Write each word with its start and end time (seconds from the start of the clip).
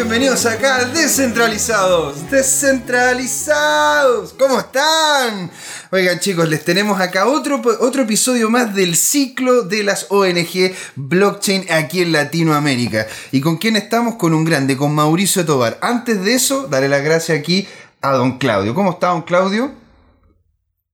bienvenidos 0.00 0.46
acá 0.46 0.76
a 0.76 0.84
Descentralizados. 0.86 2.30
Descentralizados. 2.30 4.32
¿Cómo 4.32 4.58
están? 4.58 5.50
Oigan 5.90 6.18
chicos, 6.20 6.48
les 6.48 6.64
tenemos 6.64 6.98
acá 6.98 7.26
otro, 7.26 7.60
otro 7.80 8.04
episodio 8.04 8.48
más 8.48 8.74
del 8.74 8.96
ciclo 8.96 9.60
de 9.60 9.82
las 9.82 10.06
ONG 10.08 10.72
blockchain 10.96 11.70
aquí 11.70 12.00
en 12.00 12.12
Latinoamérica. 12.12 13.06
¿Y 13.30 13.42
con 13.42 13.58
quién 13.58 13.76
estamos? 13.76 14.14
Con 14.14 14.32
un 14.32 14.46
grande, 14.46 14.74
con 14.74 14.94
Mauricio 14.94 15.44
Tobar. 15.44 15.76
Antes 15.82 16.24
de 16.24 16.32
eso, 16.32 16.66
daré 16.66 16.88
las 16.88 17.04
gracias 17.04 17.38
aquí 17.38 17.68
a 18.00 18.12
don 18.12 18.38
Claudio. 18.38 18.74
¿Cómo 18.74 18.92
está 18.92 19.08
don 19.08 19.20
Claudio? 19.20 19.74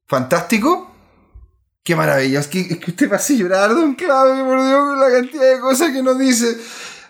¿Fantástico? 0.09 0.91
Qué 1.85 1.95
maravilla. 1.95 2.41
Es 2.41 2.49
que, 2.49 2.63
es 2.63 2.79
que 2.79 2.91
usted 2.91 3.09
va 3.09 3.19
a 3.19 3.29
llorar, 3.29 3.73
don 3.73 3.95
Claudio, 3.95 4.45
por 4.45 4.67
Dios, 4.67 4.99
la 4.99 5.13
cantidad 5.13 5.55
de 5.55 5.61
cosas 5.61 5.93
que 5.93 6.03
nos 6.03 6.19
dice. 6.19 6.57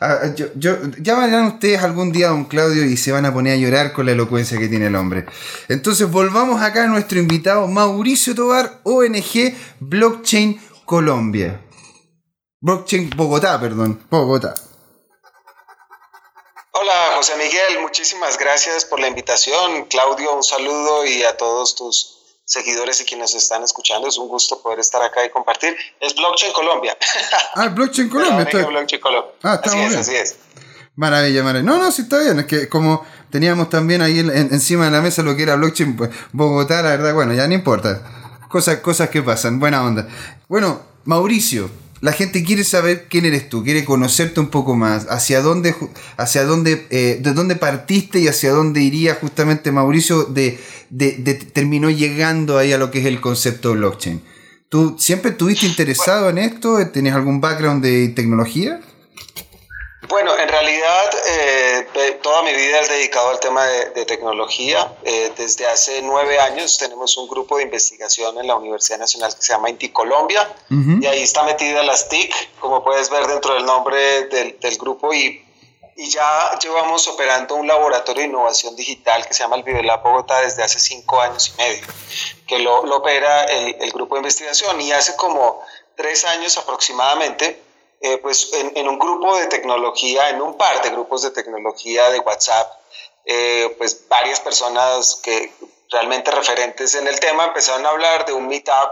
Ah, 0.01 0.35
yo, 0.35 0.47
yo, 0.55 0.77
ya 1.01 1.19
verán 1.19 1.47
ustedes 1.47 1.83
algún 1.83 2.13
día 2.13 2.27
a 2.27 2.31
don 2.31 2.45
Claudio 2.45 2.85
y 2.85 2.97
se 2.97 3.13
van 3.13 3.25
a 3.25 3.33
poner 3.33 3.55
a 3.55 3.57
llorar 3.57 3.93
con 3.93 4.07
la 4.07 4.13
elocuencia 4.13 4.59
que 4.59 4.69
tiene 4.69 4.89
el 4.89 4.97
hombre. 4.97 5.27
Entonces 5.69 6.11
volvamos 6.11 6.61
acá 6.63 6.85
a 6.85 6.87
nuestro 6.87 7.19
invitado 7.19 7.67
Mauricio 7.67 8.35
Tobar, 8.35 8.81
ONG 8.85 9.55
Blockchain 9.81 10.61
Colombia. 10.85 11.61
Blockchain 12.61 13.11
Bogotá, 13.17 13.59
perdón, 13.61 14.05
Bogotá. 14.11 14.55
Hola 16.73 17.13
José 17.17 17.37
Miguel, 17.37 17.81
muchísimas 17.81 18.37
gracias 18.39 18.85
por 18.85 19.01
la 19.01 19.09
invitación. 19.09 19.87
Claudio, 19.87 20.35
un 20.35 20.43
saludo 20.43 21.07
y 21.07 21.23
a 21.23 21.37
todos 21.39 21.75
tus 21.75 22.16
seguidores 22.47 23.01
y 23.01 23.05
quienes 23.05 23.35
están 23.35 23.63
escuchando. 23.63 24.09
Es 24.09 24.17
un 24.17 24.29
gusto 24.29 24.63
poder 24.63 24.79
estar 24.79 25.03
acá 25.03 25.25
y 25.27 25.31
compartir. 25.31 25.77
Es 26.01 26.15
Blockchain 26.15 26.53
Colombia. 26.53 26.97
Ah, 27.55 27.69
Blockchain 27.69 28.09
Colombia. 28.09 28.45
Está... 28.45 28.65
Blockchain 28.65 29.03
Colombia. 29.03 29.33
Ah, 29.43 29.55
está 29.57 29.71
así 29.71 29.79
es, 29.81 29.97
así 29.97 30.15
es. 30.15 30.37
Maravilla, 30.95 31.43
maravilla. 31.43 31.71
No, 31.71 31.79
no, 31.79 31.93
sí 31.93 32.03
está 32.03 32.19
bien. 32.21 32.39
Es 32.41 32.47
que 32.47 32.69
como 32.69 33.05
teníamos 33.31 33.69
también 33.69 34.01
ahí 34.01 34.21
en, 34.21 34.31
encima 34.31 34.87
de 34.87 34.93
la 34.93 35.03
mesa 35.03 35.23
lo 35.23 35.37
que 35.37 35.43
era 35.43 35.57
Blockchain 35.57 35.97
pues, 35.97 36.11
Bogotá, 36.33 36.83
la 36.83 36.91
verdad, 36.91 37.13
bueno, 37.13 37.35
ya 37.35 37.47
no 37.47 37.55
importa. 37.55 38.03
Cosas, 38.49 38.79
cosas 38.79 39.11
que 39.11 39.23
pasan. 39.23 39.59
Buena 39.59 39.85
onda. 39.85 40.09
Bueno, 40.49 40.81
Mauricio, 41.05 41.69
la 42.07 42.13
gente 42.13 42.45
quiere 42.45 42.63
saber 42.63 43.09
quién 43.11 43.25
eres 43.25 43.49
tú, 43.49 43.65
quiere 43.65 43.85
conocerte 43.85 44.39
un 44.39 44.47
poco 44.47 44.77
más, 44.77 45.09
hacia 45.11 45.41
dónde, 45.41 45.75
hacia 46.17 46.45
dónde, 46.45 46.87
eh, 46.91 47.19
de 47.21 47.33
dónde 47.33 47.57
partiste 47.57 48.21
y 48.21 48.29
hacia 48.29 48.53
dónde 48.53 48.81
iría 48.81 49.17
justamente 49.17 49.73
Mauricio 49.73 50.23
de, 50.23 50.57
terminó 51.53 51.91
llegando 51.91 52.59
ahí 52.59 52.73
a 52.73 52.79
lo 52.79 52.93
que 52.93 53.01
es 53.01 53.07
el 53.07 53.21
concepto 53.21 53.71
de 53.71 53.79
blockchain. 53.79 54.23
¿Tú 54.69 54.95
siempre 55.01 55.33
estuviste 55.33 55.67
interesado 55.67 56.31
en 56.31 56.39
esto? 56.39 56.79
¿Tenías 56.93 57.17
algún 57.17 57.41
background 57.41 57.83
de 57.83 58.11
tecnología? 58.11 58.81
Bueno, 60.09 60.39
en 60.39 60.49
realidad 60.49 61.11
eh, 61.27 62.19
toda 62.23 62.43
mi 62.43 62.53
vida 62.53 62.81
he 62.81 62.89
dedicado 62.89 63.31
al 63.31 63.41
tema 63.41 63.65
de, 63.67 64.05
tecnología. 64.05 64.93
Eh, 65.03 65.33
desde 65.37 65.67
hace 65.67 66.01
nueve 66.03 66.39
años 66.39 66.79
tenemos 66.79 67.17
un 67.17 67.29
grupo 67.29 67.57
de 67.57 67.65
investigación 67.65 68.39
en 68.39 68.47
la 68.47 68.55
Universidad 68.55 68.99
Nacional 68.99 69.35
que 69.35 69.43
se 69.43 69.53
llama 69.53 69.69
Inti 69.69 69.89
Colombia. 69.89 70.49
Y 70.71 71.07
ahí 71.07 71.23
está 71.23 71.43
metida 71.43 71.83
las 71.83 72.09
TIC, 72.09 72.59
como 72.61 72.85
puedes 72.85 73.11
ver 73.11 73.27
dentro 73.27 73.55
del 73.55 73.65
nombre 73.65 74.27
del, 74.27 74.59
del 74.61 74.79
grupo. 74.79 75.13
Y, 75.13 75.45
y, 75.97 76.11
ya 76.11 76.57
llevamos 76.63 77.09
operando 77.09 77.57
un 77.57 77.67
laboratorio 77.67 78.23
de 78.23 78.29
innovación 78.29 78.77
digital 78.77 79.27
que 79.27 79.35
se 79.35 79.43
llama 79.43 79.57
el 79.57 79.65
Vivelab 79.65 80.03
Bogotá 80.03 80.41
desde 80.41 80.63
hace 80.63 80.79
cinco 80.79 81.21
años 81.21 81.53
y 81.55 81.63
medio, 81.63 81.87
que 82.47 82.59
lo, 82.59 82.85
lo 82.87 82.99
opera 82.99 83.45
el, 83.45 83.77
el 83.81 83.91
grupo 83.91 84.15
de 84.15 84.21
investigación. 84.21 84.81
Y 84.81 84.93
hace 84.93 85.17
como 85.17 85.63
tres 85.97 86.25
años 86.25 86.57
aproximadamente 86.59 87.66
eh, 88.01 88.19
pues 88.19 88.53
en, 88.53 88.89
un 88.89 88.99
grupo 88.99 89.37
de 89.37 89.47
tecnología, 89.47 90.31
en 90.31 90.43
un 90.43 90.57
par 90.57 90.83
de 90.83 90.91
grupos 90.91 91.23
de 91.23 91.31
tecnología 91.31 92.11
de 92.11 92.19
WhatsApp, 92.21 92.71
eh, 93.25 93.75
pues 93.79 94.07
varias 94.09 94.41
personas 94.41 95.21
que 95.23 95.53
realmente 95.91 96.31
referentes 96.31 96.95
en 96.95 97.07
el 97.07 97.19
tema 97.21 97.47
empezaron 97.47 97.87
a 97.87 97.91
hablar 97.91 98.27
de 98.27 98.33
un 98.33 98.49
meetup 98.49 98.91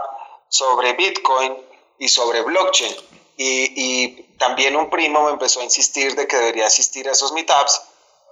sobre 0.49 0.93
Bitcoin 0.93 1.55
y 1.99 2.09
sobre 2.09 2.41
blockchain. 2.41 2.95
Y, 3.37 3.73
y, 3.75 4.21
también 4.37 4.75
un 4.75 4.89
primo 4.89 5.23
me 5.23 5.31
empezó 5.31 5.61
a 5.61 5.63
insistir 5.63 6.13
de 6.15 6.27
que 6.27 6.35
debería 6.35 6.67
asistir 6.67 7.07
a 7.07 7.13
esos 7.13 7.31
meetups. 7.31 7.81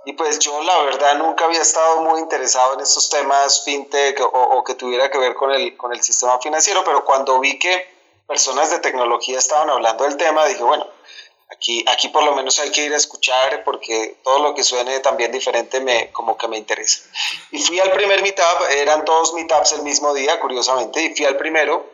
Y 0.06 0.14
pues 0.14 0.40
yo 0.40 0.62
la 0.64 0.80
verdad 0.80 1.18
nunca 1.18 1.46
había 1.46 1.62
estado 1.62 2.02
muy 2.02 2.20
interesado 2.20 2.74
en 2.74 2.81
estos 2.81 3.09
temas 3.09 3.64
fintech 3.64 4.20
o, 4.20 4.26
o 4.26 4.64
que 4.66 4.76
tuviera 4.76 5.09
que 5.09 5.18
ver 5.18 5.34
con 5.34 5.52
el, 5.52 5.78
con 5.78 5.94
el 5.94 6.03
sistema 6.03 6.40
financiero, 6.40 6.84
pero 6.84 7.06
cuando 7.06 7.40
vi 7.40 7.58
que 7.58 7.93
personas 8.28 8.72
de 8.72 8.79
tecnología 8.79 9.38
estaban 9.38 9.69
hablando 9.69 10.03
del 10.03 10.17
tema, 10.17 10.45
dije, 10.45 10.63
bueno, 10.63 10.88
aquí, 11.51 11.85
aquí 11.88 12.09
por 12.09 12.23
lo 12.23 12.35
menos 12.35 12.59
hay 12.59 12.72
que 12.72 12.85
ir 12.85 12.94
a 12.94 12.97
escuchar 12.97 13.63
porque 13.63 14.17
todo 14.23 14.39
lo 14.39 14.56
que 14.56 14.63
suene 14.63 15.00
también 15.00 15.31
diferente 15.31 15.79
me, 15.81 16.11
como 16.11 16.38
que 16.38 16.47
me 16.47 16.57
interesa. 16.57 17.03
Y 17.51 17.59
fui 17.59 17.79
al 17.79 17.91
primer 17.91 18.22
meetup, 18.22 18.69
eran 18.72 19.06
todos 19.06 19.34
meetups 19.34 19.73
el 19.73 19.84
mismo 19.84 20.13
día, 20.13 20.39
curiosamente, 20.39 21.03
y 21.03 21.16
fui 21.16 21.25
al 21.25 21.38
primero. 21.38 21.89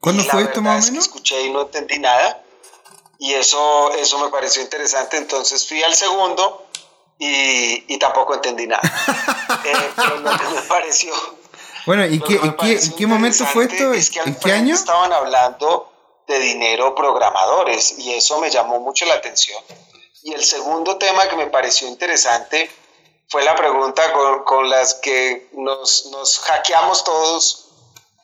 ¿Cuándo 0.00 0.22
fue 0.24 0.42
esto 0.42 0.60
más 0.60 0.88
o 0.88 0.92
menos? 0.92 1.06
escuché 1.06 1.42
y 1.42 1.50
no 1.50 1.62
entendí 1.62 1.98
nada. 1.98 2.42
Y 3.20 3.34
eso, 3.34 3.92
eso 3.94 4.18
me 4.20 4.30
pareció 4.30 4.62
interesante, 4.62 5.16
entonces 5.16 5.66
fui 5.66 5.82
al 5.82 5.94
segundo 5.94 6.66
y, 7.18 7.92
y 7.92 7.98
tampoco 7.98 8.34
entendí 8.34 8.66
nada. 8.68 8.82
eh, 9.64 9.90
pero 9.96 10.18
lo 10.18 10.30
que 10.30 10.44
me 10.54 10.62
pareció 10.62 11.12
bueno, 11.86 12.06
¿y 12.06 12.20
qué, 12.20 12.40
qué, 12.60 12.80
qué 12.96 13.06
momento 13.06 13.44
fue 13.46 13.64
esto? 13.64 13.92
¿En 14.24 14.34
qué 14.36 14.52
año? 14.52 14.74
Estaban 14.74 15.12
hablando 15.12 15.92
de 16.26 16.38
dinero 16.38 16.94
programadores 16.94 17.98
y 17.98 18.14
eso 18.14 18.38
me 18.40 18.50
llamó 18.50 18.80
mucho 18.80 19.06
la 19.06 19.14
atención. 19.14 19.62
Y 20.22 20.34
el 20.34 20.44
segundo 20.44 20.98
tema 20.98 21.28
que 21.28 21.36
me 21.36 21.46
pareció 21.46 21.88
interesante 21.88 22.70
fue 23.28 23.44
la 23.44 23.54
pregunta 23.54 24.12
con, 24.12 24.44
con 24.44 24.68
las 24.68 24.94
que 24.94 25.48
nos, 25.52 26.06
nos 26.06 26.38
hackeamos 26.40 27.04
todos 27.04 27.68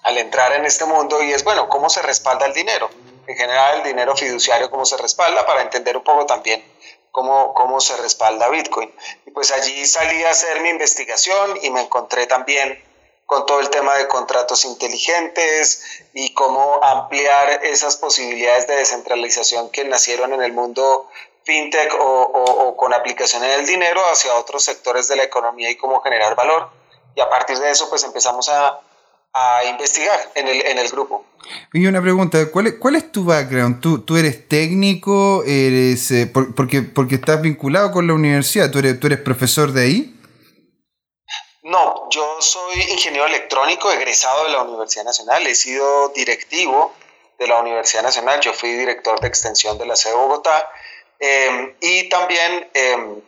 al 0.02 0.18
entrar 0.18 0.52
en 0.52 0.66
este 0.66 0.84
mundo 0.84 1.22
y 1.22 1.32
es, 1.32 1.44
bueno, 1.44 1.68
¿cómo 1.68 1.88
se 1.88 2.02
respalda 2.02 2.46
el 2.46 2.52
dinero? 2.52 2.90
En 3.26 3.36
general, 3.36 3.78
el 3.78 3.84
dinero 3.84 4.14
fiduciario, 4.14 4.70
¿cómo 4.70 4.84
se 4.84 4.98
respalda? 4.98 5.46
Para 5.46 5.62
entender 5.62 5.96
un 5.96 6.04
poco 6.04 6.26
también 6.26 6.62
cómo, 7.10 7.54
cómo 7.54 7.80
se 7.80 7.96
respalda 7.96 8.48
Bitcoin. 8.48 8.92
Y 9.26 9.30
pues 9.30 9.50
allí 9.50 9.86
salí 9.86 10.22
a 10.24 10.30
hacer 10.30 10.60
mi 10.60 10.68
investigación 10.68 11.58
y 11.62 11.70
me 11.70 11.82
encontré 11.82 12.26
también 12.26 12.82
con 13.26 13.46
todo 13.46 13.60
el 13.60 13.70
tema 13.70 13.94
de 13.96 14.06
contratos 14.06 14.64
inteligentes 14.64 15.82
y 16.12 16.34
cómo 16.34 16.82
ampliar 16.82 17.64
esas 17.64 17.96
posibilidades 17.96 18.66
de 18.66 18.76
descentralización 18.76 19.70
que 19.70 19.84
nacieron 19.84 20.32
en 20.32 20.42
el 20.42 20.52
mundo 20.52 21.08
fintech 21.44 21.94
o, 21.98 22.74
con 22.76 22.92
aplicación 22.92 23.44
en 23.44 23.50
el 23.50 23.66
dinero 23.66 24.00
hacia 24.10 24.34
otros 24.34 24.64
sectores 24.64 25.08
de 25.08 25.16
la 25.16 25.24
economía 25.24 25.70
y 25.70 25.76
cómo 25.76 26.00
generar 26.00 26.34
valor. 26.34 26.70
Y 27.14 27.20
a 27.20 27.28
partir 27.28 27.58
de 27.58 27.70
eso, 27.70 27.88
pues 27.88 28.02
empezamos 28.04 28.48
a, 28.48 28.80
a 29.32 29.64
investigar 29.70 30.18
en 30.34 30.48
el, 30.48 30.66
en 30.66 30.78
el 30.78 30.88
grupo. 30.88 31.24
Y 31.72 31.86
una 31.86 32.00
pregunta, 32.00 32.50
¿cuál 32.50 32.68
es, 32.68 32.74
cuál 32.74 32.96
es 32.96 33.12
tu 33.12 33.24
background? 33.24 33.80
¿Tú, 33.80 34.00
tú 34.00 34.16
eres 34.16 34.48
técnico? 34.48 35.44
Eres, 35.44 36.10
eh, 36.10 36.26
porque, 36.26 36.82
porque 36.82 37.16
estás 37.16 37.42
vinculado 37.42 37.92
con 37.92 38.06
la 38.06 38.14
universidad, 38.14 38.70
¿Tú 38.70 38.78
eres, 38.78 38.98
¿tú 38.98 39.06
eres 39.06 39.20
profesor 39.20 39.72
de 39.72 39.82
ahí? 39.82 40.13
No, 41.64 42.10
yo 42.10 42.42
soy 42.42 42.74
ingeniero 42.90 43.24
electrónico 43.24 43.90
egresado 43.90 44.44
de 44.44 44.50
la 44.50 44.62
Universidad 44.62 45.04
Nacional, 45.04 45.46
he 45.46 45.54
sido 45.54 46.10
directivo 46.10 46.92
de 47.38 47.46
la 47.46 47.58
Universidad 47.58 48.02
Nacional, 48.02 48.38
yo 48.40 48.52
fui 48.52 48.72
director 48.72 49.18
de 49.18 49.28
extensión 49.28 49.78
de 49.78 49.86
la 49.86 49.96
sede 49.96 50.12
de 50.12 50.18
Bogotá. 50.18 50.70
Em, 51.18 51.74
y 51.80 52.10
también 52.10 52.70
em, 52.74 53.22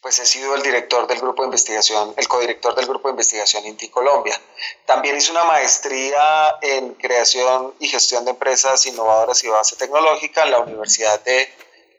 pues 0.00 0.18
he 0.20 0.24
sido 0.24 0.54
el 0.54 0.62
director 0.62 1.06
del 1.06 1.20
grupo 1.20 1.42
de 1.42 1.48
investigación, 1.48 2.14
el 2.16 2.26
codirector 2.28 2.74
del 2.74 2.86
grupo 2.86 3.08
de 3.08 3.12
investigación 3.12 3.66
INTI 3.66 3.90
Colombia. 3.90 4.40
También 4.86 5.14
hice 5.18 5.32
una 5.32 5.44
maestría 5.44 6.56
en 6.62 6.94
creación 6.94 7.74
y 7.78 7.88
gestión 7.88 8.24
de 8.24 8.30
empresas 8.30 8.86
innovadoras 8.86 9.44
y 9.44 9.48
base 9.48 9.76
tecnológica 9.76 10.44
en 10.44 10.52
la 10.52 10.60
Universidad 10.60 11.20
de, 11.24 11.46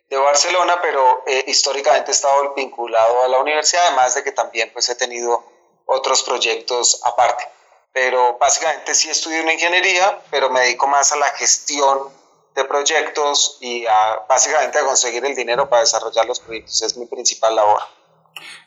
Barcelona, 0.09 0.79
pero 0.81 1.23
eh, 1.27 1.43
históricamente 1.47 2.09
he 2.09 2.13
estado 2.13 2.55
vinculado 2.55 3.21
a 3.21 3.27
la 3.27 3.39
universidad, 3.39 3.85
además 3.87 4.15
de 4.15 4.23
que 4.23 4.31
también 4.31 4.71
pues 4.73 4.89
he 4.89 4.95
tenido 4.95 5.56
otros 5.87 6.21
proyectos 6.23 7.01
aparte. 7.03 7.43
Pero 7.91 8.37
básicamente 8.39 8.93
sí 8.93 9.09
estudio 9.09 9.41
una 9.41 9.53
ingeniería, 9.53 10.21
pero 10.29 10.51
me 10.51 10.59
dedico 10.59 10.87
más 10.87 11.11
a 11.11 11.17
la 11.17 11.29
gestión 11.29 12.09
de 12.55 12.63
proyectos 12.65 13.57
y 13.61 13.85
a, 13.87 14.25
básicamente 14.29 14.77
a 14.77 14.85
conseguir 14.85 15.25
el 15.25 15.35
dinero 15.35 15.67
para 15.67 15.81
desarrollar 15.81 16.25
los 16.25 16.39
proyectos. 16.39 16.81
Es 16.81 16.95
mi 16.95 17.05
principal 17.05 17.55
labor. 17.55 17.81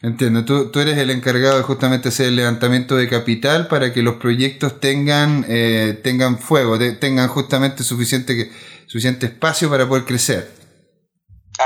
Entiendo, 0.03 0.45
tú, 0.45 0.71
tú 0.71 0.81
eres 0.81 0.99
el 0.99 1.11
encargado 1.11 1.59
de 1.59 1.63
justamente 1.63 2.09
hacer 2.09 2.27
el 2.27 2.37
levantamiento 2.37 2.97
de 2.97 3.09
capital 3.09 3.69
para 3.69 3.93
que 3.93 4.03
los 4.03 4.17
proyectos 4.17 4.81
tengan, 4.81 5.45
eh, 5.49 6.01
tengan 6.03 6.39
fuego, 6.39 6.79
tengan 6.99 7.29
justamente 7.29 7.85
suficiente, 7.85 8.51
suficiente 8.87 9.27
espacio 9.27 9.71
para 9.71 9.89
poder 9.89 10.05
crecer. 10.05 10.60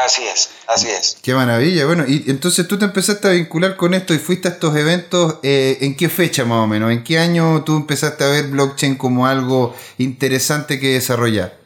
Así 0.03 0.27
es, 0.27 0.51
así 0.67 0.91
es. 0.91 1.19
Qué 1.23 1.35
maravilla. 1.35 1.87
Bueno, 1.87 2.05
y 2.07 2.25
entonces 2.29 2.67
tú 2.67 2.77
te 2.77 2.85
empezaste 2.85 3.29
a 3.29 3.31
vincular 3.31 3.77
con 3.77 3.95
esto 3.95 4.13
y 4.13 4.19
fuiste 4.19 4.49
a 4.49 4.51
estos 4.51 4.75
eventos. 4.75 5.37
Eh, 5.45 5.79
¿En 5.83 5.97
qué 5.97 6.09
fecha 6.09 6.45
más 6.45 6.65
o 6.65 6.67
menos? 6.67 6.91
¿En 6.91 7.05
qué 7.05 7.19
año 7.19 7.63
tú 7.65 7.77
empezaste 7.77 8.25
a 8.25 8.29
ver 8.29 8.47
blockchain 8.47 8.97
como 8.97 9.27
algo 9.27 9.73
interesante 9.99 10.81
que 10.81 10.95
desarrollar? 10.95 11.57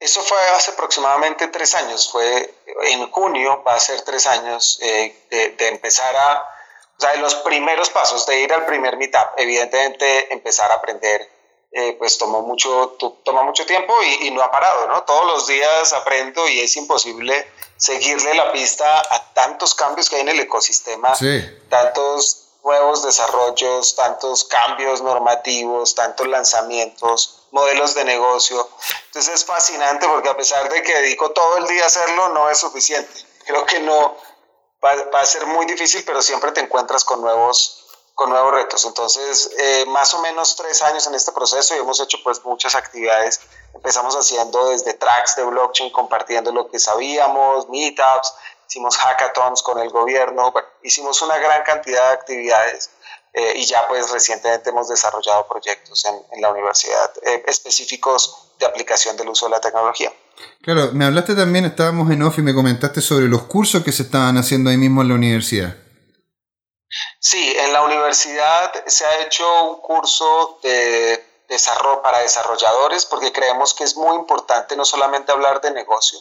Eso 0.00 0.20
fue 0.22 0.36
hace 0.56 0.72
aproximadamente 0.72 1.46
tres 1.46 1.76
años. 1.76 2.10
Fue 2.10 2.52
en 2.86 3.08
junio 3.12 3.62
va 3.64 3.74
a 3.74 3.80
ser 3.80 4.00
tres 4.02 4.26
años 4.26 4.80
eh, 4.82 5.14
de, 5.30 5.68
empezar 5.68 6.16
a, 6.16 6.40
o 6.40 7.00
sea, 7.00 7.12
de 7.12 7.18
los 7.18 7.36
primeros 7.36 7.90
pasos, 7.90 8.26
de 8.26 8.40
ir 8.40 8.52
al 8.52 8.66
primer 8.66 8.96
meetup, 8.96 9.28
evidentemente 9.36 10.32
empezar 10.32 10.72
a 10.72 10.74
aprender, 10.74 11.28
eh, 11.72 11.96
pues 11.98 12.18
tomó 12.18 12.42
mucho, 12.42 12.96
toma 13.24 13.42
mucho 13.42 13.64
tiempo 13.64 13.94
y, 14.02 14.26
y, 14.26 14.30
no 14.30 14.42
ha 14.42 14.50
parado, 14.50 14.86
¿no? 14.88 15.02
Todos 15.04 15.26
los 15.26 15.46
días 15.46 15.92
aprendo 15.94 16.46
y 16.48 16.60
es 16.60 16.76
imposible 16.76 17.46
seguirle 17.82 18.34
la 18.34 18.52
pista 18.52 19.00
a 19.00 19.32
tantos 19.32 19.74
cambios 19.74 20.08
que 20.08 20.16
hay 20.16 20.22
en 20.22 20.28
el 20.28 20.40
ecosistema, 20.40 21.14
tantos 21.68 22.42
nuevos 22.62 23.02
desarrollos, 23.02 23.96
tantos 23.96 24.44
cambios 24.44 25.02
normativos, 25.02 25.94
tantos 25.94 26.28
lanzamientos, 26.28 27.46
modelos 27.50 27.94
de 27.94 28.04
negocio. 28.04 28.68
Entonces 29.06 29.34
es 29.34 29.44
fascinante 29.44 30.06
porque 30.06 30.28
a 30.28 30.36
pesar 30.36 30.70
de 30.70 30.82
que 30.82 30.94
dedico 30.94 31.32
todo 31.32 31.58
el 31.58 31.66
día 31.66 31.82
a 31.82 31.86
hacerlo, 31.86 32.28
no 32.28 32.48
es 32.50 32.58
suficiente. 32.58 33.12
Creo 33.46 33.66
que 33.66 33.80
no 33.80 34.16
va, 34.84 35.20
a 35.20 35.26
ser 35.26 35.46
muy 35.46 35.66
difícil, 35.66 36.04
pero 36.04 36.22
siempre 36.22 36.52
te 36.52 36.60
encuentras 36.60 37.04
con 37.04 37.20
nuevos 37.20 37.81
con 38.14 38.30
nuevos 38.30 38.52
retos. 38.52 38.84
Entonces, 38.84 39.50
eh, 39.58 39.84
más 39.88 40.12
o 40.14 40.22
menos 40.22 40.56
tres 40.56 40.82
años 40.82 41.06
en 41.06 41.14
este 41.14 41.32
proceso 41.32 41.74
y 41.74 41.78
hemos 41.78 42.00
hecho 42.00 42.18
pues 42.22 42.44
muchas 42.44 42.74
actividades. 42.74 43.40
Empezamos 43.74 44.14
haciendo 44.14 44.68
desde 44.68 44.94
tracks 44.94 45.36
de 45.36 45.44
blockchain, 45.44 45.90
compartiendo 45.90 46.52
lo 46.52 46.68
que 46.68 46.78
sabíamos, 46.78 47.68
meetups, 47.68 48.34
hicimos 48.68 48.96
hackathons 48.96 49.62
con 49.62 49.78
el 49.78 49.90
gobierno, 49.90 50.52
hicimos 50.82 51.20
una 51.22 51.38
gran 51.38 51.62
cantidad 51.62 52.08
de 52.08 52.12
actividades 52.14 52.90
eh, 53.34 53.54
y 53.56 53.64
ya 53.64 53.88
pues 53.88 54.10
recientemente 54.10 54.70
hemos 54.70 54.88
desarrollado 54.88 55.46
proyectos 55.48 56.04
en, 56.04 56.40
la 56.42 56.50
universidad 56.50 57.10
eh, 57.22 57.42
específicos 57.46 58.48
de 58.58 58.66
aplicación 58.66 59.16
del 59.16 59.28
uso 59.28 59.46
de 59.46 59.52
la 59.52 59.60
tecnología. 59.60 60.12
Claro, 60.62 60.90
me 60.92 61.04
hablaste 61.04 61.34
también, 61.34 61.64
estábamos 61.64 62.10
en 62.10 62.22
off 62.22 62.38
y 62.38 62.42
me 62.42 62.54
comentaste 62.54 63.00
sobre 63.00 63.28
los 63.28 63.42
cursos 63.44 63.82
que 63.82 63.92
se 63.92 64.02
estaban 64.02 64.36
haciendo 64.36 64.70
ahí 64.70 64.76
mismo 64.76 65.02
en 65.02 65.08
la 65.08 65.14
universidad. 65.14 65.76
Sí, 67.18 67.54
en 67.56 67.72
la 67.72 67.82
universidad 67.82 68.84
se 68.86 69.06
ha 69.06 69.20
hecho 69.22 69.64
un 69.64 69.80
curso 69.80 70.58
de 70.62 71.44
desarrollo 71.48 72.02
para 72.02 72.18
desarrolladores 72.18 73.06
porque 73.06 73.32
creemos 73.32 73.74
que 73.74 73.84
es 73.84 73.96
muy 73.96 74.16
importante 74.16 74.76
no 74.76 74.84
solamente 74.84 75.32
hablar 75.32 75.60
de 75.60 75.70
negocio, 75.70 76.18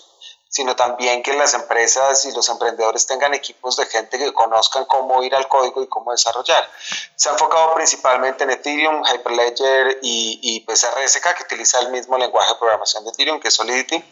sino 0.50 0.76
también 0.76 1.24
que 1.24 1.34
las 1.34 1.54
empresas 1.54 2.26
y 2.26 2.34
los 2.34 2.50
emprendedores 2.50 3.08
tengan 3.08 3.34
equipos 3.34 3.78
de 3.78 3.86
gente 3.86 4.18
que 4.18 4.34
conozcan 4.34 4.84
cómo 4.86 5.24
ir 5.24 5.34
al 5.34 5.48
código 5.48 5.82
y 5.82 5.88
cómo 5.88 6.12
desarrollar. 6.12 6.70
Se 7.16 7.30
ha 7.30 7.32
enfocado 7.32 7.74
principalmente 7.74 8.44
en 8.44 8.52
Ethereum, 8.52 9.02
Hyperledger 9.06 10.00
y, 10.02 10.40
y 10.42 10.60
pues 10.62 10.86
RSK, 10.86 11.36
que 11.36 11.44
utiliza 11.44 11.80
el 11.80 11.90
mismo 11.90 12.18
lenguaje 12.18 12.54
de 12.54 12.60
programación 12.60 13.06
de 13.06 13.12
Ethereum, 13.12 13.40
que 13.40 13.48
es 13.48 13.54
Solidity, 13.54 14.04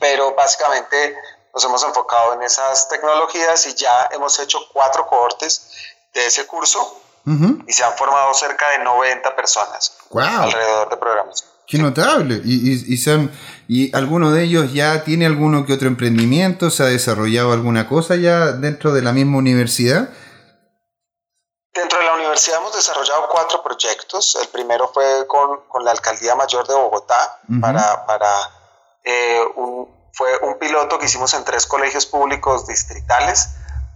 pero 0.00 0.34
básicamente 0.34 1.16
nos 1.52 1.64
hemos 1.64 1.84
enfocado 1.84 2.34
en 2.34 2.42
esas 2.42 2.88
tecnologías 2.88 3.66
y 3.66 3.74
ya 3.74 4.08
hemos 4.12 4.38
hecho 4.38 4.58
cuatro 4.72 5.06
cohortes 5.06 5.70
de 6.14 6.26
ese 6.26 6.46
curso 6.46 7.00
y 7.24 7.72
se 7.72 7.84
han 7.84 7.92
formado 7.96 8.34
cerca 8.34 8.68
de 8.70 8.78
90 8.82 9.36
personas 9.36 9.96
alrededor 10.12 10.90
de 10.90 10.96
programación. 10.96 11.50
Qué 11.66 11.78
notable. 11.78 12.40
¿Y, 12.44 12.72
y, 12.72 12.94
y, 12.94 13.30
¿Y 13.68 13.96
alguno 13.96 14.32
de 14.32 14.42
ellos 14.42 14.72
ya 14.72 15.04
tiene 15.04 15.26
alguno 15.26 15.64
que 15.64 15.72
otro 15.72 15.86
emprendimiento? 15.86 16.70
¿Se 16.70 16.82
ha 16.82 16.86
desarrollado 16.86 17.52
alguna 17.52 17.88
cosa 17.88 18.16
ya 18.16 18.52
dentro 18.52 18.92
de 18.92 19.02
la 19.02 19.12
misma 19.12 19.38
universidad? 19.38 20.10
Dentro 21.72 21.98
de 21.98 22.04
la 22.04 22.14
universidad 22.14 22.58
hemos 22.58 22.74
desarrollado 22.74 23.28
cuatro 23.30 23.62
proyectos. 23.62 24.36
El 24.42 24.48
primero 24.48 24.90
fue 24.92 25.26
con, 25.28 25.60
con 25.68 25.84
la 25.84 25.92
Alcaldía 25.92 26.34
Mayor 26.34 26.66
de 26.66 26.74
Bogotá 26.74 27.40
para, 27.60 28.04
para 28.04 28.28
eh, 29.04 29.40
un, 29.54 30.01
fue 30.12 30.38
un 30.42 30.58
piloto 30.58 30.98
que 30.98 31.06
hicimos 31.06 31.34
en 31.34 31.44
tres 31.44 31.66
colegios 31.66 32.06
públicos 32.06 32.66
distritales 32.66 33.50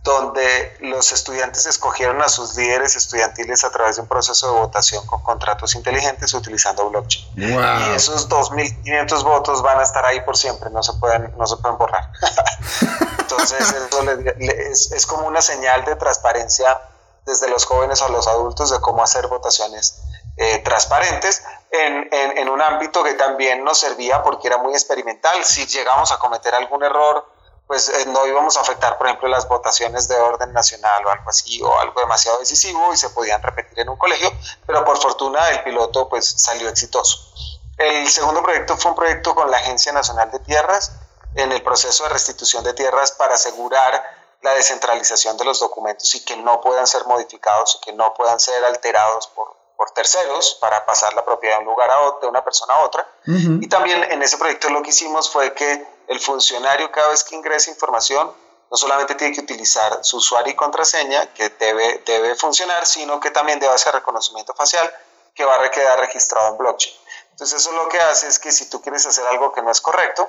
donde 0.06 0.76
los 0.80 1.10
estudiantes 1.10 1.66
escogieron 1.66 2.22
a 2.22 2.28
sus 2.28 2.54
líderes 2.54 2.94
estudiantiles 2.94 3.64
a 3.64 3.70
través 3.70 3.96
de 3.96 4.02
un 4.02 4.08
proceso 4.08 4.46
de 4.46 4.60
votación 4.60 5.04
con 5.04 5.20
contratos 5.22 5.74
inteligentes 5.74 6.32
utilizando 6.32 6.88
blockchain. 6.88 7.26
Y 7.36 7.94
esos 7.96 8.28
2.500 8.28 9.24
votos 9.24 9.62
van 9.62 9.80
a 9.80 9.82
estar 9.82 10.06
ahí 10.06 10.20
por 10.20 10.36
siempre, 10.36 10.70
no 10.70 10.82
se 10.84 10.92
pueden, 10.94 11.34
no 11.36 11.46
se 11.46 11.56
pueden 11.56 11.76
borrar. 11.76 12.12
Entonces, 13.18 13.60
eso 13.60 14.10
es, 14.38 14.92
es, 14.92 15.06
como 15.06 15.26
una 15.26 15.42
señal 15.42 15.84
de 15.84 15.96
transparencia 15.96 16.80
desde 17.26 17.48
los 17.48 17.64
jóvenes 17.64 18.00
a 18.00 18.08
los 18.08 18.28
adultos 18.28 18.70
de 18.70 18.78
cómo 18.78 19.02
hacer 19.02 19.26
votaciones 19.26 20.02
eh, 20.36 20.58
transparentes 20.58 21.42
en, 21.70 22.08
en, 22.12 22.38
en 22.38 22.48
un 22.48 22.60
ámbito 22.60 23.02
que 23.02 23.14
también 23.14 23.64
nos 23.64 23.78
servía 23.78 24.22
porque 24.22 24.48
era 24.48 24.58
muy 24.58 24.72
experimental. 24.72 25.44
Si 25.44 25.66
llegamos 25.66 26.12
a 26.12 26.18
cometer 26.18 26.54
algún 26.54 26.82
error, 26.82 27.26
pues 27.66 27.88
eh, 27.88 28.06
no 28.06 28.26
íbamos 28.26 28.56
a 28.56 28.60
afectar, 28.60 28.96
por 28.96 29.06
ejemplo, 29.06 29.28
las 29.28 29.48
votaciones 29.48 30.06
de 30.08 30.16
orden 30.16 30.52
nacional 30.52 31.04
o 31.04 31.10
algo 31.10 31.30
así, 31.30 31.60
o 31.62 31.78
algo 31.80 32.00
demasiado 32.00 32.38
decisivo 32.38 32.92
y 32.92 32.96
se 32.96 33.10
podían 33.10 33.42
repetir 33.42 33.80
en 33.80 33.88
un 33.88 33.96
colegio, 33.96 34.30
pero 34.66 34.84
por 34.84 35.00
fortuna 35.00 35.48
el 35.50 35.62
piloto 35.64 36.08
pues 36.08 36.26
salió 36.26 36.68
exitoso. 36.68 37.32
El 37.76 38.08
segundo 38.08 38.42
proyecto 38.42 38.76
fue 38.76 38.92
un 38.92 38.96
proyecto 38.96 39.34
con 39.34 39.50
la 39.50 39.58
Agencia 39.58 39.92
Nacional 39.92 40.30
de 40.30 40.38
Tierras 40.40 40.92
en 41.34 41.52
el 41.52 41.62
proceso 41.62 42.04
de 42.04 42.10
restitución 42.10 42.64
de 42.64 42.72
tierras 42.72 43.12
para 43.12 43.34
asegurar 43.34 44.02
la 44.42 44.54
descentralización 44.54 45.36
de 45.36 45.44
los 45.44 45.60
documentos 45.60 46.14
y 46.14 46.24
que 46.24 46.36
no 46.36 46.60
puedan 46.60 46.86
ser 46.86 47.04
modificados 47.06 47.76
o 47.76 47.80
que 47.80 47.92
no 47.92 48.14
puedan 48.14 48.38
ser 48.38 48.64
alterados 48.64 49.26
por, 49.28 49.55
por 49.76 49.90
terceros 49.90 50.56
para 50.60 50.84
pasar 50.86 51.14
la 51.14 51.24
propiedad 51.24 51.56
de 51.56 51.60
un 51.60 51.66
lugar 51.66 51.90
a 51.90 52.20
de 52.20 52.26
una 52.26 52.42
persona 52.42 52.74
a 52.74 52.84
otra. 52.84 53.06
Y 53.26 53.68
también 53.68 54.02
en 54.04 54.22
ese 54.22 54.38
proyecto 54.38 54.70
lo 54.70 54.82
que 54.82 54.90
hicimos 54.90 55.30
fue 55.30 55.52
que 55.54 55.86
el 56.08 56.20
funcionario 56.20 56.90
cada 56.90 57.08
vez 57.08 57.24
que 57.24 57.34
ingresa 57.34 57.70
información 57.70 58.32
no 58.70 58.76
solamente 58.76 59.14
tiene 59.14 59.34
que 59.34 59.40
utilizar 59.40 59.98
su 60.02 60.16
usuario 60.16 60.52
y 60.52 60.56
contraseña, 60.56 61.32
que 61.34 61.50
debe, 61.50 62.02
debe 62.04 62.34
funcionar, 62.34 62.86
sino 62.86 63.20
que 63.20 63.30
también 63.30 63.60
debe 63.60 63.72
hacer 63.72 63.94
reconocimiento 63.94 64.54
facial, 64.54 64.92
que 65.34 65.44
va 65.44 65.62
a 65.62 65.70
quedar 65.70 66.00
registrado 66.00 66.48
en 66.48 66.58
blockchain. 66.58 66.94
Entonces 67.30 67.60
eso 67.60 67.72
lo 67.72 67.88
que 67.88 68.00
hace 68.00 68.26
es 68.26 68.38
que 68.38 68.50
si 68.50 68.68
tú 68.70 68.80
quieres 68.80 69.06
hacer 69.06 69.26
algo 69.26 69.52
que 69.52 69.62
no 69.62 69.70
es 69.70 69.80
correcto, 69.80 70.28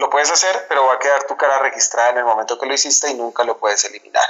lo 0.00 0.10
puedes 0.10 0.30
hacer, 0.30 0.66
pero 0.68 0.86
va 0.86 0.94
a 0.94 0.98
quedar 0.98 1.24
tu 1.24 1.36
cara 1.36 1.58
registrada 1.58 2.10
en 2.10 2.18
el 2.18 2.24
momento 2.24 2.58
que 2.58 2.66
lo 2.66 2.74
hiciste 2.74 3.10
y 3.10 3.14
nunca 3.14 3.44
lo 3.44 3.58
puedes 3.58 3.84
eliminar. 3.84 4.26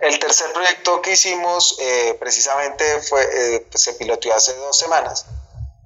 El 0.00 0.18
tercer 0.18 0.52
proyecto 0.52 1.00
que 1.02 1.12
hicimos 1.12 1.76
eh, 1.78 2.16
precisamente 2.18 3.00
fue, 3.02 3.22
eh, 3.22 3.66
se 3.74 3.92
piloteó 3.92 4.34
hace 4.34 4.54
dos 4.56 4.78
semanas 4.78 5.26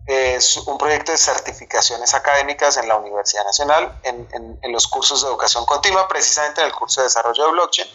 es 0.07 0.57
un 0.57 0.77
proyecto 0.77 1.13
de 1.13 1.19
certificaciones 1.19 2.15
académicas 2.15 2.77
en 2.77 2.89
la 2.89 2.97
Universidad 2.97 3.45
Nacional, 3.45 3.97
en, 4.03 4.29
en, 4.61 4.73
los 4.73 4.89
cursos 4.89 5.23
de 5.23 5.29
educación 5.29 5.65
continua, 5.67 6.09
precisamente 6.09 6.61
en 6.61 6.67
el 6.67 6.73
curso 6.73 7.01
de 7.01 7.05
desarrollo 7.07 7.45
de 7.45 7.53
blockchain. 7.53 7.89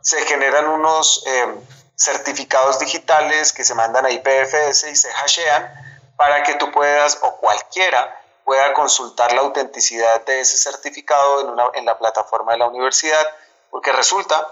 Se 0.00 0.24
generan 0.24 0.66
unos 0.66 1.22
eh, 1.26 1.54
certificados 1.94 2.80
digitales 2.80 3.52
que 3.52 3.62
se 3.62 3.74
mandan 3.74 4.06
a 4.06 4.10
IPFS 4.10 4.90
y 4.90 4.96
se 4.96 5.10
hashean 5.12 5.70
para 6.16 6.42
que 6.42 6.54
tú 6.54 6.72
puedas, 6.72 7.18
o 7.22 7.36
cualquiera, 7.36 8.21
pueda 8.44 8.72
consultar 8.74 9.32
la 9.32 9.42
autenticidad 9.42 10.24
de 10.24 10.40
ese 10.40 10.56
certificado 10.58 11.40
en, 11.42 11.48
una, 11.50 11.64
en 11.74 11.84
la 11.84 11.98
plataforma 11.98 12.52
de 12.52 12.58
la 12.58 12.68
universidad, 12.68 13.24
porque 13.70 13.92
resulta 13.92 14.48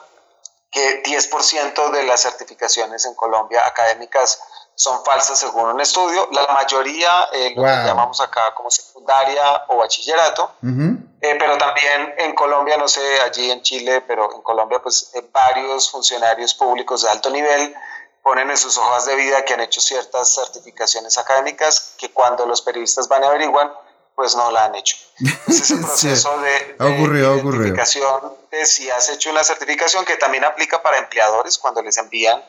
que 0.71 1.03
10% 1.03 1.91
de 1.91 2.05
las 2.05 2.23
certificaciones 2.23 3.05
en 3.05 3.15
Colombia 3.15 3.67
académicas 3.67 4.41
son 4.81 5.05
falsas 5.05 5.39
según 5.39 5.67
un 5.67 5.81
estudio. 5.81 6.29
La 6.33 6.47
mayoría 6.55 7.29
eh, 7.33 7.53
lo 7.55 7.63
que 7.63 7.69
llamamos 7.69 8.21
acá 8.21 8.55
como 8.55 8.71
secundaria 8.71 9.65
o 9.69 9.77
bachillerato, 9.79 10.53
eh, 10.63 11.37
pero 11.39 11.59
también 11.59 12.15
en 12.17 12.35
Colombia, 12.35 12.79
no 12.79 12.89
sé, 12.89 13.21
allí 13.21 13.51
en 13.51 13.61
Chile, 13.63 14.03
pero 14.07 14.33
en 14.35 14.41
Colombia, 14.41 14.81
pues 14.81 15.11
eh, 15.15 15.29
varios 15.33 15.91
funcionarios 15.91 16.55
públicos 16.55 17.03
de 17.03 17.11
alto 17.11 17.29
nivel 17.29 17.75
ponen 18.23 18.51
en 18.51 18.57
sus 18.57 18.77
hojas 18.79 19.07
de 19.07 19.17
vida 19.17 19.45
que 19.45 19.55
han 19.55 19.61
hecho 19.61 19.81
ciertas 19.81 20.35
certificaciones 20.35 21.17
académicas 21.19 21.95
que 21.99 22.11
cuando 22.13 22.47
los 22.47 22.63
periodistas 22.63 23.09
van 23.09 23.25
a 23.25 23.29
averiguan, 23.29 23.73
pues 24.15 24.37
no 24.37 24.51
la 24.51 24.67
han 24.67 24.75
hecho. 24.75 24.97
Entonces, 25.19 25.71
ese 25.71 25.77
proceso 25.77 26.39
de, 26.41 26.77
certificación, 26.79 28.37
de 28.51 28.67
si 28.67 28.91
has 28.91 29.09
hecho 29.09 29.31
una 29.31 29.43
certificación 29.43 30.05
que 30.05 30.17
también 30.17 30.45
aplica 30.45 30.83
para 30.83 30.99
empleadores 30.99 31.57
cuando 31.57 31.83
les 31.83 31.97
envían 31.97 32.45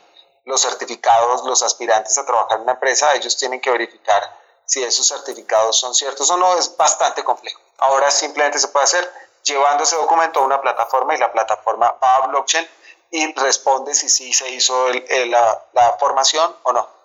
los 0.46 0.62
certificados, 0.62 1.46
los 1.46 1.64
aspirantes 1.64 2.18
a 2.18 2.26
trabajar 2.26 2.58
en 2.58 2.64
una 2.64 2.74
empresa, 2.74 3.16
ellos 3.16 3.38
tienen 3.38 3.62
que 3.62 3.70
verificar 3.70 4.22
si 4.66 4.84
esos 4.84 5.08
certificados 5.08 5.78
son 5.80 5.94
ciertos 5.94 6.30
o 6.32 6.38
no, 6.38 6.58
es 6.58 6.76
bastante 6.78 7.24
complejo. 7.24 7.62
Ahora 7.78 8.10
simplemente 8.10 8.60
se 8.60 8.68
puede 8.70 8.86
hacer 8.86 9.12
llevando 9.44 9.84
ese 9.84 9.96
documento 9.96 10.40
a 10.40 10.44
una 10.44 10.62
plataforma 10.62 11.16
y 11.16 11.18
la 11.18 11.32
plataforma 11.32 11.96
va 12.02 12.16
a 12.16 12.28
blockchain 12.28 12.68
y 13.12 13.34
responde 13.34 13.94
si 13.94 14.10
sí 14.10 14.34
se 14.34 14.50
hizo 14.54 14.88
la, 14.90 15.66
la 15.74 15.96
formación 16.00 16.52
o 16.64 16.74
no. 16.74 17.02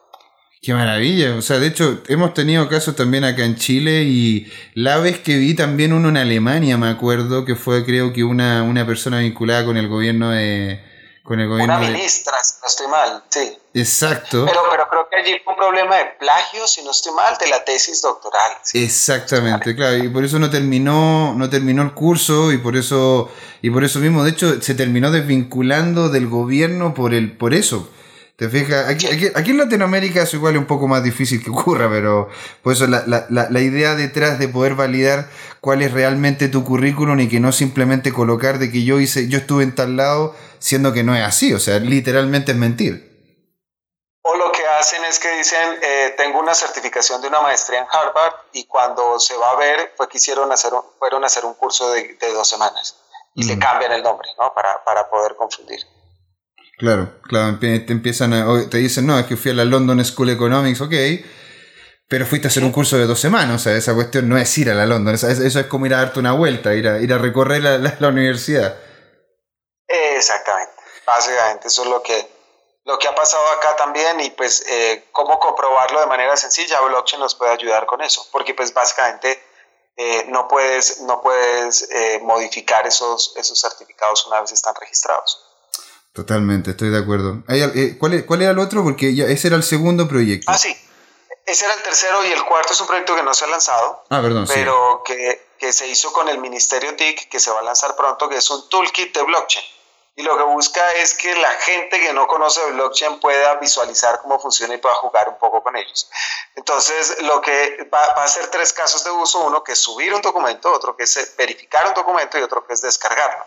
Qué 0.63 0.73
maravilla, 0.73 1.37
o 1.37 1.43
sea, 1.43 1.59
de 1.59 1.69
hecho 1.69 2.03
hemos 2.09 2.35
tenido 2.35 2.69
casos 2.69 2.97
también 2.97 3.25
acá 3.25 3.45
en 3.45 3.57
Chile 3.57 4.03
y 4.03 4.51
la 4.75 4.99
vez 4.99 5.21
que 5.21 5.37
vi 5.37 5.55
también 5.55 5.93
uno 5.93 6.09
en 6.09 6.17
Alemania, 6.17 6.77
me 6.77 6.89
acuerdo, 6.89 7.45
que 7.45 7.55
fue 7.55 7.85
creo 7.85 8.13
que 8.13 8.25
una, 8.25 8.63
una 8.63 8.87
persona 8.87 9.19
vinculada 9.19 9.65
con 9.65 9.77
el 9.77 9.89
gobierno 9.89 10.31
de, 10.31 10.81
con 11.27 11.41
el 11.41 11.49
gobierno 11.49 11.77
Una 11.77 11.89
ministra, 11.89 12.35
si 12.43 12.55
no 12.63 12.69
estoy 12.69 12.87
mal, 12.87 13.23
sí. 13.29 13.59
Exacto. 13.75 14.47
Pero, 14.47 14.61
pero 14.71 14.89
creo 14.89 15.09
que 15.09 15.17
allí 15.17 15.43
un 15.47 15.57
problema 15.57 15.97
de 15.97 16.05
plagio, 16.19 16.67
si 16.67 16.83
no 16.83 16.93
estoy 16.93 17.13
mal, 17.13 17.37
de 17.39 17.49
la 17.49 17.65
tesis 17.65 18.01
doctoral. 18.01 18.53
Exactamente, 18.73 19.75
claro, 19.75 19.97
y 19.99 20.09
por 20.09 20.25
eso 20.25 20.39
no 20.39 20.49
terminó, 20.49 21.35
no 21.35 21.51
terminó 21.51 21.83
el 21.83 21.93
curso 21.93 22.53
y 22.53 22.59
por 22.59 22.77
eso, 22.77 23.31
y 23.67 23.71
por 23.71 23.83
eso 23.83 23.99
mismo, 23.99 24.23
de 24.23 24.31
hecho, 24.31 24.63
se 24.63 24.77
terminó 24.77 25.11
desvinculando 25.11 26.09
del 26.09 26.29
gobierno 26.29 26.95
por 26.95 27.13
el, 27.13 27.37
por 27.37 27.53
eso. 27.53 27.91
¿Te 28.37 28.49
fijas? 28.49 28.89
Aquí, 28.89 29.09
en 29.35 29.59
Latinoamérica 29.59 30.23
es 30.23 30.33
igual 30.35 30.57
un 30.57 30.67
poco 30.67 30.87
más 30.87 31.03
difícil 31.03 31.43
que 31.43 31.51
ocurra, 31.51 31.91
pero 31.91 32.29
por 32.63 32.75
eso 32.75 32.87
la, 32.87 33.03
la, 33.09 33.27
la, 33.29 33.61
idea 33.61 33.97
detrás 33.97 34.39
de 34.39 34.47
poder 34.47 34.77
validar 34.77 35.29
cuál 35.61 35.83
es 35.83 35.93
realmente 35.93 36.47
tu 36.47 36.63
currículum 36.63 37.19
y 37.19 37.29
que 37.29 37.41
no 37.41 37.51
simplemente 37.51 38.13
colocar 38.13 38.61
de 38.61 38.71
que 38.71 38.85
yo 38.85 39.01
hice, 39.01 39.27
yo 39.27 39.39
estuve 39.39 39.65
en 39.65 39.75
tal 39.75 39.97
lado, 39.97 40.37
siendo 40.61 40.93
que 40.93 41.03
no 41.03 41.17
es 41.17 41.25
así, 41.25 41.53
o 41.53 41.59
sea, 41.59 41.81
literalmente 41.81 42.53
es 42.53 42.59
mentir. 42.59 43.17
O 44.23 44.37
lo 44.37 44.53
que 44.53 44.65
hacen 44.79 45.05
es 45.07 45.19
que 45.19 45.39
dicen, 45.39 45.77
eh, 45.83 46.15
tengo 46.17 46.39
una 46.39 46.55
certificación 46.55 47.21
de 47.21 47.27
una 47.27 47.41
maestría 47.41 47.81
en 47.81 47.87
Harvard 47.91 48.35
y 48.53 48.65
cuando 48.67 49.19
se 49.19 49.37
va 49.37 49.51
a 49.51 49.57
ver 49.57 49.93
fue 49.97 50.09
que 50.09 50.19
hacer 50.19 50.39
un, 50.39 50.83
fueron 51.01 51.25
a 51.25 51.27
hacer 51.27 51.45
un 51.45 51.55
curso 51.55 51.91
de 51.91 52.33
dos 52.33 52.49
semanas 52.49 53.03
y 53.37 53.45
le 53.45 53.59
cambian 53.59 53.93
el 53.93 54.02
nombre, 54.02 54.28
¿no? 54.38 54.52
Para, 54.55 54.83
para 54.83 55.09
poder 55.09 55.37
confundir. 55.37 55.81
Claro, 56.78 57.21
claro, 57.23 57.59
te 57.59 57.93
empiezan 57.93 58.33
a, 58.33 58.69
te 58.69 58.78
dicen, 58.78 59.07
no, 59.07 59.19
es 59.19 59.26
que 59.26 59.37
fui 59.37 59.50
a 59.50 59.55
la 59.55 59.64
London 59.64 60.05
School 60.05 60.31
Economics, 60.31 60.81
ok, 60.81 60.93
pero 62.09 62.26
fuiste 62.26 62.49
a 62.49 62.50
hacer 62.50 62.64
un 62.64 62.73
curso 62.73 62.97
de 62.97 63.07
dos 63.07 63.21
semanas, 63.21 63.57
o 63.57 63.59
sea, 63.59 63.76
esa 63.76 63.95
cuestión 63.95 64.28
no 64.28 64.37
es 64.37 64.59
ir 64.59 64.71
a 64.71 64.75
la 64.75 64.87
London, 64.87 65.14
eso, 65.14 65.28
es 65.28 65.66
como 65.66 65.87
ir 65.87 65.95
a 65.95 65.99
darte 65.99 66.19
una 66.19 66.33
vuelta, 66.33 66.75
ir 66.75 66.87
a, 66.88 66.99
ir 66.99 67.12
a 67.12 67.19
recorrer 67.19 67.62
la, 67.62 67.78
la, 67.78 68.09
universidad. 68.09 68.76
Exactamente, 69.88 70.75
básicamente 71.07 71.69
eso 71.69 71.83
es 71.83 71.88
lo 71.88 72.02
que, 72.02 72.28
lo 72.85 72.99
que 72.99 73.09
ha 73.09 73.14
pasado 73.14 73.47
acá 73.49 73.76
también 73.76 74.21
y 74.21 74.31
pues 74.31 74.66
eh, 74.69 75.09
cómo 75.12 75.38
comprobarlo 75.38 76.00
de 76.00 76.07
manera 76.07 76.37
sencilla, 76.37 76.81
blockchain 76.81 77.21
nos 77.21 77.35
puede 77.35 77.52
ayudar 77.52 77.87
con 77.87 78.02
eso, 78.02 78.26
porque 78.33 78.55
pues 78.55 78.75
básicamente 78.75 79.46
eh, 79.97 80.26
no 80.29 80.47
puedes, 80.47 81.00
no 81.03 81.23
puedes 81.23 81.88
eh, 81.91 82.21
modificar 82.23 82.87
esos, 82.87 83.33
esos 83.37 83.59
certificados 83.59 84.26
una 84.26 84.41
vez 84.41 84.53
están 84.53 84.75
registrados. 84.75 85.43
Totalmente, 86.12 86.73
estoy 86.73 86.91
de 86.91 86.99
acuerdo. 86.99 87.43
Eh, 87.49 87.97
¿cuál, 87.99 88.25
¿Cuál 88.26 88.43
era 88.43 88.50
el 88.50 88.59
otro? 88.59 88.83
Porque 88.83 89.15
ya 89.15 89.25
ese 89.26 89.49
era 89.49 89.57
el 89.57 89.62
segundo 89.62 90.09
proyecto. 90.09 90.50
Ah, 90.50 90.59
sí. 90.59 90.75
Ese 91.45 91.65
era 91.65 91.75
el 91.75 91.83
tercero 91.83 92.25
y 92.25 92.33
el 92.33 92.45
cuarto 92.45 92.73
es 92.73 92.81
un 92.81 92.87
proyecto 92.87 93.15
que 93.15 93.23
no 93.23 93.33
se 93.33 93.45
ha 93.45 93.49
lanzado. 93.49 94.05
Ah, 94.11 94.21
perdón. 94.21 94.47
Pero 94.49 95.03
que, 95.05 95.49
que, 95.59 95.73
se 95.73 95.87
hizo 95.87 96.12
con 96.12 96.29
el 96.29 96.38
Ministerio 96.38 96.97
TIC, 96.97 97.29
que 97.29 97.38
se 97.38 97.50
va 97.50 97.61
a 97.61 97.62
lanzar 97.62 97.95
pronto, 97.97 98.29
que 98.29 98.37
es 98.37 98.50
un 98.50 98.69
toolkit 98.69 99.15
de 99.15 99.23
blockchain. 99.23 99.65
Y 100.17 100.23
lo 100.23 100.37
que 100.37 100.43
busca 100.45 100.93
es 100.95 101.15
que 101.15 101.35
la 101.35 101.51
gente 101.51 102.01
que 102.01 102.13
no 102.13 102.27
conoce 102.27 102.65
blockchain 102.73 103.21
pueda 103.21 103.55
visualizar 103.57 104.21
cómo 104.23 104.41
funciona 104.41 104.75
y 104.75 104.79
pueda 104.79 104.95
jugar 104.97 105.29
un 105.29 105.39
poco 105.39 105.63
con 105.63 105.77
ellos. 105.77 106.11
Entonces, 106.55 107.23
lo 107.23 107.41
que 107.41 107.89
va, 107.93 108.03
a 108.03 108.27
ser 108.27 108.49
tres 108.49 108.73
casos 108.73 109.05
de 109.05 109.11
uso: 109.11 109.41
uno 109.41 109.63
que 109.63 109.73
es 109.73 109.79
subir 109.79 110.15
un 110.15 110.23
documento, 110.23 110.73
otro 110.73 110.97
que 110.97 111.05
es 111.05 111.37
verificar 111.37 111.87
un 111.87 111.95
documento 111.95 112.39
y 112.39 112.43
otro 112.43 112.67
que 112.67 112.73
es 112.73 112.81
descargarlo 112.81 113.45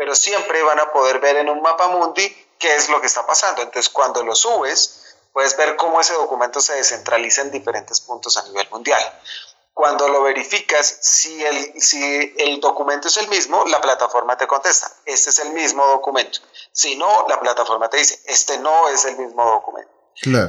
pero 0.00 0.14
siempre 0.14 0.62
van 0.62 0.80
a 0.80 0.90
poder 0.92 1.20
ver 1.20 1.36
en 1.36 1.50
un 1.50 1.60
mapa 1.60 1.88
mundi 1.88 2.34
qué 2.58 2.74
es 2.74 2.88
lo 2.88 3.02
que 3.02 3.06
está 3.06 3.26
pasando. 3.26 3.60
Entonces, 3.60 3.90
cuando 3.90 4.24
lo 4.24 4.34
subes, 4.34 5.14
puedes 5.30 5.54
ver 5.58 5.76
cómo 5.76 6.00
ese 6.00 6.14
documento 6.14 6.58
se 6.62 6.72
descentraliza 6.72 7.42
en 7.42 7.50
diferentes 7.50 8.00
puntos 8.00 8.34
a 8.38 8.42
nivel 8.44 8.66
mundial. 8.70 9.20
Cuando 9.80 10.08
lo 10.08 10.22
verificas, 10.22 10.98
si 11.00 11.42
el, 11.42 11.80
si 11.80 12.34
el 12.36 12.60
documento 12.60 13.08
es 13.08 13.16
el 13.16 13.28
mismo, 13.28 13.64
la 13.64 13.80
plataforma 13.80 14.36
te 14.36 14.46
contesta, 14.46 14.92
este 15.06 15.30
es 15.30 15.38
el 15.38 15.54
mismo 15.54 15.86
documento. 15.86 16.40
Si 16.70 16.96
no, 16.96 17.24
la 17.30 17.40
plataforma 17.40 17.88
te 17.88 17.96
dice, 17.96 18.20
este 18.26 18.58
no 18.58 18.90
es 18.90 19.06
el 19.06 19.16
mismo 19.16 19.42
documento. 19.42 19.90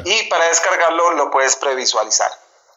Y 0.04 0.24
para 0.24 0.50
descargarlo 0.50 1.12
lo 1.12 1.32
puedes 1.32 1.56
previsualizar. 1.56 2.30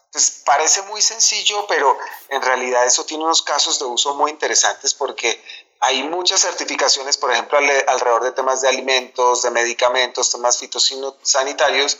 Entonces, 0.05 0.43
parece 0.45 0.81
muy 0.83 1.01
sencillo, 1.01 1.67
pero 1.67 1.97
en 2.29 2.41
realidad 2.41 2.85
eso 2.85 3.03
tiene 3.03 3.25
unos 3.25 3.41
casos 3.41 3.77
de 3.79 3.83
uso 3.83 4.15
muy 4.15 4.31
interesantes 4.31 4.93
porque 4.93 5.43
hay 5.81 6.03
muchas 6.03 6.39
certificaciones, 6.39 7.17
por 7.17 7.33
ejemplo, 7.33 7.57
alrededor 7.57 8.23
de 8.23 8.31
temas 8.31 8.61
de 8.61 8.69
alimentos, 8.69 9.41
de 9.41 9.51
medicamentos, 9.51 10.31
temas 10.31 10.57
fitosanitarios, 10.57 11.97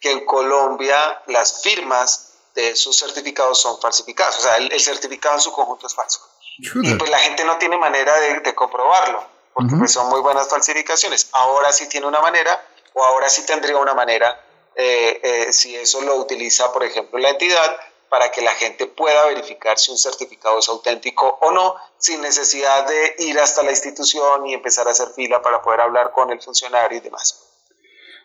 que 0.00 0.12
en 0.12 0.24
Colombia 0.24 1.22
las 1.26 1.60
firmas 1.60 2.27
de 2.58 2.70
esos 2.70 2.98
certificados 2.98 3.60
son 3.60 3.80
falsificadas. 3.80 4.38
O 4.38 4.40
sea, 4.42 4.56
el, 4.56 4.80
certificado 4.80 5.36
en 5.36 5.40
su 5.40 5.52
conjunto 5.52 5.86
es 5.86 5.94
falso. 5.94 6.20
Y 6.58 6.94
pues 6.94 7.08
la 7.08 7.18
gente 7.18 7.44
no 7.44 7.56
tiene 7.56 7.78
manera 7.78 8.12
de, 8.18 8.54
comprobarlo, 8.54 9.24
porque 9.54 9.76
pues 9.76 9.92
son 9.92 10.08
muy 10.08 10.20
buenas 10.20 10.48
falsificaciones. 10.48 11.28
Ahora 11.32 11.72
sí 11.72 11.88
tiene 11.88 12.06
una 12.06 12.20
manera, 12.20 12.60
o 12.94 13.04
ahora 13.04 13.28
sí 13.28 13.46
tendría 13.46 13.76
una 13.76 13.94
manera, 13.94 14.44
eh, 14.74 15.20
eh, 15.22 15.52
si 15.52 15.76
eso 15.76 16.00
lo 16.00 16.16
utiliza, 16.16 16.72
por 16.72 16.82
ejemplo, 16.82 17.18
la 17.20 17.30
entidad, 17.30 17.78
para 18.08 18.32
que 18.32 18.42
la 18.42 18.52
gente 18.52 18.86
pueda 18.86 19.26
verificar 19.26 19.78
si 19.78 19.92
un 19.92 19.98
certificado 19.98 20.58
es 20.58 20.68
auténtico 20.68 21.38
o 21.40 21.52
no, 21.52 21.76
sin 21.98 22.20
necesidad 22.22 22.88
de 22.88 23.16
ir 23.18 23.38
hasta 23.38 23.62
la 23.62 23.70
institución 23.70 24.46
y 24.46 24.54
empezar 24.54 24.88
a 24.88 24.92
hacer 24.92 25.10
fila 25.10 25.42
para 25.42 25.62
poder 25.62 25.82
hablar 25.82 26.10
con 26.10 26.30
el 26.30 26.40
funcionario 26.40 26.98
y 26.98 27.00
demás. 27.00 27.47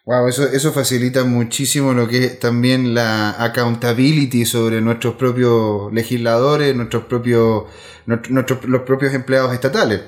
Wow, 0.05 0.27
eso, 0.27 0.43
eso 0.43 0.73
facilita 0.73 1.23
muchísimo 1.23 1.93
lo 1.93 2.09
que 2.09 2.25
es 2.25 2.39
también 2.39 2.93
la 2.93 3.31
accountability 3.41 4.45
sobre 4.45 4.81
nuestros 4.81 5.15
propios 5.15 5.93
legisladores, 5.93 6.75
nuestros 6.75 7.05
propios, 7.05 7.65
nuestros, 8.05 8.65
los 8.65 8.81
propios 8.81 9.13
empleados 9.13 9.53
estatales. 9.53 10.01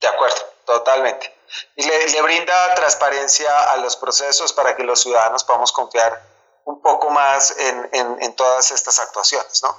De 0.00 0.08
acuerdo, 0.08 0.36
totalmente. 0.64 1.30
Y 1.76 1.82
le, 1.82 2.08
le 2.10 2.22
brinda 2.22 2.74
transparencia 2.74 3.72
a 3.72 3.76
los 3.78 3.96
procesos 3.96 4.54
para 4.54 4.74
que 4.74 4.82
los 4.82 5.00
ciudadanos 5.00 5.44
podamos 5.44 5.72
confiar 5.72 6.30
un 6.64 6.80
poco 6.80 7.10
más 7.10 7.54
en, 7.58 8.22
en, 8.22 8.34
todas 8.34 8.70
estas 8.70 8.98
actuaciones, 9.00 9.60
¿no? 9.62 9.74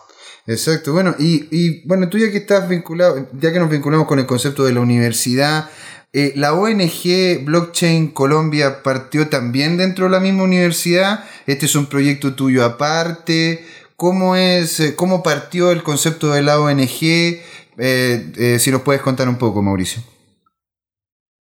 Exacto, 0.47 0.91
bueno, 0.91 1.15
y, 1.17 1.47
y, 1.51 1.87
bueno, 1.87 2.09
tú 2.09 2.17
ya 2.17 2.31
que 2.31 2.37
estás 2.37 2.67
vinculado, 2.67 3.27
ya 3.33 3.51
que 3.51 3.59
nos 3.59 3.69
vinculamos 3.69 4.07
con 4.07 4.19
el 4.19 4.25
concepto 4.25 4.63
de 4.63 4.73
la 4.73 4.81
universidad, 4.81 5.69
eh, 6.13 6.33
¿la 6.35 6.53
ONG 6.53 7.45
Blockchain 7.45 8.11
Colombia 8.11 8.83
partió 8.83 9.29
también 9.29 9.77
dentro 9.77 10.05
de 10.05 10.11
la 10.11 10.19
misma 10.19 10.43
universidad? 10.43 11.23
¿Este 11.47 11.65
es 11.65 11.75
un 11.75 11.87
proyecto 11.87 12.35
tuyo 12.35 12.65
aparte? 12.65 13.65
¿Cómo, 13.95 14.35
es, 14.35 14.79
eh, 14.79 14.95
cómo 14.95 15.23
partió 15.23 15.71
el 15.71 15.83
concepto 15.83 16.31
de 16.31 16.41
la 16.41 16.59
ONG? 16.59 17.41
Eh, 17.77 18.57
si 18.59 18.71
nos 18.71 18.81
puedes 18.81 19.01
contar 19.01 19.29
un 19.29 19.37
poco, 19.37 19.61
Mauricio. 19.61 20.01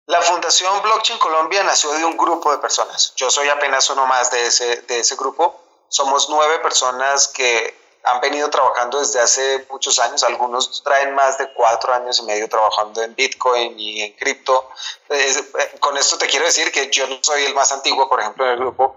La 0.06 0.20
Fundación 0.20 0.82
Blockchain 0.82 1.18
Colombia 1.18 1.62
nació 1.62 1.92
de 1.92 2.04
un 2.04 2.16
grupo 2.16 2.50
de 2.52 2.58
personas. 2.58 3.14
Yo 3.16 3.30
soy 3.30 3.48
apenas 3.48 3.88
uno 3.90 4.06
más 4.06 4.30
de 4.30 4.46
ese, 4.46 4.82
de 4.82 4.98
ese 4.98 5.16
grupo. 5.16 5.62
Somos 5.88 6.28
nueve 6.28 6.58
personas 6.58 7.28
que 7.28 7.79
han 8.02 8.20
venido 8.20 8.48
trabajando 8.48 8.98
desde 9.00 9.20
hace 9.20 9.66
muchos 9.70 9.98
años. 9.98 10.22
Algunos 10.22 10.82
traen 10.82 11.14
más 11.14 11.38
de 11.38 11.52
cuatro 11.52 11.92
años 11.92 12.18
y 12.18 12.22
medio 12.22 12.48
trabajando 12.48 13.02
en 13.02 13.14
Bitcoin 13.14 13.78
y 13.78 14.02
en 14.02 14.12
cripto. 14.14 14.68
Eh, 15.08 15.34
con 15.80 15.96
esto 15.96 16.16
te 16.18 16.26
quiero 16.26 16.46
decir 16.46 16.72
que 16.72 16.90
yo 16.90 17.06
no 17.06 17.18
soy 17.20 17.44
el 17.44 17.54
más 17.54 17.72
antiguo, 17.72 18.08
por 18.08 18.20
ejemplo, 18.20 18.46
en 18.46 18.52
el 18.52 18.58
grupo. 18.58 18.96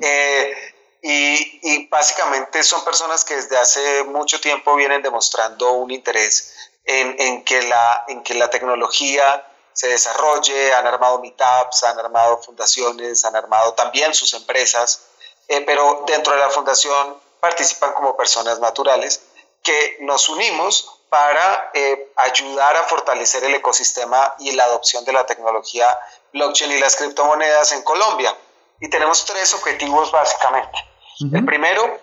Eh, 0.00 0.74
y, 1.02 1.60
y, 1.62 1.86
básicamente 1.88 2.62
son 2.64 2.84
personas 2.84 3.24
que 3.24 3.36
desde 3.36 3.56
hace 3.56 4.02
mucho 4.04 4.40
tiempo 4.40 4.74
vienen 4.74 5.00
demostrando 5.00 5.72
un 5.72 5.92
interés 5.92 6.54
en, 6.84 7.14
en, 7.20 7.44
que, 7.44 7.62
la, 7.62 8.04
en 8.08 8.22
que 8.22 8.34
la 8.34 8.50
tecnología 8.50 9.44
se 9.72 9.88
desarrolle, 9.88 10.74
han 10.74 10.86
armado 10.88 11.20
meetups, 11.20 11.84
han 11.84 11.98
armado 12.00 12.38
fundaciones, 12.38 13.24
han 13.24 13.36
armado 13.36 13.74
también 13.74 14.12
sus 14.12 14.34
empresas, 14.34 15.06
eh, 15.46 15.60
pero 15.60 16.02
dentro 16.06 16.32
de 16.32 16.40
la 16.40 16.50
fundación 16.50 17.16
participan 17.40 17.92
como 17.92 18.16
personas 18.16 18.58
naturales 18.60 19.22
que 19.62 19.98
nos 20.00 20.28
unimos 20.28 20.98
para 21.08 21.70
eh, 21.74 22.12
ayudar 22.16 22.76
a 22.76 22.84
fortalecer 22.84 23.44
el 23.44 23.54
ecosistema 23.54 24.34
y 24.38 24.52
la 24.52 24.64
adopción 24.64 25.04
de 25.04 25.12
la 25.12 25.26
tecnología 25.26 25.86
blockchain 26.32 26.72
y 26.72 26.78
las 26.78 26.96
criptomonedas 26.96 27.72
en 27.72 27.82
Colombia. 27.82 28.36
Y 28.80 28.88
tenemos 28.90 29.24
tres 29.24 29.54
objetivos 29.54 30.12
básicamente. 30.12 30.78
El 31.32 31.44
primero, 31.44 31.98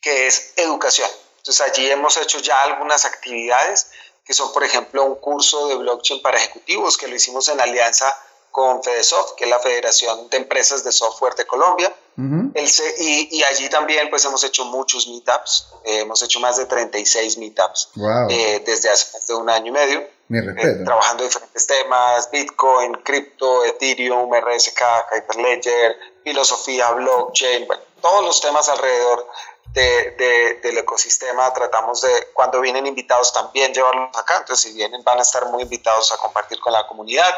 que 0.00 0.26
es 0.26 0.54
educación. 0.56 1.08
Entonces 1.38 1.60
allí 1.60 1.90
hemos 1.90 2.16
hecho 2.16 2.38
ya 2.38 2.62
algunas 2.62 3.04
actividades 3.04 3.90
que 4.24 4.34
son, 4.34 4.52
por 4.52 4.64
ejemplo, 4.64 5.04
un 5.04 5.16
curso 5.16 5.68
de 5.68 5.76
blockchain 5.76 6.22
para 6.22 6.38
ejecutivos 6.38 6.96
que 6.96 7.08
lo 7.08 7.14
hicimos 7.14 7.48
en 7.48 7.60
alianza 7.60 8.16
con 8.50 8.82
FedeSoft, 8.82 9.34
que 9.36 9.44
es 9.44 9.50
la 9.50 9.58
Federación 9.58 10.28
de 10.28 10.36
Empresas 10.36 10.84
de 10.84 10.92
Software 10.92 11.34
de 11.34 11.46
Colombia. 11.46 11.92
Y, 12.16 13.38
y, 13.38 13.42
allí 13.44 13.68
también 13.70 14.10
pues 14.10 14.24
hemos 14.24 14.44
hecho 14.44 14.64
muchos 14.66 15.08
meetups, 15.08 15.68
eh, 15.84 16.00
hemos 16.00 16.22
hecho 16.22 16.40
más 16.40 16.58
de 16.58 16.66
36 16.66 17.38
meetups 17.38 17.90
eh, 18.28 18.62
desde 18.66 18.90
hace 18.90 19.34
un 19.34 19.48
año 19.48 19.68
y 19.68 19.70
medio. 19.70 20.08
Eh, 20.34 20.84
trabajando 20.84 21.24
diferentes 21.24 21.66
temas, 21.66 22.30
Bitcoin, 22.30 22.94
cripto, 23.04 23.64
Ethereum, 23.64 24.30
RSK, 24.32 24.80
Hyperledger, 25.12 25.96
filosofía, 26.24 26.90
blockchain, 26.92 27.66
bueno, 27.66 27.82
todos 28.00 28.24
los 28.24 28.40
temas 28.40 28.66
alrededor 28.70 29.26
de, 29.74 30.58
del 30.62 30.78
ecosistema, 30.78 31.52
tratamos 31.52 32.00
de, 32.02 32.28
cuando 32.32 32.60
vienen 32.60 32.86
invitados 32.86 33.32
también 33.32 33.74
llevarlos 33.74 34.16
acá, 34.16 34.38
entonces 34.38 34.70
si 34.70 34.76
vienen 34.76 35.02
van 35.04 35.18
a 35.18 35.22
estar 35.22 35.46
muy 35.46 35.62
invitados 35.62 36.12
a 36.12 36.16
compartir 36.16 36.58
con 36.60 36.72
la 36.72 36.86
comunidad. 36.86 37.34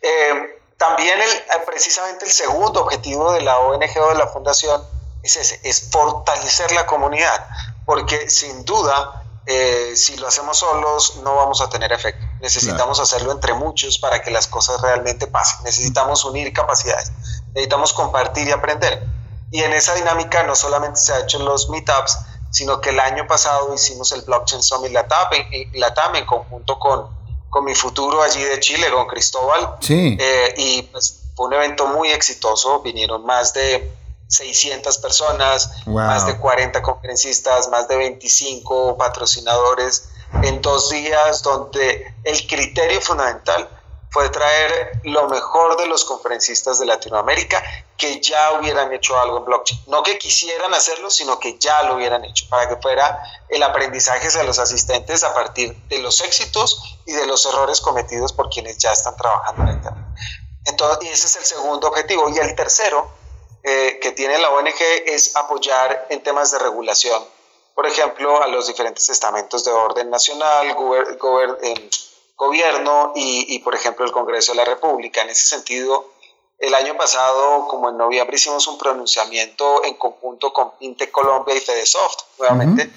Eh, 0.00 0.61
también 0.82 1.16
el, 1.20 1.62
precisamente 1.64 2.24
el 2.24 2.32
segundo 2.32 2.80
objetivo 2.80 3.30
de 3.32 3.42
la 3.42 3.56
ONG 3.60 3.98
o 4.00 4.08
de 4.08 4.16
la 4.16 4.26
fundación 4.26 4.82
es 5.22 5.36
ese, 5.36 5.60
es 5.62 5.90
fortalecer 5.92 6.72
la 6.72 6.86
comunidad, 6.86 7.46
porque 7.86 8.28
sin 8.28 8.64
duda, 8.64 9.22
eh, 9.46 9.92
si 9.94 10.16
lo 10.16 10.26
hacemos 10.26 10.58
solos, 10.58 11.20
no 11.22 11.36
vamos 11.36 11.60
a 11.60 11.68
tener 11.68 11.92
efecto. 11.92 12.26
Necesitamos 12.40 12.98
hacerlo 12.98 13.30
entre 13.30 13.54
muchos 13.54 13.98
para 13.98 14.22
que 14.22 14.32
las 14.32 14.48
cosas 14.48 14.80
realmente 14.80 15.28
pasen. 15.28 15.62
Necesitamos 15.62 16.24
unir 16.24 16.52
capacidades, 16.52 17.12
necesitamos 17.54 17.92
compartir 17.92 18.48
y 18.48 18.50
aprender. 18.50 19.06
Y 19.52 19.62
en 19.62 19.72
esa 19.74 19.94
dinámica 19.94 20.42
no 20.42 20.56
solamente 20.56 20.98
se 20.98 21.12
ha 21.12 21.20
hecho 21.20 21.38
en 21.38 21.44
los 21.44 21.68
meetups, 21.68 22.18
sino 22.50 22.80
que 22.80 22.90
el 22.90 22.98
año 22.98 23.28
pasado 23.28 23.72
hicimos 23.72 24.10
el 24.10 24.22
Blockchain 24.22 24.64
Summit 24.64 24.90
Latam, 24.90 25.28
Latam 25.74 26.16
en 26.16 26.26
conjunto 26.26 26.80
con 26.80 27.21
con 27.52 27.66
mi 27.66 27.74
futuro 27.74 28.22
allí 28.22 28.42
de 28.42 28.58
Chile, 28.60 28.90
con 28.90 29.06
Cristóbal. 29.06 29.76
Sí. 29.80 30.16
Eh, 30.18 30.54
y 30.56 30.82
pues 30.84 31.20
fue 31.36 31.48
un 31.48 31.52
evento 31.52 31.86
muy 31.86 32.10
exitoso, 32.10 32.80
vinieron 32.80 33.26
más 33.26 33.52
de 33.52 33.92
600 34.28 34.96
personas, 34.96 35.70
más 35.84 36.26
de 36.26 36.38
40 36.38 36.80
conferencistas, 36.80 37.68
más 37.68 37.88
de 37.88 37.98
25 37.98 38.96
patrocinadores 38.96 40.08
en 40.42 40.62
dos 40.62 40.88
días, 40.88 41.42
donde 41.42 42.14
el 42.24 42.46
criterio 42.46 43.02
fundamental 43.02 43.68
fue 44.12 44.28
traer 44.28 45.00
lo 45.04 45.26
mejor 45.28 45.78
de 45.78 45.86
los 45.86 46.04
conferencistas 46.04 46.78
de 46.78 46.84
Latinoamérica 46.84 47.62
que 47.96 48.20
ya 48.20 48.52
hubieran 48.52 48.92
hecho 48.92 49.18
algo 49.18 49.38
en 49.38 49.44
blockchain. 49.46 49.84
No 49.86 50.02
que 50.02 50.18
quisieran 50.18 50.74
hacerlo, 50.74 51.08
sino 51.08 51.38
que 51.38 51.58
ya 51.58 51.82
lo 51.84 51.94
hubieran 51.94 52.22
hecho, 52.24 52.44
para 52.50 52.68
que 52.68 52.76
fuera 52.76 53.22
el 53.48 53.62
aprendizaje 53.62 54.28
de 54.28 54.44
los 54.44 54.58
asistentes 54.58 55.24
a 55.24 55.32
partir 55.32 55.74
de 55.88 55.98
los 56.00 56.20
éxitos 56.20 56.98
y 57.06 57.12
de 57.12 57.26
los 57.26 57.46
errores 57.46 57.80
cometidos 57.80 58.34
por 58.34 58.50
quienes 58.50 58.76
ya 58.76 58.92
están 58.92 59.16
trabajando 59.16 59.62
en 59.62 59.76
Internet. 59.78 60.04
Entonces, 60.66 61.08
y 61.08 61.12
ese 61.12 61.26
es 61.26 61.36
el 61.36 61.44
segundo 61.44 61.88
objetivo. 61.88 62.28
Y 62.28 62.38
el 62.38 62.54
tercero 62.54 63.08
eh, 63.62 63.98
que 64.02 64.12
tiene 64.12 64.38
la 64.38 64.50
ONG 64.50 64.80
es 65.06 65.34
apoyar 65.36 66.06
en 66.10 66.22
temas 66.22 66.50
de 66.50 66.58
regulación. 66.58 67.24
Por 67.74 67.86
ejemplo, 67.86 68.42
a 68.42 68.46
los 68.46 68.66
diferentes 68.66 69.08
estamentos 69.08 69.64
de 69.64 69.70
orden 69.70 70.10
nacional, 70.10 70.76
eh, 71.62 71.90
gobierno 72.36 73.12
y, 73.14 73.54
y, 73.54 73.58
por 73.60 73.74
ejemplo, 73.74 74.04
el 74.04 74.12
Congreso 74.12 74.52
de 74.52 74.56
la 74.56 74.64
República. 74.64 75.22
En 75.22 75.30
ese 75.30 75.46
sentido, 75.46 76.12
el 76.62 76.74
año 76.74 76.96
pasado, 76.96 77.66
como 77.66 77.90
en 77.90 77.96
noviembre, 77.96 78.36
hicimos 78.36 78.66
un 78.68 78.78
pronunciamiento 78.78 79.84
en 79.84 79.94
conjunto 79.94 80.52
con 80.52 80.70
Inte 80.78 81.10
Colombia 81.10 81.54
y 81.56 81.60
Fedesoft, 81.60 82.18
nuevamente, 82.38 82.88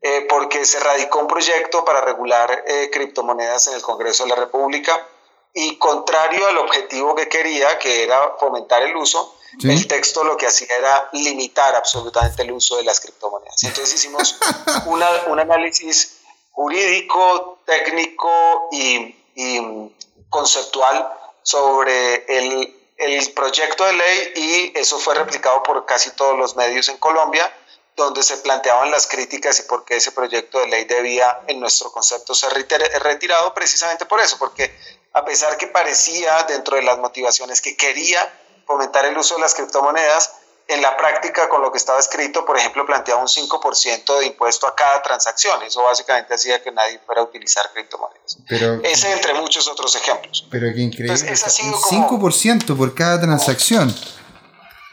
eh, 0.00 0.26
porque 0.28 0.64
se 0.64 0.78
radicó 0.78 1.18
un 1.18 1.26
proyecto 1.26 1.84
para 1.84 2.00
regular 2.00 2.64
eh, 2.66 2.88
criptomonedas 2.92 3.66
en 3.66 3.74
el 3.74 3.82
Congreso 3.82 4.22
de 4.22 4.30
la 4.30 4.36
República 4.36 5.04
y 5.52 5.76
contrario 5.78 6.46
al 6.46 6.58
objetivo 6.58 7.16
que 7.16 7.28
quería, 7.28 7.76
que 7.80 8.04
era 8.04 8.36
fomentar 8.38 8.82
el 8.82 8.94
uso, 8.94 9.34
el 9.64 9.88
texto 9.88 10.22
lo 10.22 10.36
que 10.36 10.46
hacía 10.46 10.68
era 10.78 11.08
limitar 11.12 11.74
absolutamente 11.74 12.42
el 12.42 12.52
uso 12.52 12.76
de 12.76 12.84
las 12.84 13.00
criptomonedas. 13.00 13.64
Entonces 13.64 13.94
hicimos 13.94 14.38
un 14.86 15.40
análisis 15.40 16.17
jurídico, 16.58 17.60
técnico 17.64 18.68
y, 18.72 19.14
y 19.36 19.92
conceptual 20.28 21.08
sobre 21.42 22.24
el 22.26 22.74
el 22.98 23.32
proyecto 23.32 23.84
de 23.84 23.92
ley 23.92 24.32
y 24.34 24.78
eso 24.78 24.98
fue 24.98 25.14
replicado 25.14 25.62
por 25.62 25.86
casi 25.86 26.10
todos 26.10 26.36
los 26.36 26.56
medios 26.56 26.88
en 26.88 26.98
Colombia, 26.98 27.50
donde 27.94 28.24
se 28.24 28.38
planteaban 28.38 28.90
las 28.90 29.06
críticas 29.06 29.60
y 29.60 29.62
por 29.62 29.84
qué 29.84 29.96
ese 29.96 30.10
proyecto 30.10 30.58
de 30.58 30.66
ley 30.66 30.84
debía, 30.84 31.40
en 31.46 31.60
nuestro 31.60 31.92
concepto, 31.92 32.34
ser 32.34 32.52
retirado 33.00 33.54
precisamente 33.54 34.04
por 34.04 34.20
eso, 34.20 34.36
porque 34.38 34.76
a 35.12 35.24
pesar 35.24 35.56
que 35.56 35.68
parecía 35.68 36.42
dentro 36.48 36.76
de 36.76 36.82
las 36.82 36.98
motivaciones 36.98 37.60
que 37.60 37.76
quería 37.76 38.28
fomentar 38.66 39.04
el 39.04 39.16
uso 39.16 39.36
de 39.36 39.42
las 39.42 39.54
criptomonedas, 39.54 40.34
en 40.68 40.82
la 40.82 40.96
práctica 40.98 41.48
con 41.48 41.62
lo 41.62 41.72
que 41.72 41.78
estaba 41.78 41.98
escrito, 41.98 42.44
por 42.44 42.58
ejemplo, 42.58 42.84
planteaba 42.84 43.22
un 43.22 43.26
5% 43.26 44.18
de 44.18 44.26
impuesto 44.26 44.66
a 44.66 44.74
cada 44.74 45.02
transacción. 45.02 45.62
Eso 45.62 45.82
básicamente 45.82 46.34
hacía 46.34 46.62
que 46.62 46.70
nadie 46.70 46.98
fuera 46.98 47.22
a 47.22 47.24
utilizar 47.24 47.70
criptomonedas. 47.72 48.36
Pero, 48.46 48.80
Ese 48.84 49.10
entre 49.10 49.32
muchos 49.32 49.66
otros 49.66 49.96
ejemplos. 49.96 50.46
Pero 50.50 50.66
qué 50.74 50.82
increíble. 50.82 51.14
un 51.14 51.26
5% 51.26 52.76
por 52.76 52.94
cada 52.94 53.18
transacción. 53.18 53.94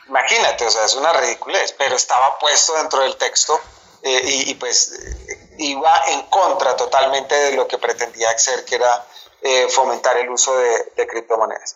Imagínate, 0.07 0.65
o 0.65 0.71
sea, 0.71 0.85
es 0.85 0.95
una 0.95 1.11
ridiculez, 1.11 1.75
pero 1.77 1.97
estaba 1.97 2.39
puesto 2.39 2.73
dentro 2.75 3.01
del 3.01 3.17
texto 3.17 3.59
eh, 4.01 4.21
y, 4.47 4.53
pues 4.53 4.93
eh, 4.93 5.55
iba 5.57 6.03
en 6.07 6.21
contra 6.27 6.77
totalmente 6.77 7.35
de 7.35 7.51
lo 7.51 7.67
que 7.67 7.77
pretendía 7.77 8.29
hacer, 8.29 8.63
que 8.63 8.75
era 8.75 9.05
eh, 9.41 9.67
fomentar 9.67 10.15
el 10.17 10.29
uso 10.29 10.55
de, 10.57 10.93
de 10.95 11.07
criptomonedas. 11.07 11.75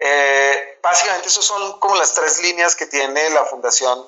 Eh, 0.00 0.78
básicamente, 0.82 1.28
esas 1.28 1.44
son 1.44 1.78
como 1.78 1.94
las 1.96 2.14
tres 2.14 2.40
líneas 2.42 2.74
que 2.74 2.86
tiene 2.86 3.30
la 3.30 3.44
Fundación 3.44 4.06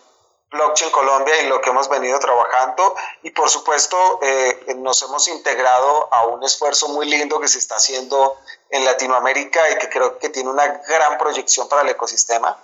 Blockchain 0.52 0.90
Colombia 0.90 1.35
en 1.40 1.48
lo 1.48 1.61
que 1.61 1.70
hemos 1.70 1.88
venido 1.88 2.18
trabajando 2.18 2.94
y 3.22 3.31
por 3.31 3.48
supuesto 3.48 4.20
eh, 4.22 4.74
nos 4.78 5.02
hemos 5.02 5.26
integrado 5.28 6.12
a 6.12 6.26
un 6.26 6.44
esfuerzo 6.44 6.88
muy 6.88 7.09
lindo 7.09 7.40
que 7.40 7.48
se 7.48 7.59
está 7.59 7.76
haciendo 7.76 8.37
en 8.70 8.85
Latinoamérica 8.85 9.61
y 9.70 9.78
que 9.78 9.88
creo 9.88 10.18
que 10.18 10.28
tiene 10.28 10.50
una 10.50 10.66
gran 10.66 11.16
proyección 11.18 11.68
para 11.68 11.83
el 11.83 11.88
ecosistema, 11.88 12.57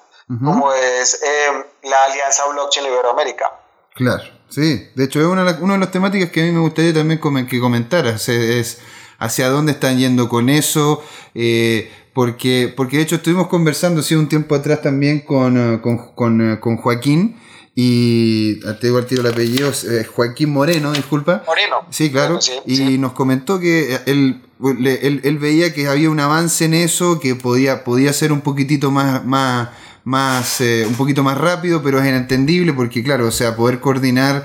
como 0.44 0.72
es 0.74 1.22
eh, 1.22 1.64
la 1.84 2.04
Alianza 2.04 2.46
Blockchain 2.48 2.86
Iberoamérica. 2.86 3.58
Claro, 3.94 4.24
sí, 4.50 4.90
de 4.94 5.04
hecho 5.04 5.20
es 5.20 5.26
una, 5.26 5.58
una, 5.60 5.74
de 5.74 5.80
las 5.80 5.90
temáticas 5.90 6.30
que 6.30 6.42
a 6.42 6.44
mí 6.44 6.52
me 6.52 6.60
gustaría 6.60 6.92
también 6.92 7.18
que 7.48 7.58
comentaras, 7.58 8.28
es 8.28 8.78
hacia 9.18 9.48
dónde 9.48 9.72
están 9.72 9.98
yendo 9.98 10.28
con 10.28 10.48
eso. 10.48 11.02
Eh, 11.34 12.07
porque, 12.12 12.72
porque 12.76 12.96
de 12.96 13.02
hecho 13.04 13.16
estuvimos 13.16 13.48
conversando 13.48 14.00
hace 14.00 14.16
un 14.16 14.28
tiempo 14.28 14.54
atrás 14.54 14.82
también 14.82 15.20
con, 15.20 15.56
eh, 15.56 15.80
con, 16.14 16.52
eh, 16.52 16.60
con, 16.60 16.76
Joaquín 16.76 17.36
y 17.74 18.58
ah, 18.66 18.76
te 18.78 18.88
digo 18.88 18.98
al 18.98 19.06
tiro 19.06 19.22
el 19.22 19.28
apellido, 19.28 19.70
eh, 19.70 20.04
Joaquín 20.04 20.50
Moreno, 20.50 20.92
disculpa. 20.92 21.44
Moreno. 21.46 21.86
Sí, 21.90 22.10
claro. 22.10 22.38
y 22.66 22.98
nos 22.98 23.12
comentó 23.12 23.60
que 23.60 23.98
él, 24.06 24.42
él, 24.80 25.20
él, 25.22 25.38
veía 25.38 25.72
que 25.72 25.86
había 25.86 26.10
un 26.10 26.18
avance 26.18 26.64
en 26.64 26.74
eso, 26.74 27.20
que 27.20 27.36
podía, 27.36 27.84
podía 27.84 28.12
ser 28.12 28.32
un 28.32 28.40
poquitito 28.40 28.90
más, 28.90 29.24
más, 29.24 29.68
más 30.02 30.60
un 30.60 30.94
poquito 30.94 31.22
más 31.22 31.38
rápido, 31.38 31.82
pero 31.82 32.00
es 32.00 32.08
inentendible 32.08 32.72
porque, 32.72 33.04
claro, 33.04 33.28
o 33.28 33.32
sea, 33.32 33.54
poder 33.54 33.78
coordinar 33.78 34.44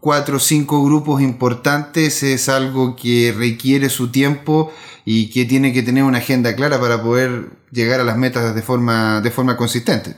cuatro 0.00 0.36
o 0.36 0.40
cinco 0.40 0.82
grupos 0.84 1.20
importantes 1.20 2.22
es 2.22 2.48
algo 2.48 2.96
que 2.96 3.34
requiere 3.36 3.90
su 3.90 4.10
tiempo 4.10 4.72
y 5.04 5.30
que 5.30 5.44
tiene 5.44 5.72
que 5.72 5.82
tener 5.82 6.04
una 6.04 6.18
agenda 6.18 6.54
clara 6.54 6.80
para 6.80 7.02
poder 7.02 7.50
llegar 7.70 8.00
a 8.00 8.04
las 8.04 8.16
metas 8.16 8.54
de 8.54 8.62
forma, 8.62 9.20
de 9.20 9.30
forma 9.30 9.56
consistente. 9.56 10.16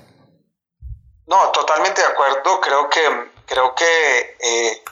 No, 1.27 1.51
totalmente 1.51 2.01
de 2.01 2.07
acuerdo. 2.07 2.61
Creo 2.61 2.91
que, 2.91 3.01
creo 3.47 3.75
que 3.75 4.37
eh, 4.41 4.83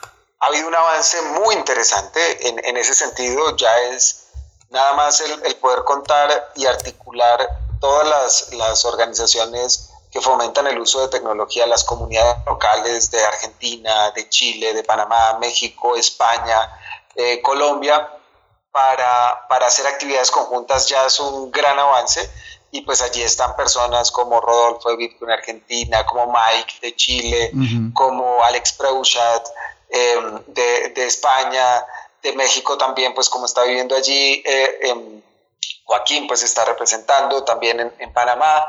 ha 0.40 0.46
habido 0.46 0.68
un 0.68 0.74
avance 0.74 1.18
muy 1.40 1.54
interesante 1.54 2.48
en, 2.48 2.64
en 2.64 2.76
ese 2.76 2.94
sentido. 2.94 3.56
Ya 3.56 3.70
es 3.92 4.28
nada 4.70 4.94
más 4.94 5.20
el, 5.20 5.32
el 5.44 5.56
poder 5.56 5.84
contar 5.84 6.52
y 6.56 6.66
articular 6.66 7.46
todas 7.80 8.08
las, 8.08 8.52
las 8.54 8.84
organizaciones 8.84 9.89
que 10.10 10.20
fomentan 10.20 10.66
el 10.66 10.78
uso 10.78 11.00
de 11.02 11.08
tecnología, 11.08 11.66
las 11.66 11.84
comunidades 11.84 12.44
locales 12.44 13.10
de 13.10 13.24
Argentina, 13.24 14.10
de 14.10 14.28
Chile, 14.28 14.74
de 14.74 14.82
Panamá, 14.82 15.38
México, 15.40 15.96
España, 15.96 16.68
eh, 17.14 17.40
Colombia, 17.42 18.08
para, 18.72 19.46
para 19.48 19.66
hacer 19.66 19.86
actividades 19.86 20.30
conjuntas 20.30 20.88
ya 20.88 21.06
es 21.06 21.18
un 21.20 21.50
gran 21.50 21.78
avance. 21.78 22.28
Y 22.72 22.82
pues 22.82 23.02
allí 23.02 23.22
están 23.22 23.56
personas 23.56 24.12
como 24.12 24.40
Rodolfo 24.40 24.90
de 24.90 24.96
Bitcoin 24.96 25.32
Argentina, 25.32 26.06
como 26.06 26.32
Mike 26.32 26.74
de 26.80 26.94
Chile, 26.94 27.50
como 27.94 28.44
Alex 28.44 28.74
Preushat 28.74 29.48
em, 29.88 30.40
de, 30.46 30.90
de, 30.90 31.04
España, 31.04 31.84
de 32.22 32.32
México 32.34 32.78
también, 32.78 33.12
pues 33.12 33.28
como 33.28 33.46
está 33.46 33.64
viviendo 33.64 33.96
allí, 33.96 34.40
eh, 34.46 34.78
em, 34.82 35.20
Joaquín 35.84 36.28
pues 36.28 36.44
está 36.44 36.64
representando 36.64 37.42
también 37.42 37.80
en, 37.80 37.92
en 37.98 38.12
Panamá 38.12 38.64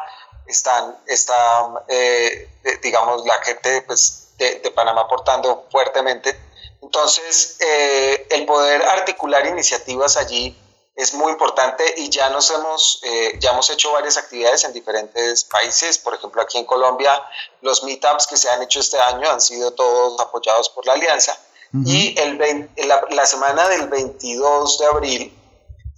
están, 0.52 0.98
está, 1.08 1.86
eh, 1.88 2.50
digamos, 2.82 3.26
la 3.26 3.42
gente 3.44 3.82
pues, 3.84 4.30
de, 4.38 4.72
Panamá 4.72 5.02
aportando 5.02 5.68
fuertemente. 5.72 6.38
Entonces, 6.82 7.58
eh, 7.60 8.28
el 8.32 8.46
poder 8.46 8.82
articular 8.84 9.46
iniciativas 9.46 10.18
allí 10.18 10.58
es 10.96 11.14
muy 11.14 11.32
importante 11.32 11.84
y 11.98 12.10
ya 12.10 12.30
nos 12.30 12.52
hemos, 12.52 13.02
eh, 13.04 13.38
ya 13.40 13.52
hemos 13.52 13.70
hecho 13.70 13.92
varias 13.94 14.18
actividades 14.18 14.64
en 14.66 14.74
diferentes 14.74 15.44
países. 15.46 15.98
Por 15.98 16.14
ejemplo, 16.14 16.42
aquí 16.42 16.58
en 16.58 16.66
Colombia, 16.66 17.22
los 17.62 17.84
meetups 17.84 18.28
que 18.28 18.38
se 18.38 18.50
han 18.50 18.62
hecho 18.62 18.80
este 18.80 19.00
año 19.00 19.30
han 19.30 19.42
sido 19.42 19.72
todos 19.72 20.20
apoyados 20.20 20.70
por 20.70 20.86
la 20.86 20.94
Alianza. 20.94 21.38
Y 21.86 22.20
el 22.20 22.70
la, 22.86 23.02
la 23.12 23.26
semana 23.26 23.70
del 23.70 23.88
22 23.88 24.78
de 24.80 24.86
abril 24.88 25.41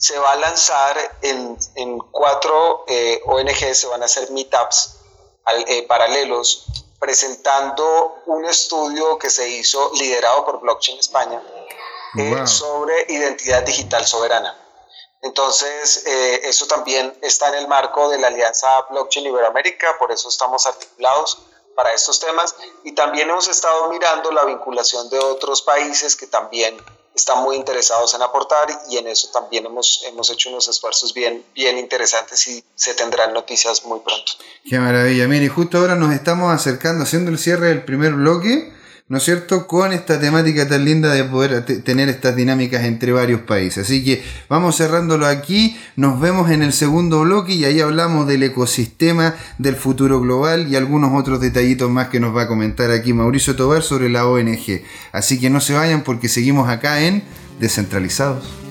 se 0.03 0.19
va 0.19 0.33
a 0.33 0.35
lanzar 0.35 0.97
en, 1.21 1.57
en 1.75 1.97
cuatro 1.97 2.83
eh, 2.89 3.21
ONG, 3.25 3.73
se 3.73 3.87
van 3.87 4.01
a 4.01 4.05
hacer 4.05 4.29
meetups 4.31 4.95
eh, 5.65 5.87
paralelos 5.87 6.65
presentando 6.99 8.21
un 8.25 8.43
estudio 8.43 9.17
que 9.17 9.29
se 9.29 9.47
hizo 9.47 9.91
liderado 9.93 10.43
por 10.43 10.59
Blockchain 10.59 10.99
España 10.99 11.41
eh, 12.17 12.45
sobre 12.45 13.05
identidad 13.07 13.63
digital 13.63 14.05
soberana. 14.05 14.59
Entonces, 15.21 16.05
eh, 16.05 16.49
eso 16.49 16.67
también 16.67 17.17
está 17.21 17.47
en 17.47 17.55
el 17.55 17.69
marco 17.69 18.09
de 18.09 18.17
la 18.17 18.27
Alianza 18.27 18.81
Blockchain 18.89 19.27
Iberoamérica, 19.27 19.97
por 19.99 20.11
eso 20.11 20.27
estamos 20.27 20.65
articulados 20.65 21.39
para 21.77 21.93
estos 21.93 22.19
temas 22.19 22.57
y 22.83 22.91
también 22.91 23.29
hemos 23.29 23.47
estado 23.47 23.87
mirando 23.87 24.33
la 24.33 24.43
vinculación 24.43 25.09
de 25.09 25.19
otros 25.19 25.61
países 25.61 26.17
que 26.17 26.27
también 26.27 26.77
están 27.15 27.43
muy 27.43 27.55
interesados 27.55 28.13
en 28.15 28.21
aportar 28.21 28.67
y 28.89 28.97
en 28.97 29.07
eso 29.07 29.29
también 29.31 29.65
hemos, 29.65 30.03
hemos 30.07 30.29
hecho 30.29 30.49
unos 30.49 30.67
esfuerzos 30.67 31.13
bien, 31.13 31.43
bien 31.53 31.77
interesantes 31.77 32.47
y 32.47 32.63
se 32.75 32.93
tendrán 32.93 33.33
noticias 33.33 33.85
muy 33.85 33.99
pronto. 33.99 34.33
Qué 34.67 34.79
maravilla. 34.79 35.27
Mire, 35.27 35.49
justo 35.49 35.77
ahora 35.77 35.95
nos 35.95 36.13
estamos 36.13 36.53
acercando, 36.53 37.03
haciendo 37.03 37.31
el 37.31 37.37
cierre 37.37 37.67
del 37.67 37.85
primer 37.85 38.13
bloque 38.13 38.73
¿no 39.13 39.19
es 39.19 39.25
cierto?, 39.25 39.67
con 39.67 39.93
esta 39.93 40.19
temática 40.19 40.67
tan 40.67 40.85
linda 40.85 41.13
de 41.13 41.23
poder 41.23 41.63
tener 41.83 42.09
estas 42.09 42.35
dinámicas 42.35 42.83
entre 42.83 43.11
varios 43.11 43.41
países. 43.41 43.85
Así 43.85 44.03
que 44.03 44.23
vamos 44.49 44.77
cerrándolo 44.77 45.27
aquí, 45.27 45.77
nos 45.95 46.19
vemos 46.19 46.49
en 46.49 46.63
el 46.63 46.73
segundo 46.73 47.21
bloque 47.21 47.53
y 47.53 47.63
ahí 47.63 47.79
hablamos 47.79 48.25
del 48.25 48.41
ecosistema 48.41 49.35
del 49.59 49.75
futuro 49.75 50.19
global 50.19 50.67
y 50.67 50.77
algunos 50.77 51.11
otros 51.13 51.39
detallitos 51.41 51.91
más 51.91 52.07
que 52.07 52.19
nos 52.19 52.35
va 52.35 52.41
a 52.41 52.47
comentar 52.47 52.89
aquí 52.89 53.13
Mauricio 53.13 53.55
Tobar 53.55 53.83
sobre 53.83 54.09
la 54.09 54.25
ONG. 54.25 54.81
Así 55.11 55.39
que 55.39 55.51
no 55.51 55.61
se 55.61 55.75
vayan 55.75 56.03
porque 56.03 56.27
seguimos 56.27 56.67
acá 56.67 57.01
en 57.01 57.21
Descentralizados. 57.59 58.62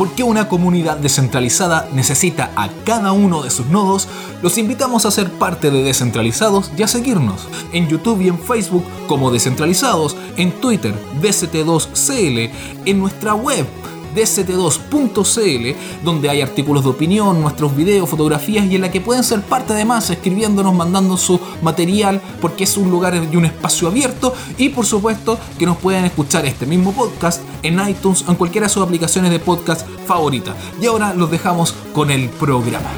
¿Por 0.00 0.12
qué 0.12 0.22
una 0.22 0.48
comunidad 0.48 0.96
descentralizada 0.96 1.86
necesita 1.92 2.52
a 2.56 2.70
cada 2.86 3.12
uno 3.12 3.42
de 3.42 3.50
sus 3.50 3.66
nodos? 3.66 4.08
Los 4.40 4.56
invitamos 4.56 5.04
a 5.04 5.10
ser 5.10 5.30
parte 5.30 5.70
de 5.70 5.82
Descentralizados 5.82 6.72
y 6.74 6.82
a 6.82 6.88
seguirnos 6.88 7.46
en 7.74 7.86
YouTube 7.86 8.22
y 8.22 8.28
en 8.28 8.38
Facebook 8.38 8.82
como 9.06 9.30
Descentralizados, 9.30 10.16
en 10.38 10.52
Twitter 10.52 10.94
DCT2CL, 11.20 12.50
en 12.86 12.98
nuestra 12.98 13.34
web 13.34 13.66
dct2.cl, 14.14 16.04
donde 16.04 16.30
hay 16.30 16.40
artículos 16.42 16.84
de 16.84 16.90
opinión, 16.90 17.40
nuestros 17.40 17.76
videos, 17.76 18.08
fotografías 18.08 18.66
y 18.66 18.76
en 18.76 18.82
la 18.82 18.90
que 18.90 19.00
pueden 19.00 19.24
ser 19.24 19.42
parte 19.42 19.72
además 19.72 20.08
escribiéndonos, 20.10 20.74
mandando 20.74 21.16
su 21.16 21.40
material, 21.62 22.20
porque 22.40 22.64
es 22.64 22.76
un 22.76 22.90
lugar 22.90 23.20
y 23.30 23.36
un 23.36 23.44
espacio 23.44 23.88
abierto. 23.88 24.34
Y 24.58 24.70
por 24.70 24.86
supuesto 24.86 25.38
que 25.58 25.66
nos 25.66 25.76
pueden 25.78 26.04
escuchar 26.04 26.46
este 26.46 26.66
mismo 26.66 26.92
podcast 26.92 27.42
en 27.62 27.80
iTunes 27.88 28.24
o 28.26 28.30
en 28.30 28.36
cualquiera 28.36 28.66
de 28.66 28.72
sus 28.72 28.82
aplicaciones 28.82 29.30
de 29.30 29.38
podcast 29.38 29.86
favorita. 30.06 30.54
Y 30.80 30.86
ahora 30.86 31.14
los 31.14 31.30
dejamos 31.30 31.74
con 31.92 32.10
el 32.10 32.28
programa. 32.28 32.90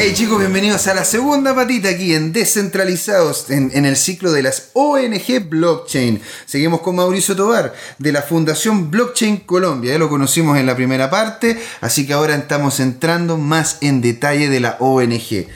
Hey 0.00 0.14
chicos, 0.14 0.38
bienvenidos 0.38 0.86
a 0.86 0.94
la 0.94 1.04
segunda 1.04 1.56
patita 1.56 1.88
aquí 1.88 2.14
en 2.14 2.32
Descentralizados, 2.32 3.50
en, 3.50 3.84
el 3.84 3.96
ciclo 3.96 4.30
de 4.30 4.44
las 4.44 4.70
ONG 4.74 5.40
Blockchain. 5.48 6.22
Seguimos 6.46 6.82
con 6.82 6.94
Mauricio 6.94 7.34
Tobar 7.34 7.74
de 7.98 8.12
la 8.12 8.22
Fundación 8.22 8.92
Blockchain 8.92 9.38
Colombia. 9.38 9.94
Ya 9.94 9.98
lo 9.98 10.08
conocimos 10.08 10.56
en 10.56 10.66
la 10.66 10.76
primera 10.76 11.10
parte, 11.10 11.60
así 11.80 12.06
que 12.06 12.12
ahora 12.12 12.36
estamos 12.36 12.78
entrando 12.78 13.38
más 13.38 13.78
en 13.80 14.00
detalle 14.00 14.48
de 14.48 14.60
la 14.60 14.76
ONG. 14.78 15.48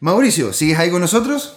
Mauricio, 0.00 0.52
¿sigues 0.52 0.78
ahí 0.78 0.90
con 0.90 1.00
nosotros? 1.00 1.56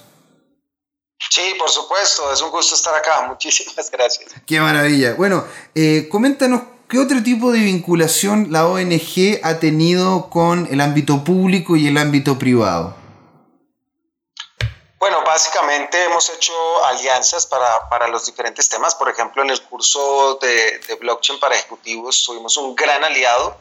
Sí, 1.29 1.41
por 1.59 1.69
supuesto, 1.69 2.31
es 2.31 2.41
un 2.41 2.51
gusto 2.51 2.73
estar 2.73 2.95
acá. 2.95 3.21
Muchísimas 3.27 3.91
gracias. 3.91 4.31
Qué 4.45 4.61
maravilla. 4.61 5.13
Bueno, 5.15 5.43
eh, 5.75 6.07
coméntanos 6.09 6.61
¿Qué 6.89 6.97
otro 6.97 7.21
tipo 7.21 7.51
de 7.51 7.59
vinculación 7.59 8.47
la 8.49 8.65
ONG 8.65 9.39
ha 9.43 9.59
tenido 9.59 10.27
con 10.31 10.67
el 10.71 10.81
ámbito 10.81 11.23
público 11.23 11.75
y 11.75 11.87
el 11.87 11.99
ámbito 11.99 12.39
privado? 12.39 12.95
Bueno, 14.97 15.23
básicamente 15.23 16.03
hemos 16.05 16.31
hecho 16.31 16.51
alianzas 16.85 17.45
para, 17.45 17.87
para, 17.89 18.07
los 18.07 18.25
diferentes 18.25 18.67
temas. 18.69 18.95
Por 18.95 19.07
ejemplo, 19.07 19.43
en 19.43 19.51
el 19.51 19.61
curso 19.61 20.39
de, 20.41 20.79
de 20.79 20.95
blockchain 20.95 21.39
para 21.39 21.53
ejecutivos 21.53 22.23
tuvimos 22.25 22.57
un 22.57 22.75
gran 22.75 23.03
aliado 23.03 23.55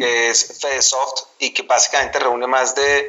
que 0.00 0.30
es 0.30 0.58
FedeSoft 0.60 1.20
y 1.38 1.54
que 1.54 1.62
básicamente 1.62 2.18
reúne 2.18 2.48
más 2.48 2.74
de 2.74 3.08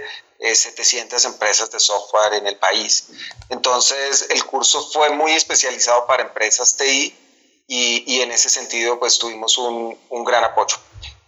700 0.53 1.25
eh, 1.25 1.27
empresas 1.27 1.71
de 1.71 1.79
software 1.79 2.35
en 2.35 2.45
el 2.45 2.57
país. 2.57 3.07
Entonces, 3.49 4.27
el 4.29 4.45
curso 4.45 4.87
fue 4.91 5.09
muy 5.09 5.31
especializado 5.31 6.05
para 6.05 6.21
empresas 6.21 6.77
TI 6.77 7.22
y, 7.67 8.21
en 8.21 8.31
ese 8.31 8.49
sentido 8.49 8.99
pues 8.99 9.17
tuvimos 9.17 9.57
un, 9.57 9.97
un, 10.09 10.23
gran 10.23 10.43
apoyo. 10.43 10.77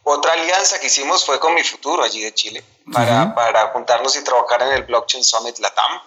Otra 0.04 0.34
alianza 0.34 0.80
que 0.80 0.88
hicimos 0.88 1.26
fue 1.26 1.40
con 1.40 1.54
Mi 1.54 1.64
Futuro 1.64 2.04
allí 2.04 2.22
de 2.22 2.34
Chile 2.34 2.64
para, 2.92 3.34
para 3.34 3.68
juntarnos 3.70 4.16
y 4.16 4.24
trabajar 4.24 4.62
en 4.64 4.74
el 4.74 4.84
Blockchain 4.84 5.24
Summit 5.24 5.58
Latam. 5.60 6.02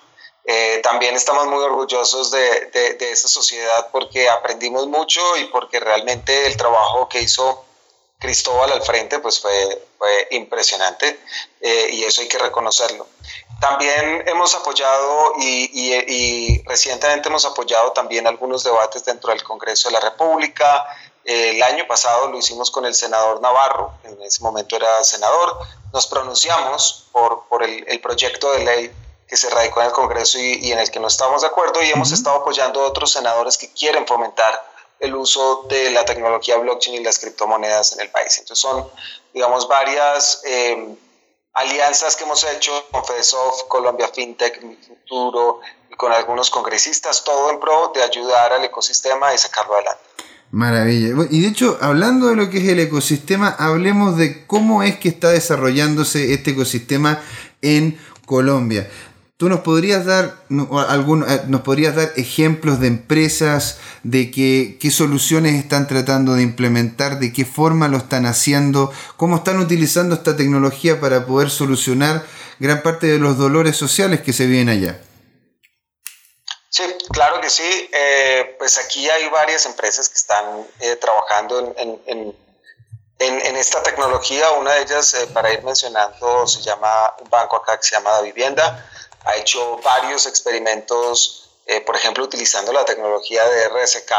Eh, 0.45 0.81
también 0.83 1.14
estamos 1.14 1.47
muy 1.47 1.62
orgullosos 1.62 2.31
de, 2.31 2.71
de, 2.73 2.95
de, 2.95 3.12
esa 3.12 3.29
sociedad 3.29 3.88
porque 3.93 4.31
aprendimos 4.31 4.87
mucho 4.87 5.21
y 5.37 5.45
porque 5.47 5.79
realmente 5.79 6.47
el 6.47 6.57
trabajo 6.57 7.09
que 7.09 7.21
hizo 7.21 7.64
Cristóbal 8.18 8.72
al 8.72 8.83
frente 8.83 9.20
pues 9.20 9.38
fue, 9.38 9.87
fue 9.96 10.28
impresionante 10.33 11.20
eh, 11.61 11.88
y 11.92 12.04
eso 12.04 12.20
hay 12.20 12.28
que 12.28 12.38
reconocerlo. 12.38 13.07
También 13.61 14.24
hemos 14.26 14.54
apoyado 14.57 15.35
y, 15.38 16.62
recientemente 16.64 17.28
hemos 17.28 17.44
apoyado 17.44 17.92
también 17.92 18.26
algunos 18.26 18.64
debates 18.64 19.04
dentro 19.04 19.31
del 19.31 19.42
Congreso 19.42 19.88
de 19.88 19.94
la 19.94 20.00
República. 20.00 20.87
el 21.24 21.62
año 21.62 21.87
pasado 21.87 22.28
lo 22.28 22.38
hicimos 22.38 22.70
con 22.70 22.87
el 22.87 22.94
senador 22.94 23.40
Navarro, 23.40 23.92
en 24.04 24.20
ese 24.22 24.42
momento 24.42 24.76
era 24.76 25.02
senador. 25.04 25.59
Nos 25.92 26.07
pronunciamos 26.07 27.09
por, 27.12 27.46
por 27.48 27.62
el, 27.62 28.00
proyecto 28.00 28.52
de 28.52 28.64
ley 28.64 28.92
que 29.28 29.37
se 29.37 29.50
radicó 29.50 29.81
en 29.81 29.87
el 29.87 29.92
Congreso 29.92 30.38
y, 30.38 30.72
en 30.72 30.78
el 30.78 30.90
que 30.90 31.00
no 31.00 31.09
estamos 31.09 31.42
de 31.42 31.48
acuerdo 31.48 31.83
y 31.83 31.90
hemos 31.90 32.12
estado 32.12 32.38
apoyando 32.38 32.81
a 32.81 32.88
otros 32.88 33.12
senadores 33.12 33.59
que 33.59 33.72
quieren 33.72 34.07
fomentar 34.07 34.78
el 35.01 35.15
uso 35.15 35.67
de 35.69 35.91
la 35.91 36.05
tecnología 36.05 36.57
blockchain 36.57 37.01
y 37.01 37.05
las 37.05 37.19
criptomonedas 37.19 37.93
en 37.93 38.01
el 38.01 38.11
país. 38.11 38.39
Entonces 38.39 38.61
son, 38.61 38.89
digamos, 39.33 39.69
varias... 39.69 40.43
Eh, 40.45 40.97
alianzas 41.59 42.15
que 42.15 42.25
hemos 42.25 42.45
hecho 42.45 42.73
con 42.91 43.05
FEDESOFT, 43.05 43.67
Colombia 43.69 44.09
FinTech, 44.15 44.63
Mi 44.63 44.77
Futuro 44.77 45.61
y 45.91 45.95
con 45.97 46.13
algunos 46.13 46.51
congresistas, 46.51 47.25
todo 47.25 47.51
en 47.51 47.59
pro 47.59 47.91
de 47.95 48.03
ayudar 48.03 48.53
al 48.53 48.65
ecosistema 48.65 49.35
y 49.35 49.39
sacarlo 49.39 49.75
adelante. 49.75 50.03
Maravilla. 50.51 51.27
Y 51.31 51.43
de 51.43 51.49
hecho, 51.49 51.77
hablando 51.81 52.29
de 52.29 52.37
lo 52.37 52.49
que 52.49 52.59
es 52.59 52.69
el 52.69 52.79
ecosistema, 52.79 53.55
hablemos 53.59 54.17
de 54.17 54.47
cómo 54.47 54.83
es 54.83 54.99
que 54.99 55.09
está 55.09 55.31
desarrollándose 55.31 56.33
este 56.33 56.53
ecosistema 56.53 57.23
en 57.61 58.01
Colombia. 58.25 58.89
¿Tú 59.38 59.48
nos 59.48 59.61
podrías 59.61 60.05
dar 60.05 60.35
algún, 60.88 61.22
eh, 61.22 61.42
nos 61.46 61.61
podrías 61.61 61.94
dar 61.94 62.11
ejemplos 62.16 62.81
de 62.81 62.88
empresas, 62.88 63.79
de 64.03 64.33
qué 64.33 64.90
soluciones 64.90 65.55
están 65.55 65.87
tratando 65.87 66.35
de 66.35 66.42
implementar, 66.42 67.20
de 67.20 67.33
qué 67.33 67.44
forma 67.44 67.87
lo 67.87 67.98
están 67.98 68.27
haciendo, 68.27 68.92
cómo 69.16 69.37
están 69.37 69.61
utilizando 69.61 70.16
esta 70.16 70.37
tecnología 70.37 71.01
para 71.01 71.24
poder 71.24 71.51
solucionar 71.51 72.24
gran 72.59 72.83
parte 72.83 73.07
de 73.07 73.20
los 73.20 73.38
dolores 73.38 73.77
sociales 73.77 74.22
que 74.22 74.33
se 74.33 74.46
viven 74.46 74.70
allá? 74.70 75.01
Sí, 76.68 76.83
claro 77.12 77.40
que 77.40 77.48
sí. 77.48 77.88
Eh, 77.92 78.57
pues 78.59 78.77
aquí 78.79 79.09
hay 79.09 79.29
varias 79.29 79.66
empresas 79.66 80.09
que 80.09 80.16
están 80.16 80.66
eh, 80.81 80.96
trabajando 80.96 81.77
en, 81.79 82.03
en, 82.07 82.35
en, 83.20 83.57
esta 83.57 83.85
tecnología. 83.85 84.51
Una 84.51 84.72
de 84.72 84.83
ellas, 84.83 85.14
para 85.33 85.53
ir 85.53 85.62
mencionando, 85.62 86.44
se 86.48 86.61
llama 86.61 87.14
un 87.22 87.31
banco 87.31 87.55
acá 87.55 87.77
que 87.77 87.85
se 87.85 87.94
llama 87.94 88.11
Da 88.11 88.22
Vivienda 88.22 88.85
ha 89.24 89.37
hecho 89.37 89.78
varios 89.78 90.26
experimentos, 90.26 91.50
eh, 91.66 91.81
por 91.81 91.96
ejemplo, 91.96 92.24
utilizando 92.24 92.72
la 92.72 92.85
tecnología 92.85 93.46
de 93.46 93.68
RSK 93.68 94.12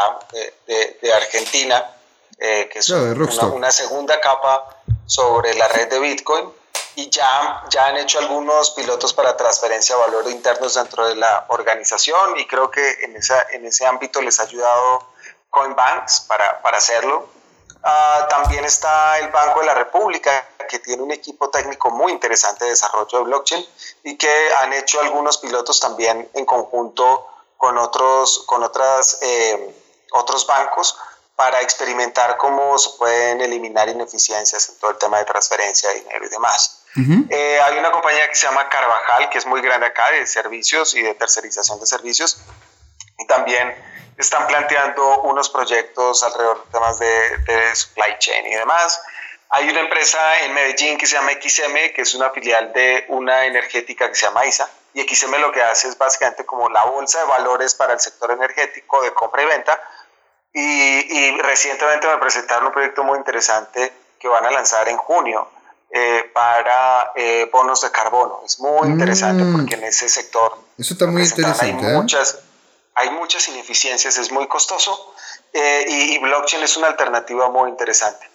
de, 0.66 1.12
Argentina, 1.12 1.94
eh, 2.38 2.68
que 2.72 2.78
es 2.78 2.90
una, 2.90 3.70
segunda 3.70 4.20
capa 4.20 4.82
sobre 5.06 5.54
la 5.54 5.68
red 5.68 5.88
de 5.88 5.98
Bitcoin. 5.98 6.52
Y 6.96 7.08
ya, 7.08 7.64
ya 7.70 7.86
han 7.86 7.96
hecho 7.96 8.18
algunos 8.18 8.72
pilotos 8.72 9.14
para 9.14 9.36
transferencia 9.36 9.94
de 9.94 10.00
valor 10.02 10.28
internos 10.28 10.74
dentro 10.74 11.08
de 11.08 11.14
la 11.14 11.46
organización 11.48 12.38
y 12.38 12.46
creo 12.46 12.70
que 12.70 13.04
en, 13.04 13.16
esa, 13.16 13.46
en 13.50 13.64
ese 13.64 13.86
ámbito 13.86 14.20
les 14.20 14.40
ha 14.40 14.42
ayudado 14.42 15.06
Coinbanks 15.50 16.22
para, 16.22 16.60
para 16.62 16.78
hacerlo. 16.78 17.28
Ah, 17.82 18.26
también 18.28 18.64
está 18.64 19.18
el 19.18 19.28
Banco 19.28 19.60
de 19.60 19.66
la 19.66 19.74
República, 19.74 20.46
que 20.70 20.78
tiene 20.78 21.02
un 21.02 21.10
equipo 21.10 21.50
técnico 21.50 21.90
muy 21.90 22.12
interesante 22.12 22.64
de 22.64 22.70
desarrollo 22.70 23.18
de 23.18 23.24
blockchain 23.24 23.66
y 24.04 24.16
que 24.16 24.30
han 24.58 24.72
hecho 24.72 25.00
algunos 25.00 25.38
pilotos 25.38 25.80
también 25.80 26.30
en 26.32 26.46
conjunto 26.46 27.26
con 27.56 27.76
otros, 27.76 28.44
con 28.46 28.62
otras, 28.62 29.18
eh, 29.20 29.74
otros 30.12 30.46
bancos 30.46 30.96
para 31.34 31.60
experimentar 31.60 32.36
cómo 32.36 32.78
se 32.78 32.90
pueden 32.98 33.40
eliminar 33.40 33.88
ineficiencias 33.88 34.68
en 34.68 34.78
todo 34.78 34.92
el 34.92 34.98
tema 34.98 35.18
de 35.18 35.24
transferencia 35.24 35.88
de 35.88 35.96
dinero 36.02 36.24
y 36.24 36.28
demás. 36.28 36.84
Eh, 37.30 37.60
hay 37.60 37.78
una 37.78 37.90
compañía 37.90 38.28
que 38.28 38.34
se 38.36 38.46
llama 38.46 38.68
Carvajal, 38.68 39.28
que 39.30 39.38
es 39.38 39.46
muy 39.46 39.60
grande 39.62 39.86
acá, 39.86 40.10
de 40.10 40.26
servicios 40.26 40.94
y 40.94 41.02
de 41.02 41.14
tercerización 41.14 41.80
de 41.80 41.86
servicios. 41.86 42.38
Y 43.18 43.26
también 43.26 43.74
están 44.18 44.46
planteando 44.46 45.22
unos 45.22 45.48
proyectos 45.50 46.22
alrededor 46.22 46.64
de 46.64 46.70
temas 46.72 46.98
de, 46.98 47.38
de 47.38 47.74
supply 47.74 48.18
chain 48.18 48.46
y 48.46 48.54
demás. 48.54 49.00
Hay 49.52 49.68
una 49.68 49.80
empresa 49.80 50.44
en 50.44 50.54
Medellín 50.54 50.96
que 50.96 51.06
se 51.06 51.16
llama 51.16 51.32
XM, 51.32 51.92
que 51.92 52.02
es 52.02 52.14
una 52.14 52.30
filial 52.30 52.72
de 52.72 53.04
una 53.08 53.46
energética 53.46 54.08
que 54.08 54.14
se 54.14 54.26
llama 54.26 54.46
ISA, 54.46 54.68
y 54.94 55.02
XM 55.02 55.40
lo 55.40 55.50
que 55.50 55.60
hace 55.60 55.88
es 55.88 55.98
básicamente 55.98 56.46
como 56.46 56.68
la 56.68 56.84
bolsa 56.84 57.18
de 57.18 57.24
valores 57.26 57.74
para 57.74 57.92
el 57.92 58.00
sector 58.00 58.30
energético 58.30 59.02
de 59.02 59.12
compra 59.12 59.42
y 59.42 59.46
venta. 59.46 59.80
Y, 60.52 61.40
recientemente 61.42 62.06
me 62.08 62.18
presentaron 62.18 62.66
un 62.66 62.72
proyecto 62.72 63.02
muy 63.02 63.18
interesante 63.18 63.92
que 64.18 64.28
van 64.28 64.44
a 64.46 64.50
lanzar 64.50 64.88
en 64.88 64.96
junio 64.96 65.48
eh, 65.90 66.30
para 66.32 67.12
eh, 67.16 67.48
bonos 67.52 67.80
de 67.80 67.90
carbono. 67.90 68.42
Es 68.44 68.60
muy 68.60 68.88
interesante 68.88 69.42
mm. 69.42 69.56
porque 69.56 69.74
en 69.74 69.84
ese 69.84 70.08
sector... 70.08 70.58
Eso 70.78 70.94
está 70.94 71.06
muy 71.06 71.22
interesante. 71.22 71.86
Hay, 71.86 71.92
¿eh? 71.92 71.96
muchas, 71.96 72.38
hay 72.94 73.10
muchas 73.10 73.48
ineficiencias, 73.48 74.16
es 74.16 74.30
muy 74.30 74.46
costoso 74.46 75.14
y, 75.52 76.14
y 76.14 76.18
blockchain 76.18 76.62
es 76.62 76.76
una 76.76 76.88
alternativa 76.88 77.48
muy 77.50 77.70
interesante. 77.70 78.28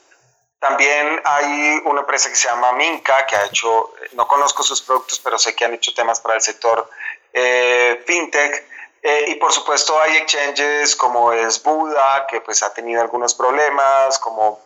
También 0.59 1.21
hay 1.23 1.81
una 1.85 2.01
empresa 2.01 2.29
que 2.29 2.35
se 2.35 2.47
llama 2.47 2.73
Minca, 2.73 3.25
que 3.25 3.35
ha 3.35 3.45
hecho, 3.45 3.93
no 4.13 4.27
conozco 4.27 4.63
sus 4.63 4.81
productos, 4.81 5.19
pero 5.19 5.37
sé 5.37 5.55
que 5.55 5.65
han 5.65 5.73
hecho 5.73 5.93
temas 5.93 6.19
para 6.19 6.35
el 6.35 6.41
sector 6.41 6.89
eh, 7.33 8.01
fintech. 8.05 8.63
Eh, 9.03 9.25
y 9.27 9.35
por 9.35 9.51
supuesto 9.51 9.99
hay 10.01 10.17
exchanges 10.17 10.95
como 10.95 11.31
es 11.31 11.61
Buda, 11.61 12.25
que 12.27 12.41
pues 12.41 12.63
ha 12.63 12.73
tenido 12.73 13.01
algunos 13.01 13.35
problemas, 13.35 14.17
como, 14.17 14.59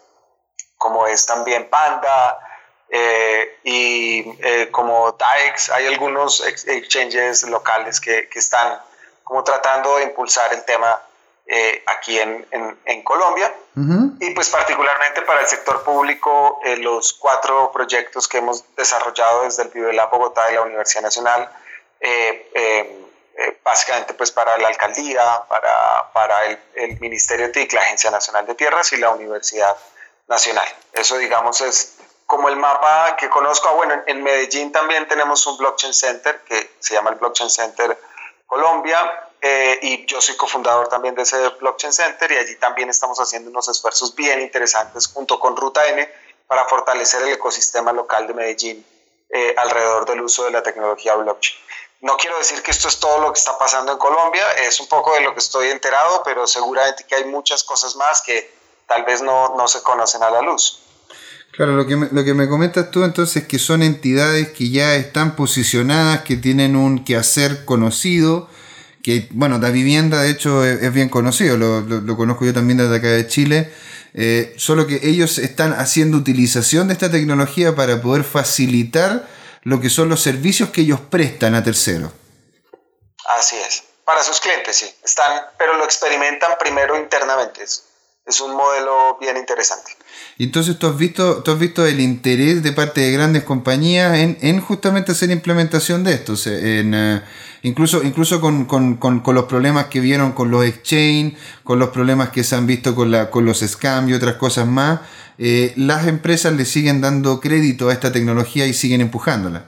como 0.77 1.05
es 1.07 1.25
también 1.25 1.69
Panda, 1.69 2.39
eh, 2.89 3.59
y 3.63 4.69
como 4.71 5.11
DAEX, 5.11 5.69
hay 5.71 5.87
algunos 5.87 6.41
exchanges 6.41 7.43
locales 7.43 7.99
que, 7.99 8.29
que, 8.29 8.39
están 8.39 8.81
como 9.23 9.43
tratando 9.43 9.97
de 9.97 10.03
impulsar 10.03 10.53
el 10.53 10.63
tema 10.63 10.99
eh, 11.51 11.83
aquí 11.87 12.19
en, 12.19 12.45
en, 12.85 13.01
Colombia. 13.01 13.51
Y 14.19 14.29
pues 14.35 14.49
particularmente 14.49 15.23
para 15.23 15.41
el 15.41 15.47
sector 15.47 15.83
público, 15.83 16.59
eh, 16.63 16.77
los 16.77 17.13
cuatro 17.13 17.71
proyectos 17.71 18.27
que 18.27 18.37
hemos 18.37 18.63
desarrollado 18.75 19.43
desde 19.43 19.63
el 19.63 19.69
Vive 19.69 19.99
Bogotá 20.11 20.43
y 20.51 20.53
la 20.53 20.61
Universidad 20.61 21.01
Nacional, 21.01 21.49
eh, 22.01 23.07
básicamente 23.63 24.13
pues 24.13 24.31
para 24.31 24.59
la 24.59 24.67
alcaldía, 24.67 25.41
para, 25.47 26.11
para 26.13 26.45
el, 26.45 26.59
el, 26.75 26.99
Ministerio 26.99 27.51
TIC, 27.51 27.73
la 27.73 27.81
Agencia 27.81 28.11
Nacional 28.11 28.45
de 28.45 28.53
Tierras 28.53 28.93
y 28.93 28.97
la 28.97 29.09
Universidad 29.09 29.75
Nacional. 30.27 30.67
Eso 30.93 31.17
digamos 31.17 31.61
es 31.61 31.97
como 32.27 32.49
el 32.49 32.57
mapa 32.57 33.15
que 33.15 33.27
conozco. 33.27 33.69
Ah, 33.69 33.73
bueno, 33.73 34.03
en 34.05 34.21
Medellín 34.21 34.71
también 34.71 35.07
tenemos 35.07 35.47
un 35.47 35.57
blockchain 35.57 35.95
center 35.95 36.41
que 36.41 36.75
se 36.77 36.93
llama 36.93 37.09
el 37.09 37.15
Blockchain 37.15 37.49
Center 37.49 37.97
Colombia 38.45 39.28
eh, 39.41 39.79
y 39.81 40.05
yo 40.05 40.19
soy 40.21 40.35
cofundador 40.35 40.89
también 40.89 41.15
de 41.15 41.21
ese 41.21 41.37
Blockchain 41.59 41.93
Center 41.93 42.31
y 42.31 42.35
allí 42.35 42.55
también 42.55 42.89
estamos 42.89 43.19
haciendo 43.19 43.49
unos 43.49 43.69
esfuerzos 43.69 44.13
bien 44.13 44.41
interesantes 44.41 45.07
junto 45.07 45.39
con 45.39 45.55
Ruta 45.55 45.87
N 45.87 46.09
para 46.47 46.65
fortalecer 46.65 47.21
el 47.21 47.33
ecosistema 47.33 47.93
local 47.93 48.27
de 48.27 48.33
Medellín 48.33 48.85
eh, 49.29 49.53
alrededor 49.57 50.05
del 50.05 50.21
uso 50.21 50.43
de 50.45 50.51
la 50.51 50.63
tecnología 50.63 51.15
blockchain. 51.15 51.57
No 52.01 52.17
quiero 52.17 52.37
decir 52.37 52.61
que 52.61 52.71
esto 52.71 52.87
es 52.87 52.99
todo 52.99 53.19
lo 53.21 53.31
que 53.31 53.39
está 53.39 53.57
pasando 53.57 53.91
en 53.91 53.97
Colombia, 53.97 54.43
es 54.63 54.79
un 54.79 54.87
poco 54.87 55.13
de 55.13 55.21
lo 55.21 55.33
que 55.33 55.39
estoy 55.39 55.69
enterado, 55.69 56.21
pero 56.23 56.47
seguramente 56.47 57.05
que 57.07 57.15
hay 57.15 57.25
muchas 57.25 57.63
cosas 57.63 57.95
más 57.95 58.21
que 58.21 58.51
tal 58.87 59.03
vez 59.03 59.21
no, 59.21 59.55
no 59.55 59.67
se 59.67 59.81
conocen 59.83 60.23
a 60.23 60.31
la 60.31 60.41
luz. 60.41 60.81
Claro, 61.51 61.73
lo 61.73 61.85
que, 61.85 61.95
me, 61.95 62.07
lo 62.11 62.23
que 62.23 62.33
me 62.33 62.47
comentas 62.47 62.89
tú 62.89 63.03
entonces 63.03 63.43
es 63.43 63.47
que 63.47 63.59
son 63.59 63.83
entidades 63.83 64.49
que 64.49 64.69
ya 64.69 64.95
están 64.95 65.35
posicionadas, 65.35 66.21
que 66.21 66.37
tienen 66.37 66.75
un 66.75 67.03
quehacer 67.03 67.65
conocido, 67.65 68.47
que, 69.03 69.27
bueno, 69.31 69.57
la 69.59 69.69
vivienda 69.69 70.21
de 70.21 70.31
hecho 70.31 70.65
es, 70.65 70.93
bien 70.93 71.09
conocido, 71.09 71.57
lo, 71.57 71.81
lo, 71.81 72.17
conozco 72.17 72.45
yo 72.45 72.53
también 72.53 72.77
desde 72.77 72.97
acá 72.97 73.07
de 73.07 73.27
Chile, 73.27 73.71
eh, 74.13 74.53
solo 74.57 74.87
que 74.87 74.99
ellos 75.03 75.37
están 75.37 75.73
haciendo 75.73 76.17
utilización 76.17 76.87
de 76.87 76.93
esta 76.93 77.11
tecnología 77.11 77.75
para 77.75 78.01
poder 78.01 78.23
facilitar 78.23 79.27
lo 79.63 79.79
que 79.79 79.89
son 79.89 80.09
los 80.09 80.21
servicios 80.21 80.69
que 80.69 80.81
ellos 80.81 80.99
prestan 80.99 81.55
a 81.55 81.63
terceros. 81.63 82.11
Así 83.37 83.55
es, 83.55 83.83
para 84.03 84.23
sus 84.23 84.39
clientes, 84.39 84.75
sí, 84.75 84.89
están, 85.03 85.43
pero 85.57 85.77
lo 85.77 85.85
experimentan 85.85 86.51
primero 86.59 86.97
internamente, 86.97 87.63
es, 87.63 87.83
es 88.25 88.41
un 88.41 88.55
modelo 88.55 89.17
bien 89.19 89.37
interesante. 89.37 89.95
Y 90.37 90.45
entonces 90.45 90.77
tú 90.79 90.87
has 90.87 90.97
visto, 90.97 91.43
tú 91.43 91.51
has 91.51 91.59
visto 91.59 91.85
el 91.85 91.99
interés 91.99 92.63
de 92.63 92.71
parte 92.71 93.01
de 93.01 93.11
grandes 93.11 93.43
compañías 93.43 94.17
en, 94.17 94.37
en 94.41 94.59
justamente 94.59 95.11
hacer 95.11 95.29
implementación 95.31 96.03
de 96.03 96.13
esto, 96.13 96.33
en... 96.45 97.23
Incluso, 97.61 98.03
incluso 98.03 98.39
con, 98.39 98.65
con, 98.65 98.95
con, 98.95 99.19
con, 99.19 99.35
los 99.35 99.45
problemas 99.45 99.87
que 99.87 99.99
vieron 99.99 100.31
con 100.31 100.49
los 100.49 100.65
exchange, 100.65 101.37
con 101.63 101.77
los 101.77 101.89
problemas 101.89 102.29
que 102.29 102.43
se 102.43 102.55
han 102.55 102.65
visto 102.65 102.95
con, 102.95 103.11
la, 103.11 103.29
con 103.29 103.45
los 103.45 103.59
scams 103.59 104.09
y 104.09 104.13
otras 104.13 104.35
cosas 104.35 104.65
más, 104.65 105.01
eh, 105.37 105.73
las 105.75 106.07
empresas 106.07 106.53
le 106.53 106.65
siguen 106.65 107.01
dando 107.01 107.39
crédito 107.39 107.89
a 107.89 107.93
esta 107.93 108.11
tecnología 108.11 108.65
y 108.65 108.73
siguen 108.73 109.01
empujándola. 109.01 109.65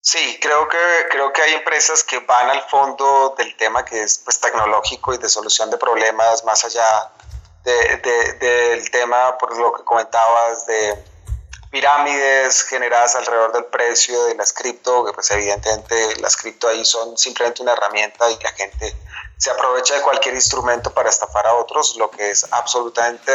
Sí, 0.00 0.38
creo 0.40 0.68
que, 0.68 0.76
creo 1.10 1.32
que 1.32 1.40
hay 1.42 1.54
empresas 1.54 2.04
que 2.04 2.18
van 2.20 2.50
al 2.50 2.62
fondo 2.68 3.34
del 3.38 3.56
tema 3.56 3.84
que 3.84 4.02
es 4.02 4.18
pues, 4.18 4.38
tecnológico 4.38 5.14
y 5.14 5.18
de 5.18 5.28
solución 5.28 5.70
de 5.70 5.78
problemas 5.78 6.44
más 6.44 6.62
allá 6.64 7.10
de, 7.64 7.72
de, 7.96 8.32
del 8.34 8.90
tema, 8.90 9.38
por 9.38 9.56
lo 9.56 9.72
que 9.72 9.82
comentabas, 9.82 10.66
de 10.66 11.13
pirámides 11.74 12.62
generadas 12.62 13.16
alrededor 13.16 13.52
del 13.52 13.64
precio 13.64 14.26
de 14.26 14.36
las 14.36 14.52
cripto, 14.52 15.04
que 15.04 15.12
pues 15.12 15.28
evidentemente 15.32 16.14
las 16.20 16.36
cripto 16.36 16.68
ahí 16.68 16.84
son 16.84 17.18
simplemente 17.18 17.62
una 17.62 17.72
herramienta 17.72 18.30
y 18.30 18.38
la 18.44 18.52
gente 18.52 18.94
se 19.36 19.50
aprovecha 19.50 19.96
de 19.96 20.02
cualquier 20.02 20.36
instrumento 20.36 20.94
para 20.94 21.10
estafar 21.10 21.48
a 21.48 21.54
otros, 21.54 21.96
lo 21.96 22.12
que 22.12 22.30
es 22.30 22.46
absolutamente 22.52 23.32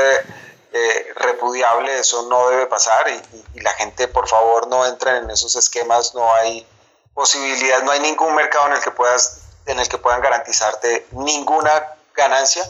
eh, 0.72 1.14
repudiable, 1.18 2.00
eso 2.00 2.30
no 2.30 2.48
debe 2.48 2.68
pasar 2.68 3.10
y, 3.10 3.60
la 3.60 3.74
gente 3.74 4.08
por 4.08 4.26
favor 4.30 4.68
no 4.68 4.86
entre 4.86 5.18
en 5.18 5.30
esos 5.30 5.58
esquemas, 5.58 6.16
no 6.16 6.34
hay 6.36 6.66
posibilidad, 7.14 7.84
no 7.84 7.92
hay 7.92 8.00
ningún 8.00 8.36
mercado 8.36 8.68
en 8.68 8.74
el 8.78 8.82
que 8.82 8.92
puedas 8.92 9.42
en 9.66 9.82
el 9.82 9.90
que 9.90 9.98
puedan 9.98 10.22
garantizarte 10.22 11.08
ninguna 11.12 11.94
ganancia. 12.16 12.64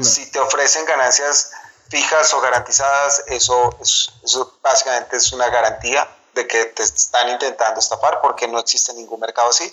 Si 0.00 0.30
te 0.30 0.40
ofrecen 0.40 0.86
ganancias 0.86 1.50
fijas 1.90 2.32
o 2.34 2.40
garantizadas, 2.40 3.24
eso, 3.26 3.76
eso 4.24 4.58
básicamente 4.62 5.16
es 5.16 5.32
una 5.32 5.48
garantía 5.50 6.08
de 6.34 6.46
que 6.46 6.66
te 6.66 6.84
están 6.84 7.28
intentando 7.28 7.80
estafar 7.80 8.20
porque 8.22 8.46
no 8.46 8.60
existe 8.60 8.94
ningún 8.94 9.20
mercado 9.20 9.50
así. 9.50 9.70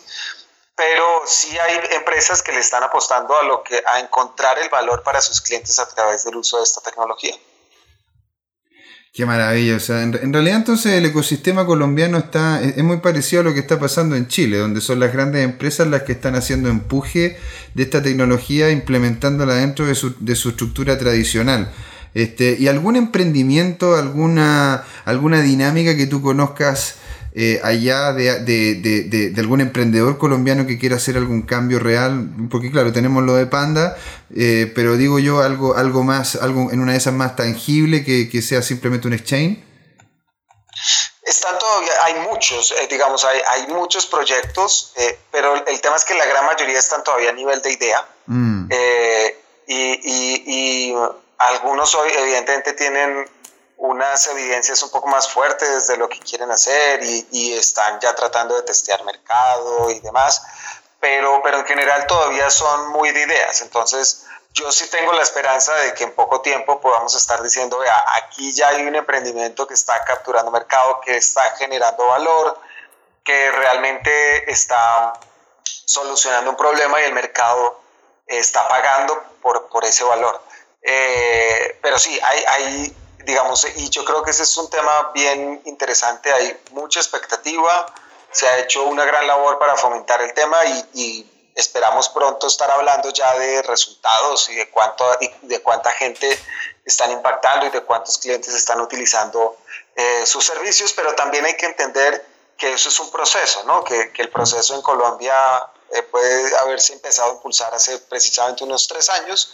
Pero 0.75 1.21
sí 1.25 1.57
hay 1.57 1.79
empresas 1.91 2.43
que 2.43 2.51
le 2.51 2.59
están 2.59 2.83
apostando 2.83 3.35
a 3.37 3.43
lo 3.43 3.63
que 3.63 3.81
a 3.87 3.99
encontrar 3.99 4.59
el 4.59 4.69
valor 4.69 5.03
para 5.03 5.21
sus 5.21 5.41
clientes 5.41 5.79
a 5.79 5.87
través 5.87 6.23
del 6.23 6.35
uso 6.35 6.57
de 6.57 6.63
esta 6.63 6.81
tecnología. 6.81 7.35
Qué 9.13 9.25
maravilla. 9.25 9.77
O 9.77 9.79
sea, 9.79 10.03
en, 10.03 10.33
realidad 10.33 10.57
entonces 10.57 10.93
el 10.93 11.05
ecosistema 11.05 11.65
colombiano 11.65 12.19
está 12.19 12.61
es, 12.61 12.77
muy 12.83 12.97
parecido 12.97 13.41
a 13.41 13.45
lo 13.45 13.53
que 13.55 13.61
está 13.61 13.79
pasando 13.79 14.15
en 14.15 14.27
Chile, 14.27 14.59
donde 14.59 14.81
son 14.81 14.99
las 14.99 15.11
grandes 15.11 15.43
empresas 15.43 15.87
las 15.87 16.03
que 16.03 16.11
están 16.11 16.35
haciendo 16.35 16.69
empuje 16.69 17.39
de 17.73 17.83
esta 17.83 18.03
tecnología, 18.03 18.69
implementándola 18.69 19.55
dentro 19.55 19.87
de 19.87 19.95
su, 19.95 20.15
de 20.19 20.35
su 20.35 20.49
estructura 20.49 20.99
tradicional. 20.99 21.73
Este, 22.13 22.55
¿Y 22.57 22.67
algún 22.67 22.95
emprendimiento, 22.95 23.95
alguna, 23.95 24.83
alguna 25.05 25.41
dinámica 25.41 25.95
que 25.95 26.07
tú 26.07 26.21
conozcas 26.21 26.95
eh, 27.39 27.61
allá 27.63 28.13
de, 28.13 28.39
de, 28.39 29.03
de, 29.31 29.39
algún 29.39 29.61
emprendedor 29.61 30.17
colombiano 30.17 30.65
que 30.65 30.79
quiera 30.79 30.95
hacer 30.95 31.17
algún 31.17 31.43
cambio 31.43 31.77
real? 31.77 32.29
Porque 32.49 32.71
claro, 32.71 32.91
tenemos 32.91 33.23
lo 33.23 33.35
de 33.35 33.45
Panda, 33.45 33.95
eh, 34.35 34.71
pero 34.73 34.97
digo 34.97 35.19
yo 35.19 35.41
algo, 35.41 35.75
algo 35.75 36.03
más, 36.03 36.35
algo 36.35 36.71
en 36.71 36.79
una 36.79 36.93
de 36.93 36.97
esas 36.97 37.13
más 37.13 37.35
tangible 37.35 38.03
que, 38.03 38.27
que 38.27 38.41
sea 38.41 38.63
simplemente 38.63 39.07
un 39.07 39.13
exchange. 39.13 39.63
Están 41.21 41.59
todavía, 41.59 41.91
hay 42.05 42.15
muchos, 42.27 42.71
eh, 42.71 42.87
digamos, 42.89 43.23
hay, 43.25 43.39
hay, 43.51 43.67
muchos 43.67 44.07
proyectos, 44.07 44.93
pero 45.31 45.63
el 45.67 45.81
tema 45.81 45.97
es 45.97 46.05
que 46.05 46.15
la 46.15 46.25
gran 46.25 46.43
mayoría 46.43 46.79
están 46.79 47.03
todavía 47.03 47.29
a 47.29 47.33
nivel 47.33 47.61
de 47.61 47.71
idea. 47.71 48.03
Mm. 48.25 48.69
y, 49.67 49.75
y, 49.75 50.43
y 50.47 50.93
algunos 51.37 51.93
hoy 51.95 52.11
evidentemente 52.15 52.73
tienen 52.73 53.29
unas 53.77 54.27
evidencias 54.27 54.81
un 54.83 54.89
poco 54.89 55.07
más 55.07 55.29
fuertes 55.29 55.87
de 55.87 55.97
lo 55.97 56.09
que 56.09 56.19
quieren 56.19 56.49
hacer 56.49 57.01
y, 57.03 57.53
están 57.57 57.99
ya 57.99 58.15
tratando 58.15 58.55
de 58.55 58.63
testear 58.63 59.03
mercado 59.03 59.89
y 59.91 59.99
demás, 59.99 60.41
pero, 60.99 61.41
pero 61.43 61.59
en 61.59 61.65
general 61.65 62.07
todavía 62.07 62.49
son 62.49 62.89
muy 62.89 63.11
de 63.11 63.21
ideas. 63.21 63.61
Entonces, 63.61 64.25
yo 64.53 64.71
sí 64.71 64.89
tengo 64.89 65.13
la 65.13 65.21
esperanza 65.21 65.75
de 65.75 65.93
que 65.93 66.05
en 66.05 66.13
poco 66.13 66.41
tiempo 66.41 66.81
podamos 66.81 67.15
estar 67.15 67.41
diciendo, 67.43 67.77
vea, 67.77 68.05
aquí 68.15 68.51
ya 68.53 68.69
hay 68.69 68.85
un 68.85 68.95
emprendimiento 68.95 69.67
que 69.67 69.75
está 69.75 70.03
capturando 70.03 70.49
mercado, 70.49 71.01
que 71.01 71.17
está 71.17 71.55
generando 71.57 72.07
valor, 72.07 72.59
que 73.23 73.51
realmente 73.51 74.51
está 74.51 75.13
solucionando 75.85 76.51
un 76.51 76.57
problema 76.57 76.99
y 77.01 77.05
el 77.05 77.13
mercado 77.13 77.79
está 78.25 78.67
pagando 78.67 79.21
por, 79.41 79.67
por 79.67 79.85
ese 79.85 80.03
valor. 80.03 80.41
Eh, 80.89 81.77
pero 81.81 81.99
sí, 81.99 82.17
hay, 82.23 82.43
hay, 82.47 82.95
digamos, 83.25 83.67
y 83.75 83.89
yo 83.89 84.05
creo 84.05 84.23
que 84.23 84.31
ese 84.31 84.43
es 84.43 84.55
un 84.55 84.69
tema 84.69 85.11
bien 85.13 85.61
interesante, 85.65 86.31
hay 86.31 86.57
mucha 86.71 87.01
expectativa, 87.01 87.93
se 88.31 88.47
ha 88.47 88.59
hecho 88.59 88.83
una 88.83 89.03
gran 89.03 89.27
labor 89.27 89.59
para 89.59 89.75
fomentar 89.75 90.21
el 90.21 90.33
tema 90.33 90.57
y, 90.93 91.29
esperamos 91.55 92.09
pronto 92.09 92.45
estar 92.45 92.69
hablando 92.69 93.09
ya 93.09 93.33
de 93.39 93.63
resultados 93.63 94.47
y 94.49 94.55
de, 94.55 94.69
cuánto, 94.69 95.03
de 95.41 95.59
cuánta 95.63 95.91
gente 95.91 96.39
están 96.85 97.09
impactando 97.11 97.65
y 97.65 97.71
de 97.71 97.81
cuántos 97.81 98.19
clientes 98.19 98.53
están 98.53 98.79
utilizando 98.79 99.57
eh, 99.95 100.23
sus 100.27 100.45
servicios, 100.45 100.93
pero 100.93 101.15
también 101.15 101.45
hay 101.45 101.57
que 101.57 101.65
entender 101.65 102.23
que 102.59 102.73
eso 102.73 102.89
es 102.89 102.99
un 102.99 103.09
proceso, 103.09 103.63
¿no? 103.63 103.83
Que, 103.83 104.11
que 104.13 104.21
el 104.21 104.29
proceso 104.29 104.75
en 104.75 104.83
Colombia 104.83 105.35
eh, 105.93 106.03
puede 106.03 106.55
haberse 106.57 106.93
empezado 106.93 107.31
a 107.31 107.33
impulsar 107.33 107.73
hace 107.73 107.97
precisamente 107.97 108.63
unos 108.63 108.87
tres 108.87 109.09
años 109.09 109.51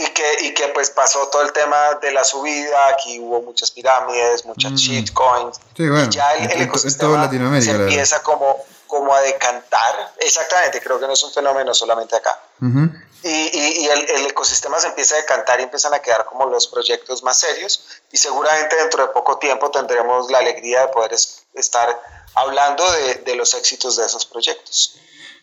y 0.00 0.06
que, 0.06 0.46
y 0.46 0.54
que 0.54 0.68
pues 0.68 0.90
pasó 0.90 1.28
todo 1.28 1.42
el 1.42 1.52
tema 1.52 1.94
de 2.00 2.10
la 2.12 2.24
subida, 2.24 2.88
aquí 2.88 3.18
hubo 3.20 3.42
muchas 3.42 3.70
pirámides, 3.70 4.44
muchas 4.44 4.72
mm. 4.72 4.76
shitcoins, 4.76 5.60
sí, 5.76 5.88
bueno, 5.88 6.06
y 6.06 6.08
ya 6.08 6.34
el, 6.34 6.62
ecosistema 6.62 7.30
se 7.60 7.70
empieza 7.70 8.22
como, 8.22 8.64
como 8.86 9.14
a 9.14 9.20
decantar, 9.20 10.14
exactamente, 10.18 10.80
creo 10.80 10.98
que 10.98 11.06
no 11.06 11.12
es 11.12 11.22
un 11.22 11.32
fenómeno 11.32 11.74
solamente 11.74 12.16
acá. 12.16 12.38
Y, 13.22 13.28
y, 13.28 13.86
el, 13.86 14.10
el, 14.10 14.26
ecosistema 14.26 14.78
se 14.78 14.88
empieza 14.88 15.14
a 15.14 15.18
decantar 15.18 15.60
y 15.60 15.64
empiezan 15.64 15.92
a 15.92 15.98
quedar 15.98 16.24
como 16.24 16.46
los 16.46 16.66
proyectos 16.66 17.22
más 17.22 17.38
serios 17.38 17.84
y 18.10 18.16
seguramente 18.16 18.76
dentro 18.76 19.06
de 19.06 19.12
poco 19.12 19.36
tiempo 19.36 19.70
tendremos 19.70 20.30
la 20.30 20.38
alegría 20.38 20.86
de 20.86 20.88
poder 20.88 21.14
estar 21.54 22.02
hablando 22.34 22.90
de, 22.92 23.16
de 23.16 23.34
los 23.34 23.52
éxitos 23.52 23.96
de 23.96 24.06
esos 24.06 24.24
proyectos. 24.24 24.98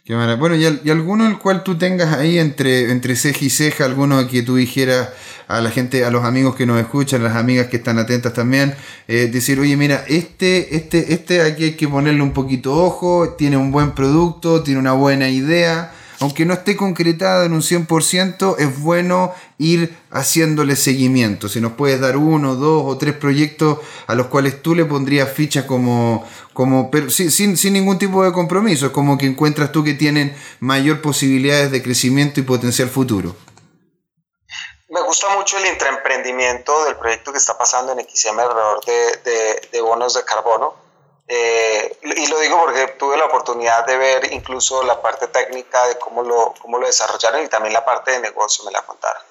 Bueno, 0.08 0.56
y, 0.56 0.90
alguno 0.90 1.28
el 1.28 1.38
cual 1.38 1.64
tú 1.64 1.78
tengas 1.78 2.14
ahí 2.14 2.40
entre, 2.40 2.92
entre 2.92 3.18
ceja 3.18 3.44
y 3.44 3.50
ceja, 3.50 3.84
alguno 3.84 4.26
que 4.28 4.42
tú 4.42 4.56
dijeras 4.56 5.10
a 5.48 5.60
la 5.60 5.70
gente, 5.70 6.06
a 6.06 6.12
los 6.12 6.24
amigos 6.24 6.56
que 6.56 6.66
nos 6.66 6.80
escuchan, 6.80 7.24
las 7.24 7.36
amigas 7.36 7.68
que 7.68 7.78
están 7.78 8.00
atentas 8.00 8.34
también, 8.34 8.74
eh, 9.08 9.30
decir, 9.32 9.60
oye, 9.60 9.76
mira, 9.76 10.06
este, 10.08 10.78
este, 10.78 11.14
este 11.14 11.42
aquí 11.42 11.64
hay 11.66 11.74
que 11.74 11.90
ponerle 11.90 12.22
un 12.22 12.32
poquito 12.32 12.74
ojo, 12.74 13.36
tiene 13.38 13.58
un 13.58 13.72
buen 13.72 13.92
producto, 13.92 14.64
tiene 14.64 14.80
una 14.80 14.94
buena 14.94 15.30
idea, 15.30 15.92
aunque 16.20 16.46
no 16.46 16.54
esté 16.54 16.76
concretado 16.76 17.46
en 17.46 17.54
un 17.54 17.62
100%, 17.62 18.56
es 18.58 18.80
bueno 18.80 19.34
ir 19.58 19.94
haciéndole 20.10 20.76
seguimiento. 20.76 21.48
Si 21.48 21.62
nos 21.62 21.74
puedes 21.74 22.00
dar 22.00 22.18
uno, 22.18 22.56
dos 22.56 22.84
o 22.86 22.98
tres 22.98 23.14
proyectos 23.14 23.80
a 24.08 24.16
los 24.16 24.28
cuales 24.28 24.62
tú 24.62 24.74
le 24.74 24.86
pondrías 24.86 25.32
ficha 25.32 25.68
como, 25.68 26.26
como 26.58 26.90
pero 26.90 27.12
sin, 27.12 27.56
sin, 27.56 27.74
ningún 27.74 28.00
tipo 28.00 28.24
de 28.24 28.34
compromiso, 28.34 28.88
es 28.88 28.92
como 28.92 29.16
que 29.16 29.28
encuentras 29.28 29.72
tú 29.72 29.84
que 29.84 29.94
tienen 29.94 30.36
mayor 30.60 31.04
posibilidades 31.04 31.70
de 31.70 31.84
crecimiento 31.84 32.40
y 32.40 32.44
potencial 32.44 32.90
futuro. 32.90 33.36
Me 34.90 35.04
gusta 35.04 35.28
mucho 35.36 35.60
el 35.60 35.68
intraemprendimiento 35.68 36.86
del 36.86 36.96
proyecto 36.96 37.32
que 37.32 37.38
está 37.38 37.56
pasando 37.60 37.92
en 37.92 38.00
XM 38.00 38.40
alrededor 38.40 38.84
de, 38.84 39.70
de 39.72 39.82
bonos 39.82 40.16
de 40.16 40.24
carbono 40.26 40.87
eh, 41.30 41.98
y 42.04 42.28
lo 42.28 42.40
digo 42.40 42.58
porque 42.58 42.88
tuve 43.00 43.18
la 43.18 43.26
oportunidad 43.26 43.86
de 43.86 43.98
ver 43.98 44.32
incluso 44.32 44.82
la 44.84 45.02
parte 45.02 45.28
técnica 45.28 45.86
de 45.88 45.98
cómo 45.98 46.24
lo, 46.24 46.54
cómo 46.62 46.78
lo 46.78 46.88
desarrollaron 46.88 47.44
y 47.44 47.50
también 47.50 47.74
la 47.74 47.84
parte 47.84 48.12
de 48.12 48.20
negocio 48.20 48.64
me 48.64 48.72
la 48.72 48.82
contaron. 48.84 49.22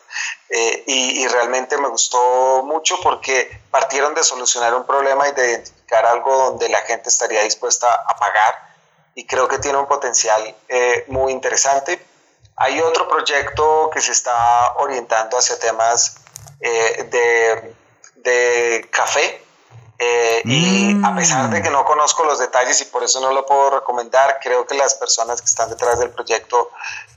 Eh, 0.50 0.84
y, 0.86 1.22
y, 1.22 1.28
realmente 1.28 1.76
me 1.78 1.88
gustó 1.88 2.62
mucho 2.64 2.98
porque 3.02 3.62
partieron 3.70 4.14
de 4.14 4.22
solucionar 4.22 4.74
un 4.74 4.86
problema 4.86 5.28
y 5.28 5.32
de 5.32 5.50
identificar 5.50 6.06
algo 6.06 6.36
donde 6.36 6.68
la 6.68 6.80
gente 6.82 7.08
estaría 7.08 7.42
dispuesta 7.42 7.92
a 7.92 8.16
pagar 8.16 8.74
y 9.14 9.26
creo 9.26 9.48
que 9.48 9.58
tiene 9.58 9.78
un 9.78 9.86
potencial 9.86 10.54
eh, 10.68 11.04
muy 11.08 11.32
interesante. 11.32 12.04
Hay 12.56 12.80
otro 12.80 13.08
proyecto 13.08 13.90
que 13.92 14.00
se 14.00 14.12
está 14.12 14.74
orientando 14.76 15.38
hacia 15.38 15.58
temas 15.58 16.16
de, 16.60 17.74
de 18.16 18.88
café, 18.90 19.45
eh, 19.98 20.42
y 20.44 21.04
a 21.04 21.14
pesar 21.14 21.48
de 21.48 21.62
que 21.62 21.70
no 21.70 21.84
conozco 21.84 22.24
los 22.24 22.38
detalles 22.38 22.80
y 22.82 22.84
por 22.86 23.02
eso 23.02 23.20
no 23.20 23.32
lo 23.32 23.46
puedo 23.46 23.70
recomendar, 23.70 24.38
creo 24.42 24.66
que 24.66 24.74
las 24.74 24.94
personas 24.94 25.40
que 25.40 25.46
están 25.46 25.70
detrás 25.70 25.98
del 25.98 26.10
proyecto 26.10 26.70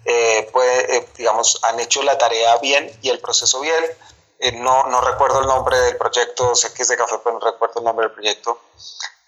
eh, 0.05 0.49
eh, 0.53 1.07
digamos, 1.17 1.59
han 1.63 1.79
hecho 1.79 2.01
la 2.03 2.17
tarea 2.17 2.57
bien 2.57 2.89
y 3.01 3.09
el 3.09 3.19
proceso 3.19 3.59
bien. 3.59 3.83
no, 4.61 4.83
no 4.87 5.01
recuerdo 5.01 5.41
el 5.41 5.47
nombre 5.47 5.77
del 5.79 5.97
proyecto, 5.97 6.55
sé 6.55 6.73
que 6.73 6.83
es 6.83 6.87
de 6.87 6.95
café, 6.95 7.15
pero 7.23 7.37
no 7.37 7.45
recuerdo 7.45 7.79
el 7.79 7.85
nombre 7.85 8.05
del 8.05 8.13
proyecto. 8.13 8.61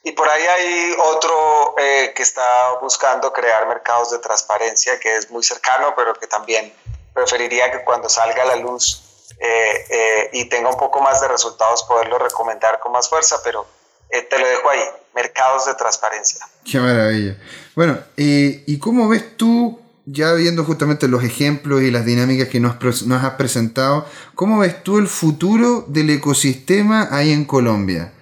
Y 0.04 0.14
por 0.14 0.30
ahí 0.30 0.44
hay 0.44 0.96
otro 1.14 1.76
que 1.76 2.24
está 2.24 2.80
buscando 2.82 3.32
crear 3.34 3.68
mercados 3.68 4.12
de 4.12 4.20
transparencia, 4.20 5.00
que 5.00 5.18
es 5.18 5.30
muy 5.30 5.44
cercano, 5.44 5.94
pero 5.96 6.14
que 6.14 6.26
también 6.26 6.74
preferiría 7.14 7.72
que 7.72 7.84
cuando 7.84 8.10
salga 8.10 8.44
a 8.44 8.46
la 8.46 8.56
luz 8.56 9.11
eh, 9.44 9.86
eh, 9.90 10.30
y 10.34 10.46
tenga 10.46 10.70
un 10.70 10.78
poco 10.78 11.02
más 11.02 11.20
de 11.20 11.28
resultados, 11.28 11.84
poderlo 11.84 12.20
recomendar 12.20 12.80
con 12.80 12.92
más 12.92 13.10
fuerza, 13.10 13.38
pero 13.44 13.66
eh, 14.12 14.22
te 14.22 14.38
lo 14.38 14.48
dejo 14.48 14.70
ahí, 14.70 14.84
mercados 15.16 15.66
de 15.66 15.74
transparencia. 15.74 16.46
Qué 16.64 16.80
maravilla. 16.80 17.36
Bueno, 17.76 17.98
¿y 18.18 18.78
cómo 18.78 19.10
ves 19.10 19.36
tú, 19.38 19.80
ya 20.06 20.34
viendo 20.34 20.64
justamente 20.64 21.08
los 21.08 21.24
ejemplos 21.24 21.82
y 21.82 21.90
las 21.90 22.06
dinámicas 22.06 22.50
que 22.50 22.60
nos, 22.60 22.76
nos 23.08 23.24
has 23.24 23.34
presentado, 23.34 24.06
cómo 24.36 24.60
ves 24.60 24.84
tú 24.84 25.00
el 25.00 25.08
futuro 25.08 25.86
del 25.88 26.12
ecosistema 26.12 27.08
ahí 27.10 27.32
en 27.32 27.46
Colombia? 27.46 28.14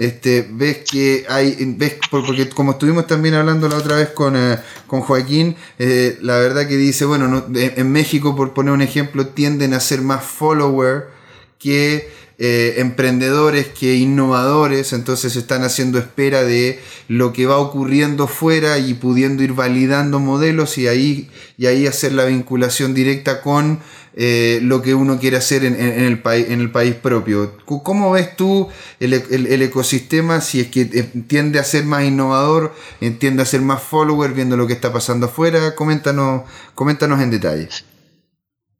Este, 0.00 0.48
ves 0.50 0.78
que 0.90 1.26
hay, 1.28 1.56
ves, 1.76 1.96
porque 2.10 2.48
como 2.48 2.72
estuvimos 2.72 3.06
también 3.06 3.34
hablando 3.34 3.68
la 3.68 3.76
otra 3.76 3.96
vez 3.96 4.08
con, 4.08 4.34
eh, 4.34 4.56
con 4.86 5.02
Joaquín, 5.02 5.56
eh, 5.78 6.16
la 6.22 6.38
verdad 6.38 6.66
que 6.66 6.78
dice, 6.78 7.04
bueno, 7.04 7.44
en 7.54 7.92
México, 7.92 8.34
por 8.34 8.54
poner 8.54 8.72
un 8.72 8.80
ejemplo, 8.80 9.26
tienden 9.26 9.74
a 9.74 9.80
ser 9.80 10.00
más 10.00 10.24
follower 10.24 11.08
que 11.58 12.08
eh, 12.38 12.80
emprendedores, 12.80 13.66
que 13.66 13.96
innovadores, 13.96 14.94
entonces 14.94 15.36
están 15.36 15.62
haciendo 15.64 15.98
espera 15.98 16.44
de 16.44 16.80
lo 17.06 17.34
que 17.34 17.44
va 17.44 17.58
ocurriendo 17.58 18.26
fuera 18.26 18.78
y 18.78 18.94
pudiendo 18.94 19.42
ir 19.42 19.52
validando 19.52 20.18
modelos 20.18 20.78
y 20.78 20.88
ahí, 20.88 21.28
y 21.58 21.66
ahí 21.66 21.86
hacer 21.86 22.12
la 22.12 22.24
vinculación 22.24 22.94
directa 22.94 23.42
con 23.42 23.80
eh, 24.14 24.58
lo 24.62 24.82
que 24.82 24.94
uno 24.94 25.20
quiere 25.20 25.36
hacer 25.36 25.64
en, 25.64 25.74
el, 25.78 26.20
país, 26.20 26.48
en 26.48 26.60
el 26.60 26.72
país 26.72 26.96
propio. 26.96 27.56
¿Cómo 27.64 28.10
ves 28.10 28.34
tú 28.36 28.68
el, 28.98 29.62
ecosistema 29.62 30.40
si 30.40 30.60
es 30.60 30.70
que 30.70 30.80
eh, 30.80 31.12
tiende 31.28 31.60
a 31.60 31.64
ser 31.64 31.84
más 31.84 32.02
innovador, 32.02 32.74
eh, 33.00 33.10
tiende 33.12 33.42
a 33.42 33.46
ser 33.46 33.60
más 33.60 33.82
follower 33.82 34.32
viendo 34.32 34.56
lo 34.56 34.66
que 34.66 34.72
está 34.72 34.92
pasando 34.92 35.26
afuera? 35.26 35.76
Coméntanos, 35.76 36.42
coméntanos 36.74 37.20
en 37.20 37.30
detalle. 37.30 37.68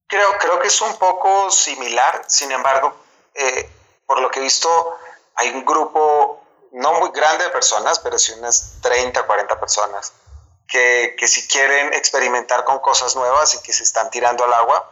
Creo, 0.09 0.29
creo 0.41 0.59
que 0.59 0.67
es 0.67 0.81
un 0.81 0.99
poco 0.99 1.51
similar, 1.53 2.25
sin 2.27 2.51
embargo, 2.51 2.97
por 4.07 4.21
lo 4.21 4.29
que 4.29 4.41
he 4.41 4.43
visto, 4.43 4.69
hay 5.37 5.51
un 5.51 5.65
grupo 5.65 6.43
no 6.73 6.95
muy 6.95 7.11
grande 7.15 7.45
de 7.45 7.51
personas, 7.51 8.01
pero 8.01 8.19
sí 8.19 8.33
unas 8.33 8.81
30, 8.83 9.23
40 9.23 9.61
personas, 9.61 10.13
que, 10.67 11.15
que 11.17 11.29
si 11.29 11.47
quieren 11.47 11.95
experimentar 11.95 12.65
con 12.65 12.81
cosas 12.81 13.15
nuevas 13.15 13.55
y 13.55 13.63
que 13.63 13.73
se 13.73 13.85
están 13.85 14.11
tirando 14.11 14.45
al 14.45 14.53
agua, 14.53 14.91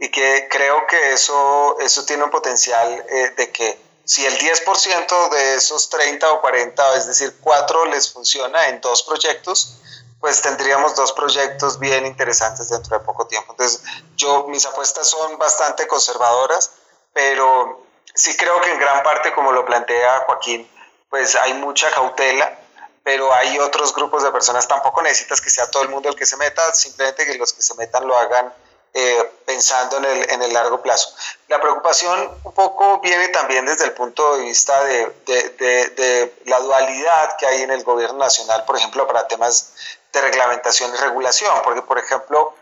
y 0.00 0.10
que 0.10 0.48
creo 0.50 0.86
que 0.86 1.12
eso, 1.12 1.78
eso 1.78 2.04
tiene 2.06 2.24
un 2.24 2.30
potencial 2.30 3.04
eh, 3.08 3.34
de 3.36 3.52
que 3.52 3.78
si 4.04 4.24
el 4.24 4.36
10% 4.38 5.28
de 5.28 5.54
esos 5.56 5.90
30 5.90 6.32
o 6.32 6.40
40, 6.40 6.96
es 6.96 7.06
decir, 7.06 7.36
4 7.42 7.84
les 7.84 8.10
funciona 8.10 8.68
en 8.68 8.80
dos 8.80 9.02
proyectos, 9.02 9.76
pues 10.18 10.40
tendríamos 10.40 10.96
dos 10.96 11.12
proyectos 11.12 11.78
bien 11.78 12.06
interesantes 12.06 12.70
dentro 12.70 12.98
de 12.98 13.04
poco 13.04 13.26
tiempo. 13.26 13.52
Entonces, 13.52 13.82
yo, 14.16 14.46
mis 14.48 14.64
apuestas 14.64 15.06
son 15.06 15.38
bastante 15.38 15.86
conservadoras, 15.86 16.72
pero 17.12 17.86
sí 18.14 18.34
creo 18.36 18.58
que 18.62 18.72
en 18.72 18.78
gran 18.78 19.02
parte, 19.02 19.34
como 19.34 19.52
lo 19.52 19.66
plantea 19.66 20.24
Joaquín, 20.26 20.68
pues 21.10 21.36
hay 21.36 21.54
mucha 21.54 21.90
cautela, 21.90 22.58
pero 23.04 23.32
hay 23.34 23.58
otros 23.58 23.94
grupos 23.94 24.22
de 24.22 24.32
personas, 24.32 24.66
tampoco 24.66 25.02
necesitas 25.02 25.42
que 25.42 25.50
sea 25.50 25.70
todo 25.70 25.82
el 25.82 25.90
mundo 25.90 26.08
el 26.08 26.16
que 26.16 26.26
se 26.26 26.38
meta, 26.38 26.72
simplemente 26.74 27.26
que 27.26 27.34
los 27.34 27.52
que 27.52 27.62
se 27.62 27.74
metan 27.74 28.06
lo 28.06 28.16
hagan 28.16 28.52
eh, 28.92 29.30
pensando 29.46 29.98
en 29.98 30.04
el, 30.04 30.30
en 30.30 30.42
el, 30.42 30.52
largo 30.52 30.82
plazo. 30.82 31.14
La 31.46 31.60
preocupación 31.60 32.38
un 32.42 32.52
poco 32.52 32.98
viene 33.00 33.28
también 33.28 33.64
desde 33.64 33.84
el 33.84 33.92
punto 33.92 34.36
de 34.36 34.44
vista 34.44 34.82
de, 34.84 35.12
de, 35.26 35.88
de, 35.90 36.34
la 36.46 36.58
dualidad 36.58 37.36
que 37.38 37.46
hay 37.46 37.62
en 37.62 37.70
el 37.70 37.84
gobierno 37.84 38.18
nacional, 38.18 38.64
por 38.64 38.76
ejemplo, 38.76 39.06
para 39.06 39.28
temas 39.28 39.74
de 40.12 40.20
reglamentación 40.20 40.92
y 40.92 40.96
regulación, 40.98 41.54
porque, 41.62 41.82
por 41.82 42.00
ejemplo, 42.00 42.52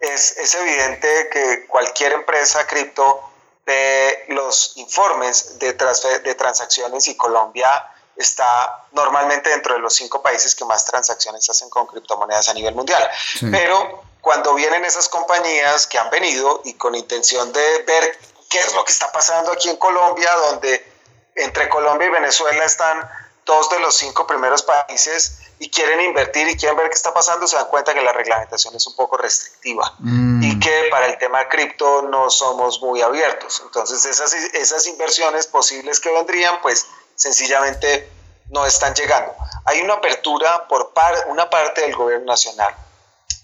es, 0.00 0.36
es 0.36 0.54
evidente 0.54 1.30
que 1.32 1.66
cualquier 1.66 2.12
empresa 2.12 2.66
cripto 2.66 3.22
ve 3.64 4.26
los 4.28 4.76
informes 4.76 5.58
de, 5.58 5.72
de 5.72 6.34
transacciones 6.34 7.08
y 7.08 7.16
Colombia 7.16 7.90
está 8.16 8.84
normalmente 8.92 9.48
dentro 9.48 9.74
de 9.74 9.80
los 9.80 9.94
cinco 9.94 10.20
países 10.20 10.54
que 10.54 10.64
más 10.66 10.84
transacciones 10.84 11.48
hacen 11.48 11.70
con 11.70 11.86
criptomonedas 11.86 12.50
a 12.50 12.54
nivel 12.54 12.74
mundial. 12.74 13.08
Pero 13.50 14.09
cuando 14.20 14.54
vienen 14.54 14.84
esas 14.84 15.08
compañías 15.08 15.86
que 15.86 15.98
han 15.98 16.10
venido 16.10 16.60
y 16.64 16.74
con 16.74 16.94
intención 16.94 17.52
de 17.52 17.82
ver 17.86 18.18
qué 18.48 18.58
es 18.58 18.74
lo 18.74 18.84
que 18.84 18.92
está 18.92 19.10
pasando 19.12 19.52
aquí 19.52 19.70
en 19.70 19.76
Colombia, 19.76 20.30
donde 20.50 20.84
entre 21.36 21.68
Colombia 21.68 22.08
y 22.08 22.10
Venezuela 22.10 22.64
están 22.64 23.08
dos 23.46 23.70
de 23.70 23.80
los 23.80 23.96
cinco 23.96 24.26
primeros 24.26 24.62
países 24.62 25.40
y 25.58 25.70
quieren 25.70 26.00
invertir 26.00 26.48
y 26.48 26.56
quieren 26.56 26.76
ver 26.76 26.88
qué 26.88 26.94
está 26.94 27.12
pasando, 27.12 27.46
se 27.46 27.56
dan 27.56 27.66
cuenta 27.66 27.94
que 27.94 28.02
la 28.02 28.12
reglamentación 28.12 28.74
es 28.74 28.86
un 28.86 28.96
poco 28.96 29.16
restrictiva 29.16 29.94
mm. 29.98 30.42
y 30.42 30.60
que 30.60 30.88
para 30.90 31.06
el 31.06 31.18
tema 31.18 31.48
cripto 31.48 32.02
no 32.02 32.30
somos 32.30 32.80
muy 32.82 33.02
abiertos. 33.02 33.62
Entonces 33.64 34.04
esas, 34.04 34.32
esas 34.32 34.86
inversiones 34.86 35.46
posibles 35.46 36.00
que 36.00 36.10
vendrían, 36.12 36.60
pues 36.60 36.86
sencillamente 37.14 38.10
no 38.50 38.66
están 38.66 38.94
llegando. 38.94 39.34
Hay 39.64 39.80
una 39.80 39.94
apertura 39.94 40.66
por 40.68 40.92
una 41.28 41.48
parte 41.48 41.82
del 41.82 41.94
gobierno 41.94 42.26
nacional 42.26 42.74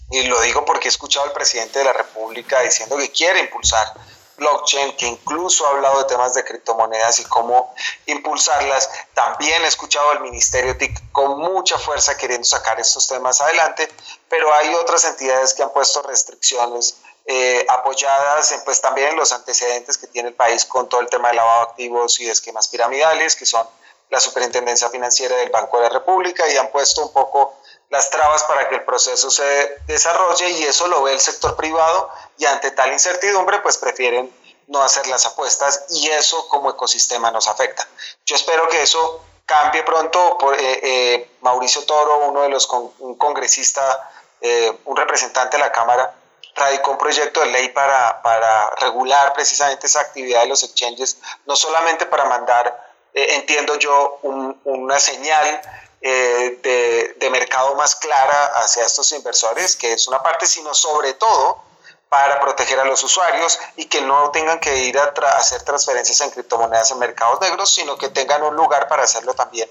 y 0.09 0.23
lo 0.23 0.39
digo 0.41 0.65
porque 0.65 0.87
he 0.87 0.89
escuchado 0.89 1.25
al 1.25 1.33
presidente 1.33 1.79
de 1.79 1.85
la 1.85 1.93
República 1.93 2.61
diciendo 2.61 2.97
que 2.97 3.11
quiere 3.11 3.39
impulsar 3.39 3.93
blockchain, 4.37 4.95
que 4.95 5.07
incluso 5.07 5.65
ha 5.65 5.71
hablado 5.71 5.99
de 5.99 6.05
temas 6.05 6.33
de 6.33 6.43
criptomonedas 6.43 7.19
y 7.19 7.25
cómo 7.25 7.73
impulsarlas. 8.05 8.89
También 9.13 9.63
he 9.63 9.67
escuchado 9.67 10.11
al 10.11 10.21
Ministerio 10.21 10.77
TIC 10.77 11.11
con 11.11 11.39
mucha 11.39 11.77
fuerza 11.77 12.15
queriendo 12.17 12.45
sacar 12.45 12.79
estos 12.79 13.07
temas 13.07 13.41
adelante, 13.41 13.89
pero 14.29 14.53
hay 14.53 14.73
otras 14.75 15.05
entidades 15.05 15.53
que 15.53 15.63
han 15.63 15.73
puesto 15.73 16.03
restricciones 16.03 16.97
eh, 17.25 17.65
apoyadas 17.69 18.51
en, 18.53 18.63
pues, 18.63 18.79
también 18.79 19.09
en 19.09 19.15
los 19.17 19.33
antecedentes 19.33 19.97
que 19.97 20.07
tiene 20.07 20.29
el 20.29 20.35
país 20.35 20.65
con 20.65 20.87
todo 20.87 21.01
el 21.01 21.09
tema 21.09 21.29
de 21.29 21.35
lavado 21.35 21.65
de 21.65 21.71
activos 21.71 22.19
y 22.19 22.25
de 22.25 22.31
esquemas 22.31 22.69
piramidales, 22.69 23.35
que 23.35 23.45
son 23.45 23.67
la 24.09 24.19
Superintendencia 24.21 24.89
Financiera 24.89 25.35
del 25.35 25.49
Banco 25.49 25.77
de 25.77 25.83
la 25.83 25.89
República, 25.89 26.47
y 26.47 26.55
han 26.55 26.71
puesto 26.71 27.05
un 27.05 27.11
poco 27.11 27.55
las 27.89 28.09
trabas 28.09 28.43
para 28.43 28.67
que 28.67 28.75
el 28.75 28.83
proceso 28.83 29.29
se 29.29 29.77
desarrolle 29.87 30.49
y 30.49 30.63
eso 30.63 30.87
lo 30.87 31.03
ve 31.03 31.13
el 31.13 31.19
sector 31.19 31.55
privado 31.55 32.09
y 32.37 32.45
ante 32.45 32.71
tal 32.71 32.91
incertidumbre 32.91 33.59
pues 33.59 33.77
prefieren 33.77 34.31
no 34.67 34.81
hacer 34.83 35.07
las 35.07 35.25
apuestas 35.25 35.85
y 35.89 36.09
eso 36.09 36.47
como 36.49 36.69
ecosistema 36.69 37.31
nos 37.31 37.47
afecta. 37.47 37.87
Yo 38.25 38.35
espero 38.35 38.67
que 38.67 38.81
eso 38.81 39.21
cambie 39.45 39.81
pronto. 39.83 40.37
Por, 40.37 40.53
eh, 40.55 40.79
eh, 40.83 41.31
Mauricio 41.41 41.83
Toro, 41.85 42.27
uno 42.27 42.41
de 42.41 42.49
los 42.49 42.69
un 42.69 43.15
congresista, 43.15 44.11
eh, 44.41 44.77
un 44.85 44.95
representante 44.95 45.57
de 45.57 45.63
la 45.63 45.71
Cámara, 45.71 46.13
radicó 46.53 46.91
un 46.91 46.97
proyecto 46.97 47.39
de 47.39 47.47
ley 47.47 47.69
para, 47.69 48.21
para 48.21 48.69
regular 48.71 49.33
precisamente 49.33 49.87
esa 49.87 50.01
actividad 50.01 50.41
de 50.41 50.47
los 50.47 50.63
exchanges, 50.63 51.19
no 51.45 51.55
solamente 51.55 52.05
para 52.07 52.25
mandar, 52.25 52.93
entiendo 53.13 53.75
yo, 53.75 54.19
una 54.23 54.99
señal 54.99 55.61
de, 56.01 57.15
de, 57.17 57.29
mercado 57.29 57.75
más 57.75 57.95
clara 57.95 58.45
hacia 58.61 58.85
estos 58.85 59.11
inversores, 59.11 59.75
que 59.75 59.93
es 59.93 60.07
una 60.07 60.21
parte, 60.21 60.47
sino 60.47 60.73
sobre 60.73 61.13
todo 61.13 61.61
para 62.09 62.39
proteger 62.39 62.79
a 62.79 62.85
los 62.85 63.03
usuarios 63.03 63.59
y 63.75 63.85
que 63.85 64.01
no 64.01 64.31
tengan 64.31 64.59
que 64.59 64.77
ir 64.77 64.97
a 64.97 65.11
hacer 65.37 65.63
transferencias 65.63 66.21
en 66.21 66.29
criptomonedas 66.29 66.91
en 66.91 66.99
mercados 66.99 67.41
negros, 67.41 67.73
sino 67.73 67.97
que 67.97 68.09
tengan 68.09 68.43
un 68.43 68.55
lugar 68.55 68.87
para 68.87 69.03
hacerlo 69.03 69.33
también 69.33 69.69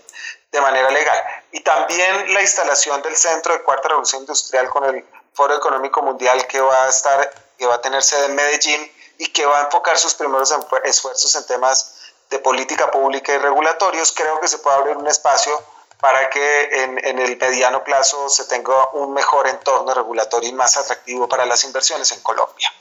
de 0.52 0.60
manera 0.60 0.90
legal. 0.90 1.18
Y 1.52 1.60
también 1.60 2.34
la 2.34 2.42
instalación 2.42 3.00
del 3.02 3.16
Centro 3.16 3.54
de 3.54 3.62
Cuarta 3.62 3.88
Revolución 3.88 4.22
Industrial 4.22 4.68
con 4.68 4.84
el 4.84 5.04
Foro 5.32 5.56
Económico 5.56 6.02
Mundial 6.02 6.46
que 6.46 6.60
va 6.60 6.84
a 6.84 6.88
estar, 6.88 7.32
que 7.58 7.66
va 7.66 7.76
a 7.76 7.80
tener 7.80 8.02
sede 8.02 8.26
en 8.26 8.34
Medellín 8.34 8.92
y 9.18 9.28
que 9.28 9.46
va 9.46 9.60
a 9.60 9.64
enfocar 9.64 9.96
sus 9.96 10.14
primeros 10.14 10.54
esfuerzos 10.84 11.34
en 11.36 11.46
temas 11.46 11.94
de 12.28 12.38
política 12.38 12.90
pública 12.90 13.32
y 13.32 13.38
regulatorios, 13.38 14.12
creo 14.12 14.40
que 14.40 14.48
se 14.48 14.58
puede 14.58 14.76
abrir 14.76 14.96
un 14.96 15.06
espacio 15.06 15.62
para 16.00 16.28
que 16.30 16.84
en, 16.84 17.18
el 17.18 17.36
mediano 17.38 17.82
plazo 17.82 18.28
se 18.28 18.44
tenga 18.44 18.90
un 18.92 19.14
mejor 19.14 19.48
entorno 19.48 19.94
regulatorio 19.94 20.48
y 20.48 20.52
más 20.52 20.76
atractivo 20.76 21.28
para 21.28 21.46
las 21.46 21.64
inversiones 21.64 22.12
en 22.12 22.20
Colombia. 22.20 22.72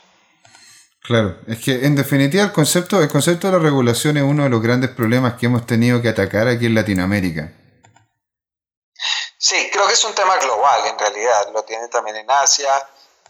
Claro, 1.02 1.38
es 1.46 1.62
que 1.62 1.86
en 1.86 1.94
definitiva 1.94 2.42
el 2.42 2.52
concepto, 2.52 3.00
el 3.00 3.08
concepto 3.08 3.46
de 3.46 3.54
la 3.54 3.58
regulación 3.60 4.16
es 4.16 4.24
uno 4.24 4.42
de 4.42 4.48
los 4.48 4.60
grandes 4.60 4.90
problemas 4.90 5.34
que 5.34 5.46
hemos 5.46 5.64
tenido 5.66 6.02
que 6.02 6.08
atacar 6.08 6.48
aquí 6.48 6.66
en 6.66 6.74
Latinoamérica. 6.74 7.52
Sí, 9.38 9.70
creo 9.72 9.86
que 9.86 9.92
es 9.92 10.04
un 10.04 10.14
tema 10.14 10.36
global 10.38 10.86
en 10.86 10.98
realidad, 10.98 11.52
lo 11.52 11.62
tiene 11.62 11.86
también 11.88 12.16
en 12.16 12.30
Asia, 12.30 12.68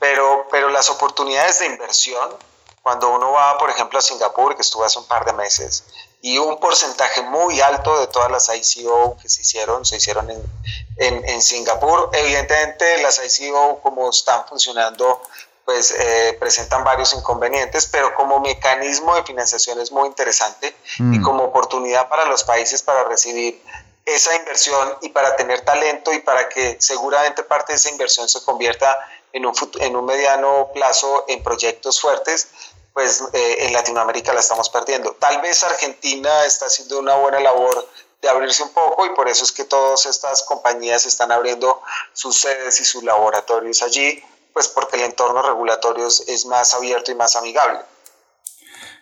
pero, 0.00 0.46
pero 0.50 0.70
las 0.70 0.88
oportunidades 0.88 1.58
de 1.58 1.66
inversión, 1.66 2.34
cuando 2.80 3.10
uno 3.10 3.32
va, 3.32 3.58
por 3.58 3.68
ejemplo, 3.68 3.98
a 3.98 4.02
Singapur, 4.02 4.56
que 4.56 4.62
estuve 4.62 4.86
hace 4.86 4.98
un 4.98 5.06
par 5.06 5.26
de 5.26 5.34
meses, 5.34 5.84
y 6.22 6.38
un 6.38 6.58
porcentaje 6.58 7.22
muy 7.22 7.60
alto 7.60 8.00
de 8.00 8.06
todas 8.08 8.30
las 8.30 8.48
ICO 8.48 9.16
que 9.20 9.28
se 9.28 9.42
hicieron, 9.42 9.84
se 9.84 9.96
hicieron 9.96 10.30
en, 10.30 11.24
en, 11.24 11.42
Singapur. 11.42 12.10
Evidentemente 12.12 13.00
las 13.02 13.20
ICO 13.40 13.80
como 13.80 14.10
están 14.10 14.46
funcionando, 14.48 15.22
pues 15.64 15.94
eh, 15.96 16.36
presentan 16.40 16.84
varios 16.84 17.12
inconvenientes, 17.14 17.86
pero 17.86 18.14
como 18.14 18.40
mecanismo 18.40 19.14
de 19.14 19.24
financiación 19.24 19.80
es 19.80 19.92
muy 19.92 20.08
interesante 20.08 20.74
y 20.98 21.02
mm. 21.02 21.22
como 21.22 21.44
oportunidad 21.44 22.08
para 22.08 22.24
los 22.24 22.44
países 22.44 22.82
para 22.82 23.04
recibir 23.04 23.62
esa 24.06 24.34
inversión 24.36 24.96
y 25.02 25.08
para 25.08 25.34
tener 25.34 25.62
talento 25.62 26.12
y 26.12 26.20
para 26.20 26.48
que 26.48 26.76
seguramente 26.78 27.42
parte 27.42 27.72
de 27.72 27.76
esa 27.76 27.90
inversión 27.90 28.28
se 28.28 28.42
convierta 28.44 28.96
en 29.32 29.44
un, 29.44 29.54
en 29.80 29.96
un 29.96 30.04
mediano 30.04 30.70
plazo 30.72 31.24
en 31.28 31.42
proyectos 31.42 32.00
fuertes, 32.00 32.48
pues 32.96 33.22
eh, 33.34 33.56
en 33.66 33.74
Latinoamérica 33.74 34.32
la 34.32 34.40
estamos 34.40 34.70
perdiendo. 34.70 35.12
Tal 35.20 35.42
vez 35.42 35.62
Argentina 35.62 36.46
está 36.46 36.64
haciendo 36.64 36.98
una 36.98 37.14
buena 37.16 37.40
labor 37.40 37.86
de 38.22 38.28
abrirse 38.30 38.62
un 38.62 38.70
poco 38.70 39.04
y 39.04 39.10
por 39.10 39.28
eso 39.28 39.44
es 39.44 39.52
que 39.52 39.64
todas 39.64 40.06
estas 40.06 40.42
compañías 40.44 41.04
están 41.04 41.30
abriendo 41.30 41.82
sus 42.14 42.40
sedes 42.40 42.80
y 42.80 42.86
sus 42.86 43.04
laboratorios 43.04 43.82
allí, 43.82 44.24
pues 44.54 44.68
porque 44.68 44.96
el 44.96 45.02
entorno 45.02 45.42
regulatorio 45.42 46.06
es 46.06 46.46
más 46.46 46.72
abierto 46.72 47.12
y 47.12 47.16
más 47.16 47.36
amigable. 47.36 47.80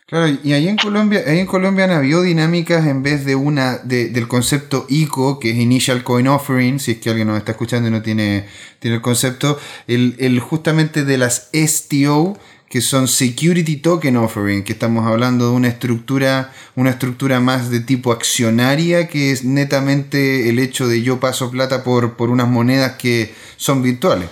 Claro, 0.07 0.27
y 0.43 0.53
ahí 0.53 0.69
en 0.69 0.77
Colombia, 0.77 1.23
ahí 1.27 1.39
en 1.39 1.47
Colombia 1.47 1.85
han 1.85 2.23
dinámicas 2.23 2.87
en 2.87 3.03
vez 3.03 3.25
de 3.25 3.37
una 3.37 3.79
de, 3.79 4.11
del 4.11 4.29
concepto 4.29 4.87
ICO, 4.89 5.39
que 5.39 5.51
es 5.51 5.57
Initial 5.57 6.05
Coin 6.05 6.29
Offering, 6.29 6.79
si 6.79 6.93
es 6.93 6.99
que 6.99 7.11
alguien 7.11 7.29
nos 7.29 7.39
está 7.39 7.53
escuchando 7.53 7.89
y 7.89 7.91
no 7.93 8.03
tiene, 8.03 8.47
tiene 8.81 8.97
el 8.97 9.03
concepto, 9.03 9.59
el, 9.87 10.17
el 10.19 10.41
justamente 10.41 11.05
de 11.05 11.17
las 11.17 11.49
STO, 11.55 12.37
que 12.75 12.81
son 12.81 13.07
Security 13.07 13.77
Token 13.77 14.17
Offering, 14.17 14.65
que 14.65 14.73
estamos 14.73 15.07
hablando 15.07 15.45
de 15.45 15.53
una 15.53 15.69
estructura, 15.69 16.53
una 16.75 16.91
estructura 16.91 17.39
más 17.39 17.71
de 17.71 17.79
tipo 17.79 18.11
accionaria, 18.11 19.07
que 19.07 19.31
es 19.31 19.45
netamente 19.45 20.49
el 20.49 20.59
hecho 20.59 20.89
de 20.89 21.01
yo 21.01 21.21
paso 21.21 21.53
plata 21.53 21.85
por, 21.85 22.17
por 22.17 22.31
unas 22.31 22.49
monedas 22.49 22.97
que 22.99 23.33
son 23.59 23.81
virtuales. 23.81 24.29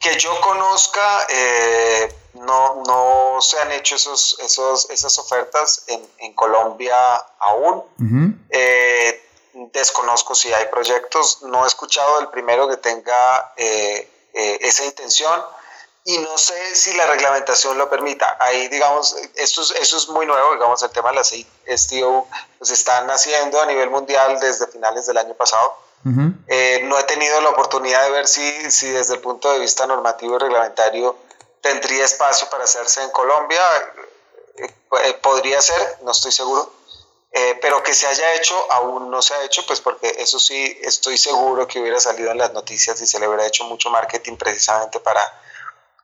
Que 0.00 0.18
yo 0.18 0.40
conozca, 0.40 1.24
eh, 1.30 2.12
no, 2.34 2.82
no 2.84 3.40
se 3.40 3.60
han 3.60 3.70
hecho 3.70 3.94
esos, 3.94 4.36
esos, 4.42 4.90
esas 4.90 5.16
ofertas 5.20 5.84
en, 5.86 6.00
en 6.18 6.32
Colombia 6.32 6.96
aún. 7.38 7.84
Eh, 8.50 9.22
desconozco 9.72 10.34
si 10.34 10.52
hay 10.52 10.66
proyectos, 10.66 11.42
no 11.42 11.62
he 11.62 11.68
escuchado 11.68 12.18
el 12.18 12.26
primero 12.30 12.68
que 12.68 12.78
tenga 12.78 13.52
eh, 13.56 14.10
esa 14.32 14.84
intención 14.84 15.40
y 16.06 16.18
no 16.18 16.36
sé 16.36 16.76
si 16.76 16.92
la 16.94 17.06
reglamentación 17.06 17.78
lo 17.78 17.88
permita. 17.88 18.36
Ahí, 18.38 18.68
digamos, 18.68 19.16
esto 19.36 19.62
es, 19.62 19.70
eso 19.70 19.96
es 19.96 20.08
muy 20.08 20.26
nuevo, 20.26 20.52
digamos, 20.52 20.82
el 20.82 20.90
tema 20.90 21.10
de 21.10 21.16
las 21.16 21.32
STO, 21.32 22.26
pues 22.58 22.70
están 22.70 23.10
haciendo 23.10 23.60
a 23.60 23.66
nivel 23.66 23.88
mundial 23.88 24.38
desde 24.38 24.66
finales 24.66 25.06
del 25.06 25.16
año 25.16 25.34
pasado. 25.34 25.78
Eh, 26.48 26.82
no 26.84 26.98
he 26.98 27.04
tenido 27.04 27.40
la 27.40 27.48
oportunidad 27.48 28.04
de 28.04 28.10
ver 28.10 28.28
si, 28.28 28.70
si 28.70 28.90
desde 28.90 29.14
el 29.14 29.20
punto 29.20 29.50
de 29.50 29.58
vista 29.58 29.86
normativo 29.86 30.36
y 30.36 30.38
reglamentario 30.38 31.16
tendría 31.62 32.04
espacio 32.04 32.50
para 32.50 32.64
hacerse 32.64 33.02
en 33.02 33.08
Colombia. 33.10 33.62
Eh, 34.58 34.74
eh, 35.04 35.14
podría 35.22 35.62
ser, 35.62 36.00
no 36.02 36.10
estoy 36.10 36.32
seguro. 36.32 36.70
pero 37.62 37.82
que 37.82 37.94
se 37.94 38.06
haya 38.06 38.34
hecho, 38.34 38.54
aún 38.70 39.10
no 39.10 39.22
se 39.22 39.34
ha 39.34 39.42
hecho, 39.42 39.64
pues 39.66 39.80
porque 39.80 40.14
eso 40.18 40.38
sí, 40.38 40.78
estoy 40.82 41.16
seguro 41.16 41.66
que 41.66 41.80
hubiera 41.80 41.98
salido 41.98 42.30
en 42.30 42.38
las 42.38 42.52
noticias 42.52 43.00
y 43.00 43.06
se 43.06 43.18
le 43.18 43.26
hubiera 43.26 43.46
hecho 43.46 43.64
mucho 43.64 43.90
marketing 43.90 44.36
precisamente 44.36 45.00
para, 45.00 45.20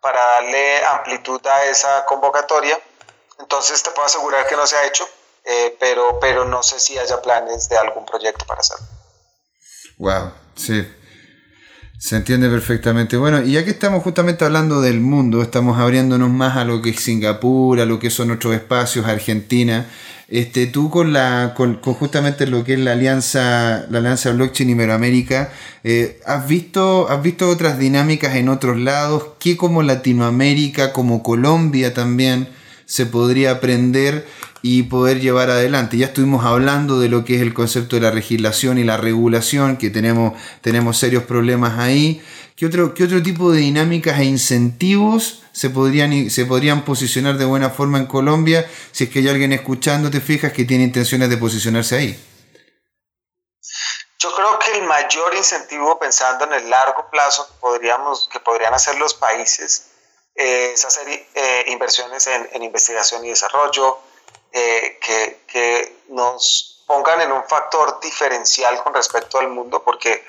para 0.00 0.20
darle 0.34 0.84
amplitud 0.84 1.44
a 1.46 1.64
esa 1.66 2.04
convocatoria. 2.06 2.78
Entonces 3.38 3.82
te 3.82 3.90
puedo 3.90 4.06
asegurar 4.06 4.46
que 4.46 4.56
no 4.56 4.66
se 4.66 4.76
ha 4.76 4.86
hecho, 4.86 5.08
eh, 5.44 5.76
pero, 5.80 6.18
pero 6.20 6.44
no 6.44 6.62
sé 6.62 6.78
si 6.78 6.98
haya 6.98 7.20
planes 7.22 7.68
de 7.68 7.78
algún 7.78 8.04
proyecto 8.04 8.44
para 8.46 8.60
hacerlo. 8.60 8.86
Wow, 9.98 10.32
sí. 10.54 10.86
Se 11.98 12.16
entiende 12.16 12.48
perfectamente. 12.48 13.18
Bueno, 13.18 13.42
y 13.42 13.52
ya 13.52 13.64
que 13.64 13.70
estamos 13.70 14.02
justamente 14.02 14.46
hablando 14.46 14.80
del 14.80 15.00
mundo, 15.00 15.42
estamos 15.42 15.78
abriéndonos 15.78 16.30
más 16.30 16.56
a 16.56 16.64
lo 16.64 16.80
que 16.80 16.90
es 16.90 17.00
Singapur, 17.00 17.78
a 17.78 17.84
lo 17.84 17.98
que 17.98 18.08
son 18.08 18.30
otros 18.30 18.54
espacios, 18.54 19.06
Argentina. 19.06 19.86
Este, 20.30 20.68
tú 20.68 20.90
con 20.90 21.12
la 21.12 21.54
con, 21.56 21.80
justamente 21.82 22.46
lo 22.46 22.62
que 22.62 22.74
es 22.74 22.78
la 22.78 22.92
alianza 22.92 23.86
la 23.90 23.98
alianza 23.98 24.30
blockchain 24.30 24.70
Iberoamérica 24.70 25.50
eh, 25.82 26.20
has 26.24 26.46
visto 26.46 27.10
has 27.10 27.20
visto 27.20 27.48
otras 27.48 27.80
dinámicas 27.80 28.36
en 28.36 28.48
otros 28.48 28.78
lados 28.78 29.24
que 29.40 29.56
como 29.56 29.82
Latinoamérica 29.82 30.92
como 30.92 31.24
Colombia 31.24 31.94
también 31.94 32.48
se 32.86 33.06
podría 33.06 33.50
aprender 33.50 34.24
y 34.62 34.84
poder 34.84 35.20
llevar 35.20 35.50
adelante 35.50 35.96
ya 35.96 36.06
estuvimos 36.06 36.44
hablando 36.44 37.00
de 37.00 37.08
lo 37.08 37.24
que 37.24 37.34
es 37.34 37.42
el 37.42 37.52
concepto 37.52 37.96
de 37.96 38.02
la 38.02 38.14
legislación 38.14 38.78
y 38.78 38.84
la 38.84 38.98
regulación 38.98 39.78
que 39.78 39.90
tenemos 39.90 40.34
tenemos 40.60 40.96
serios 40.96 41.24
problemas 41.24 41.80
ahí 41.80 42.22
¿Qué 42.60 42.66
otro, 42.66 42.92
qué 42.92 43.04
otro 43.04 43.22
tipo 43.22 43.50
de 43.50 43.60
dinámicas 43.60 44.18
e 44.18 44.24
incentivos 44.24 45.44
se 45.50 45.70
podrían, 45.70 46.28
se 46.28 46.44
podrían 46.44 46.84
posicionar 46.84 47.38
de 47.38 47.46
buena 47.46 47.70
forma 47.70 47.96
en 47.96 48.04
Colombia 48.04 48.70
si 48.92 49.04
es 49.04 49.10
que 49.10 49.20
hay 49.20 49.30
alguien 49.30 49.54
escuchando, 49.54 50.10
te 50.10 50.20
fijas, 50.20 50.52
que 50.52 50.66
tiene 50.66 50.84
intenciones 50.84 51.30
de 51.30 51.38
posicionarse 51.38 51.96
ahí? 51.96 52.26
Yo 54.18 54.34
creo 54.36 54.58
que 54.58 54.72
el 54.72 54.82
mayor 54.82 55.34
incentivo, 55.34 55.98
pensando 55.98 56.44
en 56.44 56.52
el 56.52 56.68
largo 56.68 57.08
plazo 57.10 57.46
que, 57.46 57.54
podríamos, 57.60 58.28
que 58.30 58.40
podrían 58.40 58.74
hacer 58.74 58.98
los 58.98 59.14
países, 59.14 59.92
eh, 60.34 60.72
es 60.74 60.84
hacer 60.84 61.08
eh, 61.08 61.64
inversiones 61.68 62.26
en, 62.26 62.62
investigación 62.62 63.24
y 63.24 63.30
desarrollo, 63.30 64.00
eh, 64.52 64.98
que, 65.00 65.44
que 65.46 66.02
nos 66.10 66.84
pongan 66.86 67.22
en 67.22 67.32
un 67.32 67.42
factor 67.48 68.00
diferencial 68.00 68.82
con 68.82 68.92
respecto 68.92 69.38
al 69.38 69.48
mundo, 69.48 69.82
porque 69.82 70.26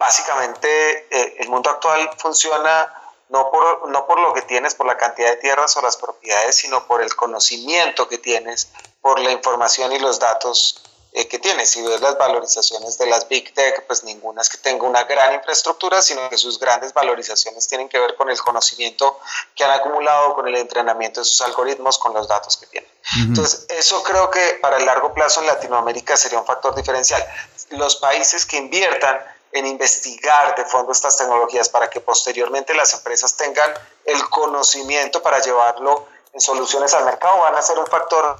básicamente 0.00 1.06
el 1.40 1.48
mundo 1.48 1.70
actual 1.70 2.10
funciona 2.16 2.92
no 3.30 3.50
por, 3.50 3.88
no 3.88 4.06
por 4.06 4.20
lo 4.20 4.34
que 4.34 4.42
tienes, 4.42 4.74
por 4.74 4.86
la 4.86 4.96
cantidad 4.96 5.30
de 5.30 5.36
tierras 5.36 5.76
o 5.76 5.82
las 5.82 5.96
propiedades, 5.96 6.56
sino 6.56 6.86
por 6.86 7.02
el 7.02 7.14
conocimiento 7.14 8.08
que 8.08 8.18
tienes, 8.18 8.68
por 9.00 9.20
la 9.20 9.30
información 9.30 9.92
y 9.92 10.00
los 10.00 10.18
datos 10.18 10.82
eh, 11.12 11.28
que 11.28 11.38
tiene. 11.38 11.64
Si 11.64 11.80
ves 11.82 12.00
las 12.00 12.18
valorizaciones 12.18 12.98
de 12.98 13.06
las 13.06 13.28
Big 13.28 13.54
Tech, 13.54 13.86
pues 13.86 14.02
ninguna 14.02 14.42
es 14.42 14.48
que 14.48 14.58
tenga 14.58 14.84
una 14.84 15.04
gran 15.04 15.32
infraestructura, 15.34 16.02
sino 16.02 16.28
que 16.28 16.36
sus 16.36 16.58
grandes 16.58 16.92
valorizaciones 16.92 17.68
tienen 17.68 17.88
que 17.88 17.98
ver 17.98 18.16
con 18.16 18.30
el 18.30 18.40
conocimiento 18.40 19.18
que 19.54 19.64
han 19.64 19.70
acumulado, 19.70 20.34
con 20.34 20.48
el 20.48 20.56
entrenamiento 20.56 21.20
de 21.20 21.24
sus 21.24 21.40
algoritmos, 21.40 21.98
con 21.98 22.12
los 22.12 22.26
datos 22.26 22.56
que 22.56 22.66
tienen. 22.66 22.90
Entonces, 23.16 23.66
eso 23.68 24.02
creo 24.02 24.30
que 24.30 24.58
para 24.60 24.76
el 24.76 24.86
largo 24.86 25.14
plazo 25.14 25.40
en 25.40 25.46
Latinoamérica 25.46 26.16
sería 26.16 26.38
un 26.38 26.46
factor 26.46 26.74
diferencial. 26.74 27.24
Los 27.70 27.96
países 27.96 28.44
que 28.44 28.56
inviertan 28.56 29.20
en 29.52 29.66
investigar 29.66 30.54
de 30.54 30.64
fondo 30.64 30.92
estas 30.92 31.16
tecnologías 31.16 31.68
para 31.68 31.90
que 31.90 32.00
posteriormente 32.00 32.74
las 32.74 32.94
empresas 32.94 33.36
tengan 33.36 33.72
el 34.04 34.28
conocimiento 34.28 35.22
para 35.22 35.40
llevarlo 35.40 36.06
en 36.32 36.40
soluciones 36.40 36.94
al 36.94 37.04
mercado 37.04 37.38
van 37.38 37.56
a 37.56 37.62
ser 37.62 37.78
un 37.78 37.86
factor 37.86 38.36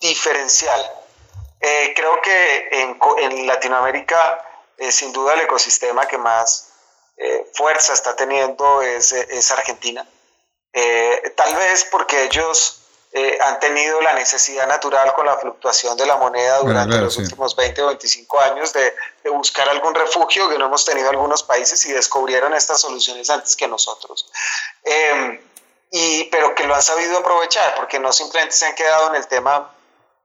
diferencial 0.00 0.80
eh, 1.60 1.92
creo 1.96 2.20
que 2.20 2.68
en, 2.70 2.98
en 3.18 3.46
Latinoamérica, 3.46 4.44
eh, 4.76 4.92
sin 4.92 5.12
duda, 5.12 5.34
el 5.34 5.40
ecosistema 5.40 6.06
que 6.06 6.18
más 6.18 6.70
eh, 7.16 7.46
fuerza 7.54 7.92
está 7.94 8.14
teniendo 8.14 8.82
es, 8.82 9.12
es 9.12 9.50
Argentina. 9.50 10.06
tal 11.36 11.56
vez 11.56 11.84
porque 11.90 12.24
ellos 12.24 12.85
han 13.40 13.60
tenido 13.60 14.00
la 14.00 14.12
necesidad 14.14 14.66
natural 14.66 15.12
con 15.14 15.26
la 15.26 15.36
fluctuación 15.38 15.96
de 15.96 16.06
la 16.06 16.16
moneda 16.16 16.58
durante 16.58 16.98
los 16.98 17.16
últimos 17.16 17.56
20 17.56 17.82
o 17.82 17.86
25 17.88 18.40
años 18.40 18.72
de, 18.72 18.94
de, 19.24 19.30
buscar 19.30 19.68
algún 19.68 19.94
refugio 19.94 20.48
que 20.48 20.58
no 20.58 20.66
hemos 20.66 20.84
tenido 20.84 21.10
algunos 21.10 21.42
países 21.42 21.84
y 21.86 21.92
descubrieron 21.92 22.52
estas 22.54 22.80
soluciones 22.80 23.30
antes 23.30 23.56
que 23.56 23.68
nosotros. 23.68 24.30
Em, 24.84 25.40
y, 25.90 26.24
pero 26.24 26.54
que 26.54 26.64
lo 26.64 26.74
han 26.74 26.82
sabido 26.82 27.18
aprovechar 27.18 27.74
porque 27.76 27.98
no 27.98 28.12
simplemente 28.12 28.54
se 28.54 28.66
han 28.66 28.74
quedado 28.74 29.08
en 29.10 29.16
el 29.16 29.26
tema 29.26 29.70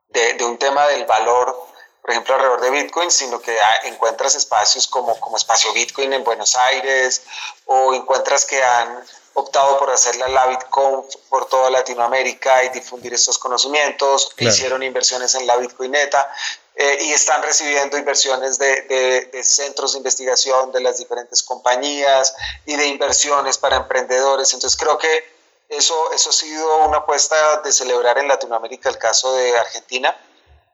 de, 0.10 0.44
un 0.44 0.58
tema 0.58 0.88
del 0.88 1.06
valor, 1.06 1.56
por 2.02 2.12
ejemplo, 2.12 2.34
alrededor 2.34 2.62
de 2.62 2.72
Bitcoin, 2.72 3.12
sino 3.12 3.39
que 3.39 3.56
encuentras 3.84 4.36
espacios 4.36 4.88
como, 4.88 5.20
como 5.20 5.38
Espacio 5.38 5.72
Bitcoin 5.74 6.12
en 6.14 6.24
Buenos 6.24 6.56
Aires 6.56 7.24
o 7.66 7.93
encuentras 7.93 8.45
que 8.45 8.62
han 8.64 9.04
optado 9.34 9.78
por 9.78 9.89
hacer 9.91 10.16
la 10.16 10.47
Bitcoin 10.47 11.04
por 11.30 11.47
toda 11.47 11.70
Latinoamérica 11.70 12.64
y 12.64 12.70
difundir 12.70 13.14
estos 13.14 13.38
conocimientos, 13.38 14.34
hicieron 14.38 14.84
inversiones 14.84 15.36
en 15.36 15.47
la 15.47 15.58
Bitcoineta 15.58 16.34
eh, 16.76 16.97
y 17.02 17.14
están 17.14 17.41
recibiendo 17.43 17.97
inversiones 17.97 18.58
de, 18.58 18.82
de, 18.84 19.26
de, 19.32 19.43
centros 19.43 19.93
de 19.93 19.99
investigación 19.99 20.72
de 20.72 20.82
las 20.82 20.97
diferentes 20.97 21.43
compañías 21.43 22.36
y 22.66 22.76
de 22.76 22.88
inversiones 22.88 23.58
para 23.58 23.78
emprendedores. 23.78 24.54
Entonces 24.54 24.78
creo 24.78 24.97
que 24.97 25.24
eso, 25.70 26.12
eso 26.14 26.32
ha 26.32 26.34
sido 26.34 26.86
una 26.88 26.97
apuesta 26.97 27.62
de 27.62 27.72
celebrar 27.72 28.18
en 28.18 28.28
Latinoamérica 28.28 28.89
el 28.89 28.97
caso 28.97 29.34
de 29.34 29.58
Argentina. 29.58 30.18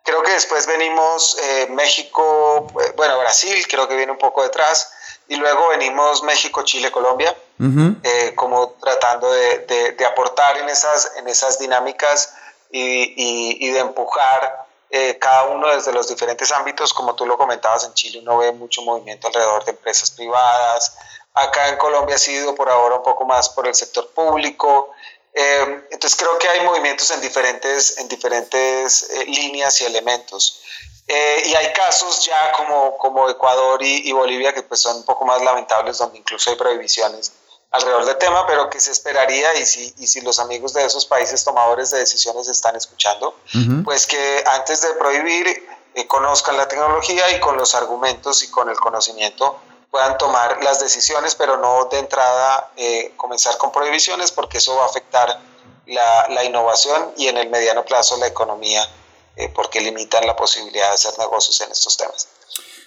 Creo 0.07 0.23
que 0.23 0.31
después 0.31 0.65
venimos 0.65 1.37
eh, 1.43 1.67
México, 1.69 2.65
eh, 2.81 2.93
bueno, 2.95 3.19
Brasil, 3.19 3.67
creo 3.67 3.89
que 3.89 3.97
viene 3.97 4.13
un 4.13 4.17
poco 4.17 4.41
detrás, 4.41 4.89
y 5.27 5.35
luego 5.35 5.67
venimos 5.67 6.23
México, 6.23 6.61
Chile, 6.63 6.93
Colombia, 6.93 7.35
eh, 7.59 8.31
como 8.33 8.69
tratando 8.79 9.29
de, 9.29 9.95
de, 9.97 10.05
aportar 10.05 10.59
en 10.59 10.69
esas, 10.69 11.11
en 11.17 11.27
esas 11.27 11.59
dinámicas 11.59 12.33
y, 12.71 12.79
y, 12.81 13.67
y 13.67 13.71
de 13.71 13.79
empujar 13.79 14.65
cada 15.19 15.47
uno 15.47 15.67
desde 15.75 15.91
los 15.91 16.07
diferentes 16.07 16.53
ámbitos, 16.53 16.93
como 16.93 17.13
tú 17.13 17.25
lo 17.25 17.37
comentabas, 17.37 17.83
en 17.83 17.93
Chile 17.93 18.19
uno 18.21 18.37
ve 18.37 18.53
mucho 18.53 18.83
movimiento 18.83 19.27
alrededor 19.27 19.65
de 19.65 19.71
empresas 19.71 20.11
privadas, 20.11 20.97
Acá 21.37 21.69
en 21.69 21.77
Colombia 21.77 22.15
ha 22.15 22.17
sido 22.17 22.55
por 22.55 22.67
ahora 22.67 22.95
un 22.95 23.03
poco 23.03 23.23
más 23.23 23.49
por 23.49 23.67
el 23.67 23.75
sector 23.75 24.09
público. 24.09 24.89
Eh, 25.39 25.83
entonces 25.91 26.17
creo 26.17 26.39
que 26.39 26.49
hay 26.49 26.61
movimientos 26.61 27.11
en 27.11 27.21
diferentes, 27.21 27.99
en 27.99 28.07
diferentes 28.07 29.07
eh, 29.11 29.25
líneas 29.25 29.79
y 29.81 29.85
elementos. 29.85 30.63
Eh, 31.05 31.43
y 31.45 31.53
hay 31.53 31.71
casos 31.73 32.25
ya 32.25 32.51
como, 32.53 32.97
como 32.97 33.29
Ecuador 33.29 33.79
y, 33.83 34.11
Bolivia 34.11 34.51
que 34.51 34.63
pues 34.63 34.81
son 34.81 34.97
un 34.97 35.05
poco 35.05 35.25
más 35.25 35.39
lamentables, 35.43 35.99
donde 35.99 36.17
incluso 36.17 36.49
hay 36.49 36.55
prohibiciones 36.55 37.33
alrededor 37.69 38.05
del 38.05 38.17
tema, 38.17 38.47
pero 38.47 38.67
que 38.67 38.79
se 38.79 38.91
esperaría 38.91 39.53
y 39.59 39.65
si, 39.67 39.93
y 39.99 40.07
si 40.07 40.21
los 40.21 40.39
amigos 40.39 40.73
de 40.73 40.83
esos 40.83 41.05
países 41.05 41.43
tomadores 41.43 41.91
de 41.91 41.99
decisiones 41.99 42.47
están 42.47 42.75
escuchando, 42.75 43.35
pues 43.85 44.07
que 44.07 44.43
antes 44.47 44.81
de 44.81 44.93
prohibir 44.93 45.67
conozcan 46.07 46.57
la 46.57 46.67
tecnología 46.67 47.29
y 47.35 47.39
con 47.39 47.57
los 47.57 47.75
argumentos 47.75 48.41
y 48.43 48.49
con 48.49 48.69
el 48.69 48.79
conocimiento 48.79 49.59
puedan 49.91 50.17
tomar 50.17 50.63
las 50.63 50.79
decisiones, 50.79 51.35
pero 51.35 51.57
no 51.57 51.85
de 51.85 51.99
entrada 51.99 52.71
eh, 52.75 53.13
comenzar 53.17 53.57
con 53.57 53.71
prohibiciones 53.71 54.31
porque 54.31 54.57
eso 54.57 54.75
va 54.75 54.83
a 54.83 54.87
afectar 54.87 55.39
la, 55.85 56.27
la 56.29 56.43
innovación 56.43 57.13
y 57.17 57.27
en 57.27 57.37
el 57.37 57.49
mediano 57.49 57.85
plazo 57.85 58.17
la 58.17 58.27
economía 58.27 58.87
eh, 59.39 59.51
porque 59.53 59.79
limitan 59.81 60.25
la 60.25 60.35
posibilidad 60.35 60.87
de 60.87 60.95
hacer 60.95 61.17
negocios 61.19 61.61
en 61.61 61.71
estos 61.71 61.95
temas. 61.95 62.27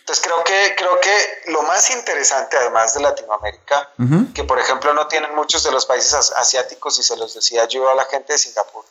Entonces 0.00 0.24
creo 0.24 0.42
que, 0.42 0.74
creo 0.76 0.98
que 0.98 1.42
lo 1.46 1.62
más 1.62 1.90
interesante 1.90 2.56
además 2.56 2.94
de 2.94 3.00
Latinoamérica, 3.00 3.90
que 4.34 4.42
por 4.42 4.58
ejemplo 4.58 4.92
no 4.92 5.06
tienen 5.06 5.32
muchos 5.36 5.62
de 5.62 5.70
los 5.70 5.86
países 5.86 6.32
asiáticos 6.32 6.98
y 6.98 7.04
se 7.04 7.16
los 7.16 7.34
decía 7.34 7.66
yo 7.66 7.88
a 7.88 7.94
la 7.94 8.04
gente 8.06 8.32
de 8.32 8.38
Singapur, 8.40 8.84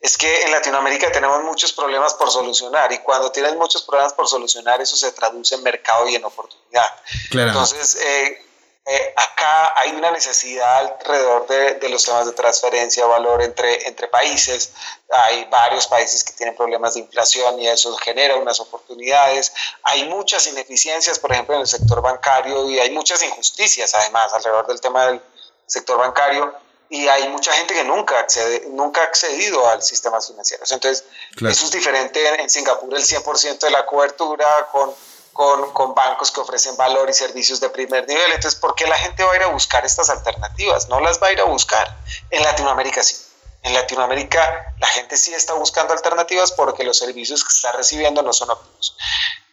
es 0.00 0.18
que 0.18 0.42
en 0.42 0.50
Latinoamérica 0.50 1.10
tenemos 1.10 1.42
muchos 1.42 1.72
problemas 1.72 2.14
por 2.14 2.30
solucionar 2.30 2.92
y 2.92 2.98
cuando 2.98 3.32
tienes 3.32 3.54
muchos 3.56 3.82
problemas 3.82 4.12
por 4.12 4.28
solucionar 4.28 4.80
eso 4.82 4.96
se 4.96 5.12
traduce 5.12 5.54
en 5.54 5.62
mercado 5.62 6.08
y 6.08 6.14
en 6.14 6.24
oportunidad. 6.24 6.90
Entonces, 7.30 7.96
eh, 7.96 8.44
eh, 8.86 9.14
acá 9.16 9.72
hay 9.80 9.92
una 9.92 10.10
necesidad 10.10 10.76
alrededor 10.80 11.46
de, 11.46 11.74
de, 11.76 11.88
los 11.88 12.04
temas 12.04 12.26
de 12.26 12.32
transferencia 12.32 13.02
de 13.02 13.08
valor 13.08 13.40
entre, 13.40 13.88
entre 13.88 14.08
países. 14.08 14.72
Hay 15.10 15.46
varios 15.46 15.86
países 15.86 16.22
que 16.22 16.34
tienen 16.34 16.54
problemas 16.54 16.92
de 16.92 17.00
inflación 17.00 17.58
y 17.58 17.66
eso 17.66 17.96
genera 17.96 18.36
unas 18.36 18.60
oportunidades. 18.60 19.54
Hay 19.84 20.04
muchas 20.04 20.46
ineficiencias, 20.48 21.18
por 21.18 21.32
ejemplo, 21.32 21.54
en 21.54 21.62
el 21.62 21.66
sector 21.66 22.02
bancario 22.02 22.68
y 22.68 22.78
hay 22.78 22.90
muchas 22.90 23.22
injusticias 23.22 23.94
además 23.94 24.34
alrededor 24.34 24.66
del 24.66 24.82
tema 24.82 25.06
del 25.06 25.22
sector 25.66 25.96
bancario 25.96 26.54
y 26.94 27.08
hay 27.08 27.28
mucha 27.28 27.52
gente 27.52 27.74
que 27.74 27.82
nunca, 27.82 28.20
accede, 28.20 28.68
nunca 28.68 29.00
ha 29.00 29.04
accedido 29.06 29.68
al 29.68 29.82
sistema 29.82 30.20
financiero. 30.20 30.62
Entonces, 30.70 31.04
eso 31.36 31.64
es 31.64 31.72
diferente 31.72 32.40
en, 32.40 32.48
Singapur, 32.48 32.94
el 32.94 33.02
100% 33.02 33.58
de 33.58 33.70
la 33.72 33.84
cobertura 33.84 34.46
con, 34.70 34.94
con, 35.32 35.72
con, 35.72 35.92
bancos 35.92 36.30
que 36.30 36.38
ofrecen 36.38 36.76
valor 36.76 37.10
y 37.10 37.12
servicios 37.12 37.58
de 37.58 37.68
primer 37.68 38.06
nivel. 38.06 38.30
Entonces, 38.30 38.54
¿por 38.60 38.76
qué 38.76 38.86
la 38.86 38.96
gente 38.96 39.24
va 39.24 39.32
a 39.32 39.36
ir 39.36 39.42
a 39.42 39.48
buscar 39.48 39.84
estas 39.84 40.08
alternativas? 40.08 40.88
No 40.88 41.00
las 41.00 41.20
va 41.20 41.26
a 41.26 41.32
ir 41.32 41.40
a 41.40 41.44
buscar. 41.44 41.98
En 42.30 42.44
Latinoamérica 42.44 43.02
sí. 43.02 43.16
En 43.64 43.74
Latinoamérica 43.74 44.72
la 44.78 44.86
gente 44.86 45.16
sí 45.16 45.34
está 45.34 45.54
buscando 45.54 45.94
alternativas 45.94 46.52
porque 46.52 46.84
los 46.84 46.96
servicios 46.96 47.42
que 47.42 47.52
está 47.52 47.72
recibiendo 47.72 48.22
no 48.22 48.32
son 48.32 48.50
óptimos. 48.50 48.96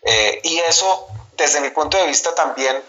Eh, 0.04 0.42
y 0.44 0.60
eso, 0.60 1.08
desde 1.38 1.60
mi 1.60 1.72
punto 1.72 1.98
de 1.98 2.06
vista, 2.06 2.36
también 2.36 2.84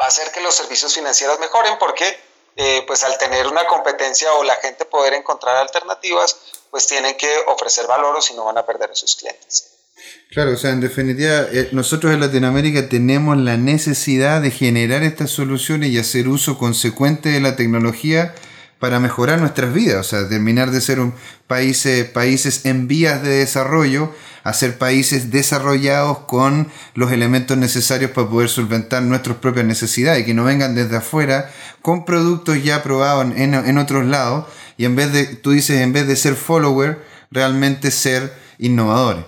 va 0.00 0.06
a 0.06 0.08
hacer 0.08 0.32
que 0.32 0.40
los 0.40 0.56
servicios 0.56 0.92
financieros 0.92 1.38
mejoren 1.38 1.78
porque 1.78 2.27
eh, 2.60 2.82
pues 2.88 3.04
al 3.04 3.16
tener 3.18 3.46
una 3.46 3.66
competencia 3.66 4.32
o 4.32 4.42
la 4.42 4.56
gente 4.56 4.84
poder 4.84 5.14
encontrar 5.14 5.56
alternativas, 5.58 6.36
pues 6.72 6.88
tienen 6.88 7.16
que 7.16 7.30
ofrecer 7.46 7.86
valor 7.86 8.16
o 8.16 8.20
si 8.20 8.34
no 8.34 8.44
van 8.44 8.58
a 8.58 8.66
perder 8.66 8.90
a 8.90 8.96
sus 8.96 9.14
clientes. 9.14 9.70
Claro, 10.32 10.54
o 10.54 10.56
sea, 10.56 10.70
en 10.70 10.80
definitiva, 10.80 11.46
eh, 11.52 11.68
nosotros 11.70 12.12
en 12.12 12.18
Latinoamérica 12.18 12.88
tenemos 12.88 13.36
la 13.36 13.56
necesidad 13.56 14.42
de 14.42 14.50
generar 14.50 15.04
estas 15.04 15.30
soluciones 15.30 15.90
y 15.90 15.98
hacer 15.98 16.26
uso 16.26 16.58
consecuente 16.58 17.28
de 17.28 17.40
la 17.40 17.54
tecnología 17.54 18.34
para 18.80 18.98
mejorar 18.98 19.38
nuestras 19.38 19.72
vidas, 19.72 20.06
o 20.06 20.10
sea, 20.10 20.28
terminar 20.28 20.72
de 20.72 20.80
ser 20.80 20.98
un 20.98 21.14
países, 21.46 22.08
países 22.10 22.66
en 22.66 22.88
vías 22.88 23.22
de 23.22 23.30
desarrollo 23.30 24.12
a 24.44 24.52
ser 24.52 24.78
países 24.78 25.30
desarrollados 25.30 26.20
con 26.20 26.70
los 26.94 27.12
elementos 27.12 27.56
necesarios 27.56 28.12
para 28.12 28.28
poder 28.28 28.48
solventar 28.48 29.02
nuestras 29.02 29.36
propias 29.38 29.66
necesidades 29.66 30.22
y 30.22 30.24
que 30.24 30.34
no 30.34 30.44
vengan 30.44 30.74
desde 30.74 30.96
afuera 30.96 31.50
con 31.82 32.04
productos 32.04 32.62
ya 32.62 32.82
probados 32.82 33.24
en, 33.24 33.54
en 33.54 33.78
otros 33.78 34.04
lados 34.04 34.46
y 34.76 34.84
en 34.84 34.96
vez 34.96 35.12
de, 35.12 35.26
tú 35.26 35.50
dices, 35.50 35.80
en 35.80 35.92
vez 35.92 36.06
de 36.06 36.16
ser 36.16 36.36
follower, 36.36 37.04
realmente 37.30 37.90
ser 37.90 38.32
innovadores. 38.58 39.24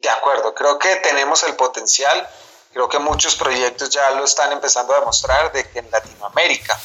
De 0.00 0.10
acuerdo, 0.10 0.54
creo 0.54 0.78
que 0.78 0.94
tenemos 0.96 1.42
el 1.44 1.54
potencial, 1.56 2.28
creo 2.72 2.88
que 2.88 2.98
muchos 2.98 3.34
proyectos 3.36 3.90
ya 3.90 4.10
lo 4.12 4.24
están 4.24 4.52
empezando 4.52 4.94
a 4.94 5.00
demostrar 5.00 5.52
de 5.52 5.64
que 5.64 5.80
en 5.80 5.90
Latinoamérica 5.90 6.78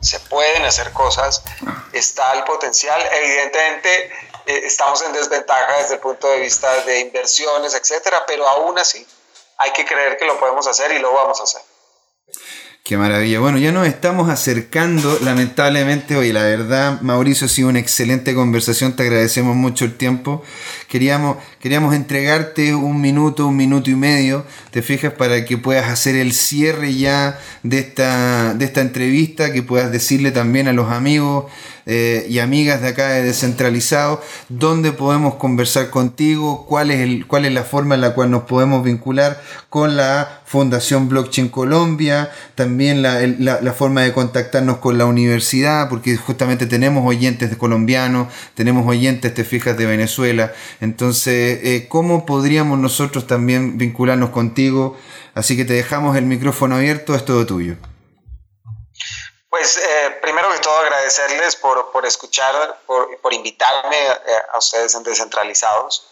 se 0.00 0.20
pueden 0.20 0.64
hacer 0.64 0.92
cosas, 0.92 1.42
está 1.92 2.34
el 2.34 2.44
potencial. 2.44 3.00
Evidentemente 3.12 4.12
eh, 4.46 4.60
estamos 4.64 5.02
en 5.02 5.12
desventaja 5.12 5.78
desde 5.78 5.94
el 5.94 6.00
punto 6.00 6.28
de 6.28 6.40
vista 6.40 6.84
de 6.84 7.00
inversiones, 7.00 7.74
etcétera, 7.74 8.24
pero 8.26 8.46
aún 8.48 8.78
así 8.78 9.06
hay 9.58 9.72
que 9.72 9.84
creer 9.84 10.16
que 10.16 10.24
lo 10.24 10.38
podemos 10.38 10.66
hacer 10.66 10.92
y 10.92 10.98
lo 10.98 11.12
vamos 11.12 11.40
a 11.40 11.44
hacer. 11.44 11.62
Qué 12.88 12.96
maravilla. 12.96 13.38
Bueno, 13.38 13.58
ya 13.58 13.70
nos 13.70 13.86
estamos 13.86 14.30
acercando, 14.30 15.18
lamentablemente, 15.22 16.16
hoy 16.16 16.32
la 16.32 16.40
verdad, 16.40 17.02
Mauricio, 17.02 17.44
ha 17.44 17.48
sido 17.50 17.68
una 17.68 17.80
excelente 17.80 18.34
conversación, 18.34 18.96
te 18.96 19.02
agradecemos 19.02 19.54
mucho 19.54 19.84
el 19.84 19.92
tiempo. 19.92 20.42
queríamos, 20.88 21.36
queríamos 21.60 21.94
entregarte 21.94 22.74
un 22.74 22.98
minuto, 23.02 23.46
un 23.46 23.56
minuto 23.56 23.90
y 23.90 23.94
medio, 23.94 24.46
te 24.70 24.80
fijas, 24.80 25.12
para 25.12 25.44
que 25.44 25.58
puedas 25.58 25.90
hacer 25.90 26.16
el 26.16 26.32
cierre 26.32 26.94
ya 26.94 27.38
de 27.62 27.78
esta, 27.78 28.54
de 28.54 28.64
esta 28.64 28.80
entrevista, 28.80 29.52
que 29.52 29.62
puedas 29.62 29.92
decirle 29.92 30.30
también 30.30 30.66
a 30.66 30.72
los 30.72 30.90
amigos 30.90 31.52
eh, 31.90 32.26
y 32.28 32.38
amigas 32.38 32.82
de 32.82 32.88
acá 32.88 33.08
de 33.08 33.22
Descentralizado, 33.22 34.20
dónde 34.50 34.92
podemos 34.92 35.36
conversar 35.36 35.88
contigo, 35.88 36.66
cuál 36.66 36.90
es, 36.90 37.00
el, 37.00 37.26
cuál 37.26 37.46
es 37.46 37.52
la 37.54 37.62
forma 37.62 37.94
en 37.94 38.02
la 38.02 38.12
cual 38.12 38.30
nos 38.30 38.42
podemos 38.42 38.84
vincular 38.84 39.40
con 39.70 39.96
la 39.96 40.42
Fundación 40.44 41.08
Blockchain 41.08 41.48
Colombia, 41.48 42.30
también 42.54 43.00
la, 43.00 43.20
la, 43.38 43.72
forma 43.72 44.02
de 44.02 44.12
contactarnos 44.12 44.76
con 44.78 44.98
la 44.98 45.06
universidad, 45.06 45.88
porque 45.88 46.14
justamente 46.18 46.66
tenemos 46.66 47.06
oyentes 47.06 47.48
de 47.48 47.56
colombianos, 47.56 48.28
tenemos 48.54 48.86
oyentes, 48.86 49.32
te 49.32 49.44
fijas, 49.44 49.78
de 49.78 49.86
Venezuela. 49.86 50.52
Entonces, 50.82 51.60
eh, 51.62 51.86
¿cómo 51.88 52.26
podríamos 52.26 52.78
nosotros 52.78 53.26
también 53.26 53.78
vincularnos 53.78 54.28
contigo? 54.28 54.94
Así 55.32 55.56
que 55.56 55.64
te 55.64 55.72
dejamos 55.72 56.18
el 56.18 56.26
micrófono 56.26 56.76
abierto, 56.76 57.14
es 57.14 57.24
todo 57.24 57.46
tuyo. 57.46 57.76
Pues 59.50 59.78
eh, 59.78 60.18
primero 60.20 60.50
que 60.52 60.58
todo 60.58 60.78
agradecerles 60.78 61.56
por, 61.56 61.90
por 61.90 62.04
escuchar, 62.04 62.80
por, 62.86 63.18
por 63.20 63.32
invitarme 63.32 63.96
a, 63.96 64.12
eh, 64.12 64.42
a, 64.52 64.58
ustedes 64.58 64.94
en 64.94 65.02
Descentralizados. 65.02 66.06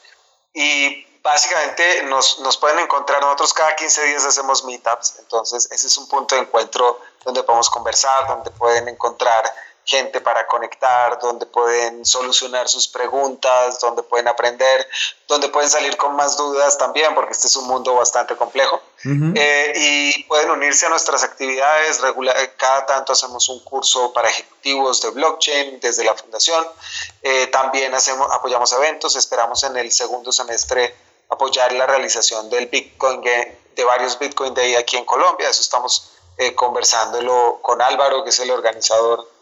Y 0.55 1.05
básicamente 1.23 2.03
nos, 2.05 2.39
nos, 2.39 2.57
pueden 2.57 2.79
encontrar, 2.79 3.21
nosotros 3.21 3.53
cada 3.53 3.77
15 3.77 4.05
días 4.05 4.25
hacemos 4.25 4.65
meetups, 4.65 5.19
entonces 5.19 5.69
ese 5.71 5.89
es 5.89 5.97
un 5.99 6.09
punto 6.09 6.35
de 6.35 6.43
encuentro 6.43 7.01
donde 7.25 7.43
podemos 7.43 7.69
conversar, 7.69 8.27
donde 8.29 8.51
pueden 8.53 8.89
encontrar 8.89 9.53
gente 9.87 10.21
para 10.21 10.47
conectar, 10.49 11.19
donde 11.21 11.47
pueden 11.47 12.05
solucionar 12.05 12.69
sus 12.69 12.89
preguntas, 12.89 13.79
donde 13.79 14.03
pueden 14.03 14.27
aprender, 14.27 14.87
donde 15.29 15.49
pueden 15.49 15.71
salir 15.71 15.97
con 15.97 16.17
más 16.17 16.37
dudas 16.37 16.77
también, 16.77 17.15
porque 17.15 17.33
este 17.33 17.47
es 17.47 17.55
un 17.55 17.69
mundo 17.69 17.95
bastante 17.95 18.35
complejo. 18.37 18.83
eh, 19.05 19.73
y 19.77 20.25
pueden 20.25 20.51
unirse 20.51 20.87
a 20.87 20.89
nuestras 20.89 21.23
actividades. 21.23 22.01
Regular, 22.01 22.37
cada 22.57 22.85
tanto 22.85 23.13
hacemos 23.13 23.49
un 23.49 23.61
curso 23.61 24.13
para 24.13 24.29
ejecutivos 24.29 25.01
de 25.03 25.11
blockchain 25.11 25.79
desde 25.79 26.05
la 26.05 26.15
fundación. 26.15 26.67
Eh, 27.23 27.47
también 27.47 27.95
hacemos, 27.95 28.29
apoyamos 28.33 28.73
eventos. 28.73 29.15
Esperamos 29.15 29.63
en 29.63 29.77
el 29.77 29.93
segundo 29.93 30.33
semestre 30.33 30.97
apoyar 31.29 31.73
la 31.73 31.87
realización 31.87 32.51
del 32.51 32.67
Bitcoin 32.67 33.21
de 33.21 33.85
varios 33.85 34.19
Bitcoin 34.19 34.53
Day 34.53 34.75
aquí 34.75 34.97
en 34.97 35.05
Colombia. 35.05 35.49
Eso 35.49 35.61
estamos 35.61 36.11
eh, 36.39 36.57
conversándolo 36.57 37.61
con 37.63 37.81
Álvaro, 37.81 38.25
que 38.25 38.31
es 38.31 38.41
el 38.41 38.51
organizador 38.51 39.36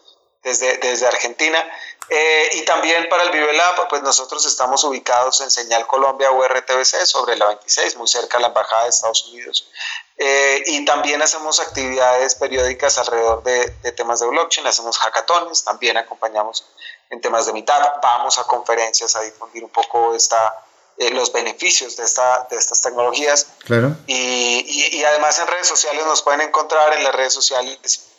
desde, 0.45 0.77
desde 0.79 1.07
Argentina. 1.07 1.65
Eh, 2.11 2.51
y 2.55 2.63
también 2.63 3.09
para 3.09 3.23
el 3.23 3.31
Vive 3.31 3.49
pues 3.89 4.03
nosotros 4.03 4.45
estamos 4.45 4.85
ubicados 4.85 5.41
en 5.41 5.51
Señal 5.51 5.87
Colombia 5.87 6.31
URTBC 6.31 7.07
sobre 7.07 7.37
la 7.37 7.47
26, 7.47 7.97
muy 7.97 8.07
cerca 8.07 8.37
de 8.37 8.43
la 8.43 8.49
Embajada 8.49 8.85
de 8.85 8.91
Estados 8.91 9.27
Unidos. 9.29 9.71
Eh, 10.19 10.63
y 10.67 10.85
también 10.85 11.23
hacemos 11.23 11.61
actividades 11.61 12.35
periódicas 12.35 12.99
alrededor 12.99 13.43
de, 13.43 13.71
de, 13.83 13.93
temas 13.93 14.21
de 14.21 14.27
blockchain, 14.27 14.67
hacemos 14.67 14.99
hackatones, 14.99 15.65
también 15.65 15.97
acompañamos 15.97 16.67
en 17.11 17.21
temas 17.21 17.47
de 17.47 17.53
mitad, 17.55 17.81
vamos 18.03 18.39
a 18.39 18.45
conferencias 18.45 19.17
a 19.17 19.23
difundir 19.23 19.65
un 19.65 19.71
poco 19.71 20.15
esta, 20.15 20.63
eh, 20.99 21.11
los 21.11 21.33
beneficios 21.33 21.97
de, 21.97 22.05
esta, 22.05 22.47
de 22.51 22.57
estas 22.57 22.83
tecnologías. 22.83 23.47
Claro. 23.65 23.97
Y, 24.07 24.65
y, 24.69 24.99
y 24.99 25.05
además 25.05 25.39
en 25.39 25.47
redes 25.47 25.67
sociales 25.67 26.05
nos 26.05 26.23
pueden 26.23 26.43
encontrar 26.43 26.95
en 26.97 27.03
las 27.03 27.15
redes 27.15 27.33
sociales 27.33 28.14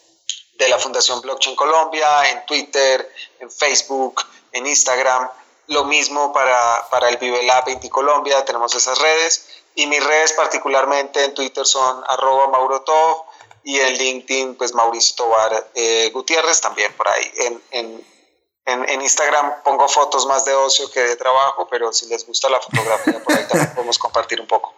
de 0.58 0.70
la 0.70 0.80
Fundación 0.80 1.22
Blockchain 1.22 1.56
Colombia, 1.56 2.30
en 2.30 2.46
Twitter, 2.46 3.12
en 3.40 3.52
Facebook, 3.52 4.22
en 4.52 4.66
Instagram. 4.68 5.30
Lo 5.68 5.86
mismo 5.86 6.32
para, 6.32 6.88
para 6.90 7.10
el 7.10 7.18
Vive 7.18 7.44
Lab 7.44 7.66
20 7.66 7.90
Colombia, 7.90 8.46
tenemos 8.46 8.74
esas 8.76 8.98
redes. 9.00 9.48
Y 9.76 9.88
mis 9.88 10.04
redes 10.04 10.34
particularmente 10.34 11.24
en 11.24 11.34
Twitter 11.34 11.66
son 11.66 12.04
arroba 12.08 12.48
maurotov 12.48 13.26
y 13.66 13.80
en 13.80 13.94
LinkedIn 13.94 14.56
pues 14.56 14.74
Mauricio 14.74 15.16
Tobar 15.16 15.72
eh, 15.74 16.12
Gutiérrez 16.14 16.62
también 16.62 16.94
por 16.94 17.10
ahí. 17.10 17.32
En, 17.38 17.62
en, 17.72 18.08
en, 18.66 18.90
en, 18.90 19.02
Instagram 19.02 19.64
pongo 19.64 19.88
fotos 19.88 20.26
más 20.28 20.46
de 20.46 20.54
ocio 20.54 20.90
que 20.92 21.02
de 21.02 21.16
trabajo, 21.18 21.68
pero 21.70 21.92
si 21.92 22.06
les 22.06 22.26
gusta 22.26 22.48
la 22.48 22.62
fotografía 22.62 23.22
por 23.24 23.34
ahí 23.34 23.46
también 23.48 23.72
podemos 23.76 23.98
compartir 23.98 24.40
un 24.40 24.48
poco. 24.48 24.75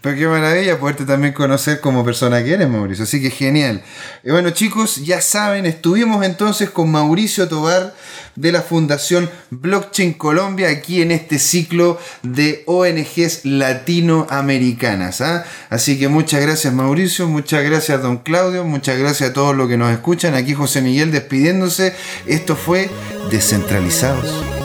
Pero 0.00 0.16
qué 0.16 0.26
maravilla 0.28 0.78
poderte 0.78 1.04
también 1.04 1.32
conocer 1.32 1.80
como 1.80 2.04
persona 2.04 2.42
que 2.44 2.54
eres, 2.54 2.68
Mauricio. 2.68 3.04
Así 3.04 3.20
que 3.20 3.30
genial. 3.30 3.82
Y 4.22 4.30
bueno, 4.30 4.50
chicos, 4.50 5.04
ya 5.04 5.20
saben, 5.20 5.66
estuvimos 5.66 6.24
entonces 6.24 6.70
con 6.70 6.90
Mauricio 6.90 7.48
Tobar 7.48 7.94
de 8.36 8.52
la 8.52 8.62
Fundación 8.62 9.28
Blockchain 9.50 10.12
Colombia 10.14 10.68
aquí 10.68 11.02
en 11.02 11.10
este 11.10 11.40
ciclo 11.40 11.98
de 12.22 12.62
ONGs 12.66 13.44
latinoamericanas. 13.44 15.20
¿ah? 15.20 15.44
Así 15.68 15.98
que 15.98 16.06
muchas 16.06 16.42
gracias, 16.42 16.72
Mauricio. 16.72 17.26
Muchas 17.26 17.64
gracias, 17.64 18.00
don 18.00 18.18
Claudio. 18.18 18.62
Muchas 18.64 18.98
gracias 18.98 19.30
a 19.30 19.32
todos 19.32 19.56
los 19.56 19.68
que 19.68 19.76
nos 19.76 19.90
escuchan. 19.90 20.34
Aquí 20.34 20.54
José 20.54 20.80
Miguel 20.80 21.10
despidiéndose. 21.10 21.94
Esto 22.26 22.54
fue 22.54 22.88
Descentralizados. 23.30 24.57